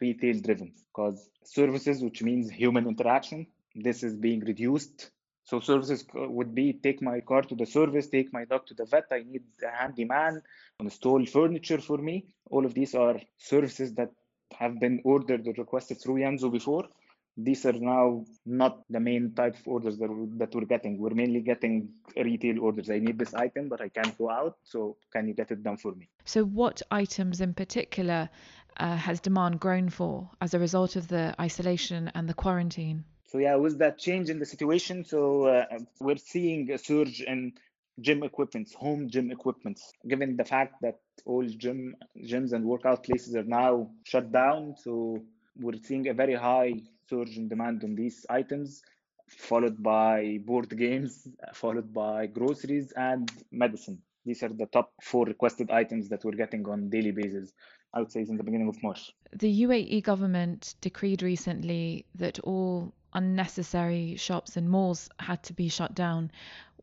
retail 0.00 0.40
driven 0.40 0.72
because 0.88 1.30
services, 1.44 2.02
which 2.02 2.22
means 2.22 2.50
human 2.50 2.86
interaction, 2.86 3.46
this 3.74 4.02
is 4.02 4.16
being 4.16 4.40
reduced. 4.40 5.10
So 5.44 5.60
services 5.60 6.04
would 6.14 6.54
be 6.54 6.72
take 6.72 7.02
my 7.02 7.20
car 7.20 7.42
to 7.42 7.54
the 7.54 7.66
service, 7.66 8.08
take 8.08 8.32
my 8.32 8.44
dog 8.44 8.66
to 8.66 8.74
the 8.74 8.86
vet. 8.86 9.04
I 9.12 9.24
need 9.28 9.42
a 9.62 9.76
handyman, 9.76 10.40
install 10.80 11.24
furniture 11.26 11.78
for 11.78 11.98
me. 11.98 12.26
All 12.50 12.64
of 12.64 12.72
these 12.72 12.94
are 12.94 13.20
services 13.36 13.92
that 13.94 14.10
have 14.58 14.80
been 14.80 15.02
ordered 15.04 15.46
or 15.46 15.52
requested 15.58 16.00
through 16.00 16.16
Yanzo 16.16 16.50
before 16.50 16.88
these 17.36 17.66
are 17.66 17.72
now 17.72 18.24
not 18.46 18.82
the 18.90 19.00
main 19.00 19.32
type 19.34 19.56
of 19.56 19.66
orders 19.66 19.98
that, 19.98 20.08
we, 20.10 20.26
that 20.38 20.54
we're 20.54 20.64
getting. 20.64 20.98
We're 20.98 21.14
mainly 21.14 21.40
getting 21.40 21.88
retail 22.16 22.60
orders. 22.60 22.90
I 22.90 22.98
need 22.98 23.18
this 23.18 23.34
item, 23.34 23.68
but 23.68 23.80
I 23.80 23.88
can't 23.88 24.16
go 24.16 24.30
out. 24.30 24.56
So 24.62 24.96
can 25.12 25.26
you 25.26 25.34
get 25.34 25.50
it 25.50 25.62
done 25.62 25.76
for 25.76 25.92
me? 25.94 26.08
So 26.24 26.44
what 26.44 26.80
items 26.90 27.40
in 27.40 27.54
particular 27.54 28.28
uh, 28.76 28.96
has 28.96 29.20
demand 29.20 29.60
grown 29.60 29.88
for 29.88 30.30
as 30.40 30.54
a 30.54 30.58
result 30.58 30.96
of 30.96 31.08
the 31.08 31.34
isolation 31.40 32.10
and 32.14 32.28
the 32.28 32.34
quarantine? 32.34 33.04
So 33.26 33.38
yeah, 33.38 33.56
with 33.56 33.78
that 33.78 33.98
change 33.98 34.30
in 34.30 34.38
the 34.38 34.46
situation, 34.46 35.04
so 35.04 35.46
uh, 35.46 35.64
we're 36.00 36.16
seeing 36.18 36.70
a 36.70 36.78
surge 36.78 37.20
in 37.20 37.54
gym 38.00 38.22
equipments, 38.22 38.74
home 38.74 39.08
gym 39.08 39.30
equipments, 39.30 39.92
given 40.06 40.36
the 40.36 40.44
fact 40.44 40.74
that 40.82 40.98
all 41.24 41.44
gym 41.44 41.96
gyms 42.16 42.52
and 42.52 42.64
workout 42.64 43.04
places 43.04 43.34
are 43.34 43.44
now 43.44 43.90
shut 44.04 44.30
down. 44.30 44.76
So 44.78 45.24
we're 45.58 45.78
seeing 45.82 46.08
a 46.08 46.14
very 46.14 46.34
high 46.34 46.74
surge 47.08 47.36
in 47.36 47.48
demand 47.48 47.84
on 47.84 47.94
these 47.94 48.26
items, 48.28 48.82
followed 49.28 49.82
by 49.82 50.38
board 50.44 50.76
games, 50.76 51.28
followed 51.54 51.92
by 51.92 52.26
groceries 52.26 52.92
and 52.96 53.30
medicine. 53.50 54.00
These 54.24 54.42
are 54.42 54.48
the 54.48 54.66
top 54.66 54.92
four 55.02 55.26
requested 55.26 55.70
items 55.70 56.08
that 56.08 56.24
we're 56.24 56.32
getting 56.32 56.66
on 56.66 56.88
daily 56.88 57.12
basis. 57.12 57.52
I 57.92 58.00
would 58.00 58.10
say 58.10 58.24
since 58.24 58.38
the 58.38 58.44
beginning 58.44 58.68
of 58.68 58.82
March. 58.82 59.12
The 59.32 59.62
UAE 59.62 60.02
government 60.02 60.74
decreed 60.80 61.22
recently 61.22 62.06
that 62.16 62.40
all 62.40 62.92
unnecessary 63.12 64.16
shops 64.16 64.56
and 64.56 64.68
malls 64.68 65.08
had 65.20 65.42
to 65.44 65.52
be 65.52 65.68
shut 65.68 65.94
down. 65.94 66.32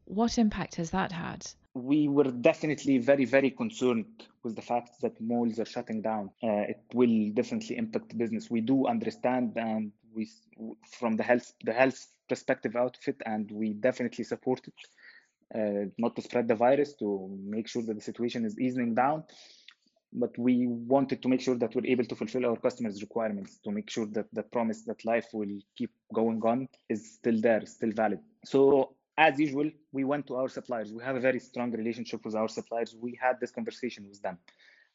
What 0.05 0.37
impact 0.37 0.75
has 0.75 0.91
that 0.91 1.11
had? 1.11 1.45
We 1.73 2.07
were 2.07 2.31
definitely 2.31 2.97
very, 2.97 3.25
very 3.25 3.49
concerned 3.49 4.05
with 4.43 4.55
the 4.55 4.61
fact 4.61 5.01
that 5.01 5.19
malls 5.21 5.59
are 5.59 5.65
shutting 5.65 6.01
down. 6.01 6.29
Uh, 6.43 6.67
it 6.67 6.81
will 6.93 7.31
definitely 7.33 7.77
impact 7.77 8.17
business. 8.17 8.49
We 8.49 8.61
do 8.61 8.87
understand, 8.87 9.53
and 9.55 9.91
we, 10.13 10.29
from 10.99 11.15
the 11.15 11.23
health, 11.23 11.53
the 11.63 11.73
health 11.73 12.07
perspective 12.27 12.75
outfit, 12.75 13.21
and 13.25 13.49
we 13.51 13.73
definitely 13.73 14.25
support 14.25 14.61
it. 14.67 14.73
Uh, 15.53 15.89
not 15.97 16.15
to 16.15 16.21
spread 16.21 16.47
the 16.47 16.55
virus, 16.55 16.93
to 16.95 17.29
make 17.43 17.67
sure 17.67 17.83
that 17.83 17.93
the 17.93 18.01
situation 18.01 18.45
is 18.45 18.59
easing 18.59 18.93
down. 18.93 19.23
But 20.13 20.37
we 20.37 20.67
wanted 20.67 21.21
to 21.21 21.29
make 21.29 21.39
sure 21.39 21.55
that 21.55 21.73
we're 21.73 21.85
able 21.85 22.03
to 22.05 22.15
fulfill 22.15 22.45
our 22.45 22.57
customers' 22.57 23.01
requirements, 23.01 23.59
to 23.63 23.71
make 23.71 23.89
sure 23.89 24.07
that 24.07 24.25
the 24.33 24.43
promise 24.43 24.81
that 24.83 25.05
life 25.05 25.27
will 25.33 25.59
keep 25.77 25.91
going 26.13 26.41
on 26.43 26.67
is 26.89 27.13
still 27.13 27.39
there, 27.39 27.65
still 27.65 27.91
valid. 27.91 28.19
So 28.43 28.95
as 29.17 29.39
usual, 29.39 29.69
we 29.91 30.03
went 30.03 30.27
to 30.27 30.35
our 30.35 30.49
suppliers. 30.49 30.91
We 30.91 31.03
have 31.03 31.15
a 31.15 31.19
very 31.19 31.39
strong 31.39 31.71
relationship 31.71 32.25
with 32.25 32.35
our 32.35 32.47
suppliers. 32.47 32.95
We 32.99 33.17
had 33.21 33.39
this 33.39 33.51
conversation 33.51 34.07
with 34.07 34.21
them. 34.21 34.37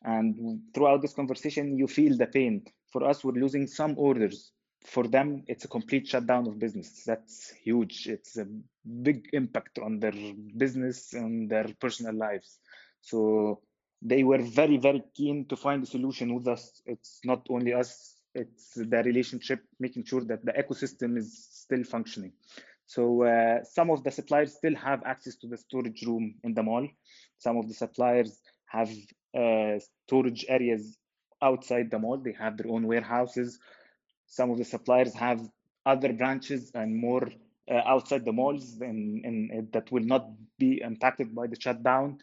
And 0.02 0.60
throughout 0.74 1.02
this 1.02 1.14
conversation, 1.14 1.78
you 1.78 1.86
feel 1.86 2.16
the 2.16 2.26
pain. 2.26 2.64
For 2.92 3.04
us, 3.04 3.24
we're 3.24 3.32
losing 3.32 3.66
some 3.66 3.94
orders. 3.96 4.52
For 4.84 5.06
them, 5.06 5.42
it's 5.48 5.64
a 5.64 5.68
complete 5.68 6.06
shutdown 6.06 6.46
of 6.46 6.58
business. 6.58 7.02
That's 7.04 7.50
huge. 7.50 8.06
It's 8.06 8.36
a 8.36 8.46
big 9.02 9.28
impact 9.32 9.78
on 9.78 9.98
their 9.98 10.12
business 10.56 11.12
and 11.12 11.50
their 11.50 11.66
personal 11.80 12.14
lives. 12.14 12.58
So 13.00 13.60
they 14.02 14.22
were 14.22 14.42
very, 14.42 14.76
very 14.76 15.02
keen 15.14 15.46
to 15.46 15.56
find 15.56 15.82
a 15.82 15.86
solution 15.86 16.34
with 16.34 16.46
us. 16.46 16.82
It's 16.86 17.20
not 17.24 17.46
only 17.50 17.72
us, 17.72 18.14
it's 18.34 18.74
the 18.74 19.02
relationship, 19.02 19.64
making 19.80 20.04
sure 20.04 20.22
that 20.24 20.44
the 20.44 20.52
ecosystem 20.52 21.16
is 21.16 21.48
still 21.50 21.82
functioning. 21.82 22.32
So 22.86 23.24
uh, 23.24 23.64
some 23.64 23.90
of 23.90 24.04
the 24.04 24.10
suppliers 24.10 24.54
still 24.54 24.74
have 24.76 25.02
access 25.04 25.36
to 25.36 25.48
the 25.48 25.56
storage 25.56 26.02
room 26.06 26.34
in 26.44 26.54
the 26.54 26.62
mall. 26.62 26.86
Some 27.38 27.56
of 27.56 27.68
the 27.68 27.74
suppliers 27.74 28.38
have 28.66 28.90
uh, 29.36 29.78
storage 30.06 30.44
areas 30.48 30.96
outside 31.42 31.90
the 31.90 31.98
mall. 31.98 32.18
They 32.18 32.32
have 32.32 32.56
their 32.56 32.70
own 32.70 32.86
warehouses. 32.86 33.58
Some 34.26 34.50
of 34.50 34.58
the 34.58 34.64
suppliers 34.64 35.14
have 35.14 35.40
other 35.84 36.12
branches 36.12 36.70
and 36.74 36.96
more 36.96 37.28
uh, 37.70 37.82
outside 37.86 38.24
the 38.24 38.32
malls 38.32 38.78
and, 38.80 39.24
and 39.24 39.72
that 39.72 39.90
will 39.90 40.04
not 40.04 40.28
be 40.58 40.80
impacted 40.82 41.34
by 41.34 41.46
the 41.46 41.60
shutdown. 41.60 42.18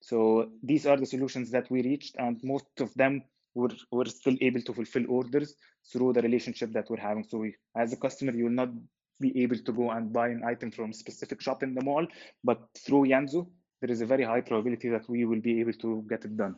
So 0.00 0.50
these 0.62 0.86
are 0.86 0.96
the 0.96 1.06
solutions 1.06 1.50
that 1.50 1.70
we 1.70 1.82
reached, 1.82 2.14
and 2.18 2.38
most 2.44 2.66
of 2.80 2.94
them 2.94 3.24
were, 3.54 3.70
were 3.90 4.04
still 4.04 4.36
able 4.40 4.60
to 4.62 4.72
fulfill 4.72 5.04
orders 5.08 5.54
through 5.90 6.12
the 6.12 6.22
relationship 6.22 6.72
that 6.72 6.88
we're 6.90 7.00
having. 7.00 7.24
So 7.24 7.38
we, 7.38 7.56
as 7.76 7.92
a 7.92 7.96
customer, 7.96 8.32
you 8.32 8.44
will 8.44 8.52
not 8.52 8.68
be 9.20 9.42
able 9.42 9.58
to 9.58 9.72
go 9.72 9.90
and 9.90 10.12
buy 10.12 10.28
an 10.28 10.42
item 10.44 10.70
from 10.70 10.92
specific 10.92 11.40
shop 11.40 11.62
in 11.62 11.74
the 11.74 11.82
mall, 11.82 12.06
but 12.44 12.60
through 12.84 13.06
Yanzo, 13.06 13.48
there 13.80 13.90
is 13.90 14.00
a 14.00 14.06
very 14.06 14.24
high 14.24 14.40
probability 14.40 14.88
that 14.88 15.08
we 15.08 15.24
will 15.24 15.40
be 15.40 15.60
able 15.60 15.72
to 15.74 16.04
get 16.08 16.24
it 16.24 16.36
done. 16.36 16.56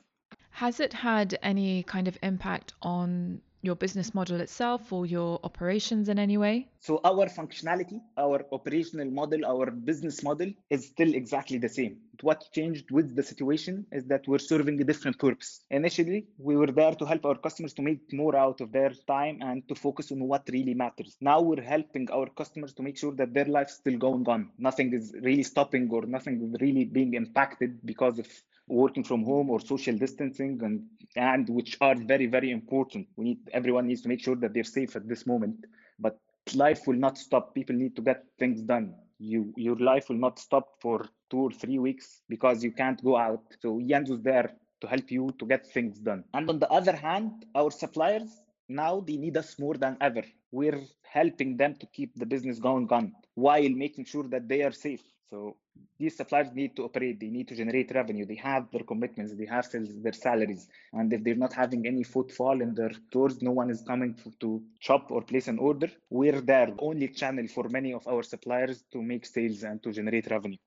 Has 0.51 0.81
it 0.81 0.92
had 0.92 1.38
any 1.42 1.83
kind 1.85 2.09
of 2.09 2.18
impact 2.23 2.75
on 2.83 3.40
your 3.62 3.75
business 3.75 4.14
model 4.14 4.40
itself 4.40 4.92
or 4.92 5.07
your 5.07 5.40
operations 5.42 6.09
in 6.09 6.18
any 6.18 6.37
way? 6.37 6.68
So, 6.81 7.01
our 7.05 7.27
functionality, 7.27 8.01
our 8.16 8.44
operational 8.53 9.11
model, 9.11 9.44
our 9.44 9.71
business 9.71 10.23
model 10.23 10.53
is 10.71 10.87
still 10.87 11.12
exactly 11.14 11.59
the 11.59 11.68
same. 11.68 11.99
What 12.23 12.49
changed 12.53 12.90
with 12.90 13.14
the 13.14 13.23
situation 13.23 13.87
is 13.92 14.05
that 14.07 14.27
we're 14.27 14.38
serving 14.38 14.81
a 14.81 14.85
different 14.85 15.18
purpose. 15.18 15.64
Initially, 15.71 16.27
we 16.38 16.57
were 16.57 16.68
there 16.68 16.94
to 16.94 17.05
help 17.05 17.25
our 17.27 17.37
customers 17.37 17.73
to 17.75 17.83
make 17.83 18.12
more 18.12 18.37
out 18.37 18.61
of 18.61 18.73
their 18.73 18.92
time 19.07 19.38
and 19.40 19.66
to 19.68 19.75
focus 19.75 20.11
on 20.12 20.21
what 20.21 20.49
really 20.53 20.75
matters. 20.75 21.16
Now, 21.21 21.40
we're 21.40 21.62
helping 21.62 22.09
our 22.11 22.29
customers 22.29 22.73
to 22.75 22.83
make 22.83 22.97
sure 22.97 23.12
that 23.14 23.35
their 23.35 23.44
life's 23.47 23.75
still 23.75 23.99
going 23.99 24.29
on. 24.29 24.51
Nothing 24.59 24.92
is 24.92 25.14
really 25.21 25.42
stopping 25.42 25.88
or 25.90 26.07
nothing 26.07 26.42
is 26.42 26.61
really 26.61 26.85
being 26.85 27.14
impacted 27.14 27.79
because 27.85 28.18
of 28.18 28.29
working 28.68 29.04
from 29.04 29.24
home 29.24 29.51
or 29.51 29.61
social 29.61 29.97
distancing 29.97 30.61
and 30.62 30.84
and 31.16 31.49
which 31.49 31.76
are 31.80 31.97
very 31.97 32.26
very 32.26 32.51
important. 32.51 33.07
We 33.16 33.24
need 33.24 33.38
everyone 33.53 33.86
needs 33.86 34.03
to 34.03 34.09
make 34.09 34.20
sure 34.20 34.36
that 34.36 34.53
they're 34.55 34.64
safe 34.64 34.97
at 34.97 35.09
this 35.09 35.26
moment 35.26 35.64
but 35.99 36.18
life 36.55 36.86
will 36.86 36.97
not 36.97 37.18
stop. 37.18 37.55
People 37.55 37.76
need 37.76 37.97
to 37.97 38.03
get 38.03 38.24
things 38.38 38.62
done. 38.62 38.95
You 39.18 39.53
your 39.57 39.76
life 39.76 40.09
will 40.09 40.16
not 40.26 40.38
stop 40.38 40.68
for 40.80 41.07
two 41.30 41.38
or 41.38 41.51
three 41.51 41.78
weeks 41.78 42.22
because 42.28 42.62
you 42.62 42.72
can't 42.72 43.03
go 43.03 43.16
out. 43.16 43.43
So 43.61 43.78
Yanzo's 43.78 44.22
there 44.22 44.53
to 44.80 44.86
help 44.86 45.11
you 45.11 45.34
to 45.38 45.47
get 45.47 45.66
things 45.66 45.99
done. 45.99 46.24
And 46.34 46.49
on 46.49 46.59
the 46.59 46.70
other 46.70 46.95
hand 46.95 47.47
our 47.55 47.70
suppliers 47.70 48.40
now 48.68 49.01
they 49.01 49.16
need 49.16 49.36
us 49.36 49.59
more 49.59 49.74
than 49.74 49.97
ever. 50.01 50.22
We're 50.53 50.80
helping 51.03 51.57
them 51.57 51.74
to 51.76 51.86
keep 51.86 52.14
the 52.14 52.26
business 52.26 52.59
going 52.59 52.88
on 52.90 53.12
while 53.34 53.68
making 53.68 54.05
sure 54.05 54.24
that 54.28 54.49
they 54.49 54.62
are 54.62 54.72
safe. 54.72 55.03
So 55.30 55.57
these 55.99 56.16
suppliers 56.16 56.49
need 56.55 56.76
to 56.76 56.85
operate, 56.85 57.18
they 57.18 57.29
need 57.29 57.49
to 57.49 57.57
generate 57.57 57.91
revenue, 57.95 58.24
they 58.24 58.37
have 58.37 58.70
their 58.70 58.85
commitments, 58.85 59.35
they 59.35 59.47
have 59.47 59.66
their 59.72 60.12
salaries. 60.12 60.68
And 60.93 61.12
if 61.12 61.24
they're 61.24 61.35
not 61.35 61.53
having 61.53 61.87
any 61.87 62.05
footfall 62.05 62.61
in 62.61 62.74
their 62.74 62.93
stores, 63.09 63.43
no 63.43 63.51
one 63.51 63.70
is 63.70 63.83
coming 63.83 64.16
to 64.41 64.62
shop 64.79 65.11
or 65.11 65.22
place 65.22 65.49
an 65.49 65.59
order. 65.59 65.89
We're 66.11 66.41
there, 66.41 66.72
only 66.79 67.09
channel 67.09 67.47
for 67.49 67.68
many 67.68 67.93
of 67.93 68.07
our 68.07 68.22
suppliers 68.22 68.85
to 68.93 69.03
make 69.03 69.26
sales 69.26 69.64
and 69.64 69.83
to 69.83 69.93
generate 69.93 70.31
revenue. 70.31 70.59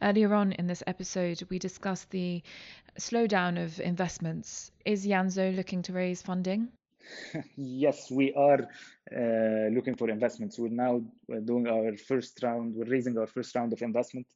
Earlier 0.00 0.34
on 0.34 0.52
in 0.52 0.66
this 0.66 0.82
episode, 0.86 1.42
we 1.48 1.60
discussed 1.60 2.10
the 2.10 2.42
slowdown 2.98 3.62
of 3.62 3.78
investments. 3.78 4.72
Is 4.84 5.06
Yanzo 5.06 5.54
looking 5.54 5.82
to 5.82 5.92
raise 5.92 6.22
funding? 6.22 6.72
Yes, 7.56 8.10
we 8.10 8.32
are 8.34 8.68
uh, 9.14 9.68
looking 9.74 9.94
for 9.96 10.10
investments. 10.10 10.58
We're 10.58 10.68
now 10.68 11.02
uh, 11.32 11.40
doing 11.40 11.66
our 11.68 11.96
first 11.96 12.42
round. 12.42 12.74
We're 12.74 12.90
raising 12.90 13.18
our 13.18 13.26
first 13.26 13.54
round 13.54 13.72
of 13.72 13.82
investment. 13.82 14.26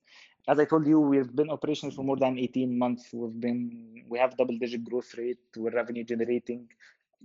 As 0.49 0.61
I 0.61 0.64
told 0.64 0.87
you, 0.87 1.01
we've 1.01 1.35
been 1.35 1.51
operational 1.51 1.95
for 1.95 2.05
more 2.05 2.17
than 2.17 2.39
18 2.39 2.79
months. 2.79 3.09
We've 3.12 3.41
been 3.41 4.05
we 4.09 4.19
have 4.19 4.37
double-digit 4.37 4.85
growth 4.85 5.14
rate. 5.17 5.39
We're 5.57 5.71
revenue 5.71 6.05
generating. 6.05 6.69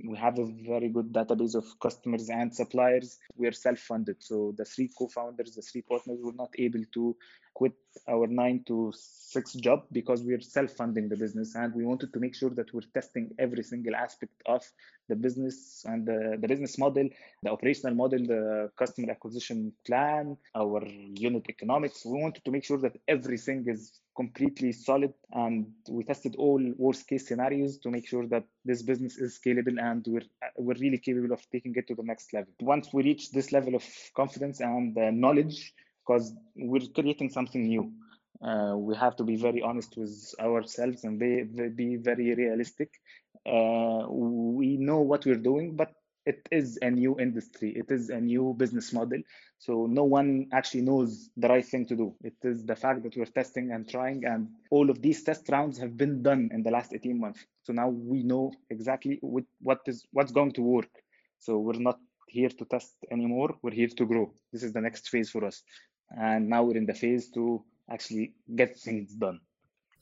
We 0.03 0.17
have 0.17 0.39
a 0.39 0.45
very 0.45 0.89
good 0.89 1.11
database 1.13 1.53
of 1.53 1.65
customers 1.79 2.29
and 2.29 2.53
suppliers. 2.55 3.19
We 3.35 3.47
are 3.47 3.51
self-funded, 3.51 4.23
so 4.23 4.53
the 4.57 4.65
three 4.65 4.89
co-founders, 4.97 5.55
the 5.55 5.61
three 5.61 5.81
partners, 5.81 6.19
were 6.23 6.33
not 6.33 6.49
able 6.57 6.83
to 6.93 7.15
quit 7.53 7.73
our 8.07 8.27
nine 8.27 8.63
to 8.67 8.91
six 8.95 9.53
job 9.53 9.83
because 9.91 10.23
we're 10.23 10.41
self-funding 10.41 11.09
the 11.09 11.15
business 11.15 11.55
and 11.55 11.73
we 11.73 11.85
wanted 11.85 12.11
to 12.13 12.19
make 12.19 12.35
sure 12.35 12.49
that 12.49 12.73
we're 12.73 12.89
testing 12.93 13.29
every 13.39 13.63
single 13.63 13.95
aspect 13.95 14.33
of 14.45 14.63
the 15.09 15.15
business 15.15 15.83
and 15.87 16.05
the, 16.05 16.37
the 16.39 16.47
business 16.47 16.77
model 16.77 17.07
the 17.43 17.49
operational 17.49 17.95
model 17.95 18.19
the 18.19 18.69
customer 18.77 19.11
acquisition 19.11 19.71
plan 19.85 20.37
our 20.55 20.85
unit 20.85 21.45
economics. 21.49 22.05
We 22.05 22.19
wanted 22.19 22.43
to 22.45 22.51
make 22.51 22.63
sure 22.63 22.77
that 22.79 22.97
everything 23.07 23.65
is 23.67 23.99
completely 24.15 24.71
solid 24.71 25.13
and 25.31 25.67
we 25.89 26.03
tested 26.03 26.35
all 26.37 26.61
worst 26.77 27.07
case 27.07 27.27
scenarios 27.27 27.77
to 27.77 27.89
make 27.89 28.07
sure 28.07 28.27
that 28.27 28.43
this 28.65 28.81
business 28.81 29.17
is 29.17 29.39
scalable 29.39 29.81
and 29.81 30.05
we're 30.07 30.27
we're 30.57 30.81
really 30.85 30.97
capable 30.97 31.33
of 31.33 31.41
taking 31.51 31.73
it 31.75 31.87
to 31.87 31.95
the 31.95 32.03
next 32.03 32.33
level. 32.33 32.51
Once 32.59 32.89
we 32.93 33.03
reach 33.03 33.31
this 33.31 33.51
level 33.51 33.75
of 33.75 33.85
confidence 34.15 34.59
and 34.59 34.97
uh, 34.97 35.11
knowledge 35.11 35.73
because 36.11 36.33
we're 36.55 36.87
creating 36.93 37.29
something 37.29 37.67
new. 37.67 37.91
Uh, 38.41 38.75
we 38.75 38.95
have 38.95 39.15
to 39.15 39.23
be 39.23 39.35
very 39.35 39.61
honest 39.61 39.95
with 39.97 40.33
ourselves 40.39 41.03
and 41.03 41.19
be, 41.19 41.43
be 41.75 41.95
very 41.97 42.33
realistic. 42.33 42.89
Uh, 43.45 44.05
we 44.09 44.77
know 44.77 44.99
what 44.99 45.25
we're 45.25 45.35
doing, 45.35 45.75
but 45.75 45.91
it 46.25 46.47
is 46.51 46.77
a 46.81 46.89
new 46.89 47.19
industry. 47.19 47.73
It 47.75 47.91
is 47.91 48.09
a 48.09 48.19
new 48.19 48.53
business 48.57 48.93
model. 48.93 49.19
So 49.57 49.87
no 49.87 50.03
one 50.03 50.47
actually 50.53 50.81
knows 50.81 51.29
the 51.37 51.47
right 51.47 51.65
thing 51.65 51.85
to 51.87 51.95
do. 51.95 52.15
It 52.23 52.35
is 52.43 52.65
the 52.65 52.75
fact 52.75 53.03
that 53.03 53.15
we're 53.15 53.25
testing 53.25 53.71
and 53.71 53.89
trying, 53.89 54.25
and 54.25 54.49
all 54.69 54.89
of 54.89 55.01
these 55.01 55.23
test 55.23 55.49
rounds 55.49 55.77
have 55.79 55.97
been 55.97 56.21
done 56.21 56.49
in 56.51 56.61
the 56.63 56.71
last 56.71 56.93
18 56.93 57.19
months. 57.19 57.45
So 57.63 57.73
now 57.73 57.89
we 57.89 58.23
know 58.23 58.51
exactly 58.69 59.19
what 59.21 59.79
is 59.87 60.05
what's 60.11 60.31
going 60.31 60.51
to 60.53 60.61
work. 60.61 60.89
So 61.39 61.57
we're 61.57 61.79
not 61.79 61.97
here 62.31 62.49
to 62.49 62.65
test 62.65 62.95
anymore. 63.11 63.55
We're 63.61 63.77
here 63.81 63.89
to 63.97 64.05
grow. 64.05 64.33
This 64.53 64.63
is 64.63 64.73
the 64.73 64.81
next 64.81 65.09
phase 65.09 65.29
for 65.29 65.45
us. 65.45 65.63
And 66.17 66.49
now 66.49 66.63
we're 66.63 66.77
in 66.77 66.85
the 66.85 66.93
phase 66.93 67.29
to 67.31 67.63
actually 67.89 68.33
get 68.55 68.77
things 68.77 69.13
done. 69.13 69.39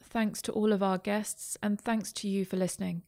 Thanks 0.02 0.42
to 0.44 0.52
all 0.52 0.74
of 0.74 0.82
our 0.82 0.98
guests, 0.98 1.58
and 1.62 1.80
thanks 1.80 2.12
to 2.14 2.28
you 2.28 2.46
for 2.46 2.58
listening. 2.58 3.04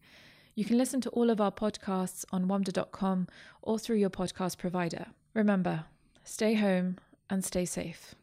You 0.53 0.65
can 0.65 0.77
listen 0.77 1.01
to 1.01 1.09
all 1.11 1.29
of 1.29 1.39
our 1.39 1.51
podcasts 1.51 2.25
on 2.31 2.45
wamda.com 2.45 3.27
or 3.61 3.79
through 3.79 3.95
your 3.97 4.09
podcast 4.09 4.57
provider. 4.57 5.07
Remember, 5.33 5.85
stay 6.23 6.55
home 6.55 6.97
and 7.29 7.43
stay 7.43 7.65
safe. 7.65 8.15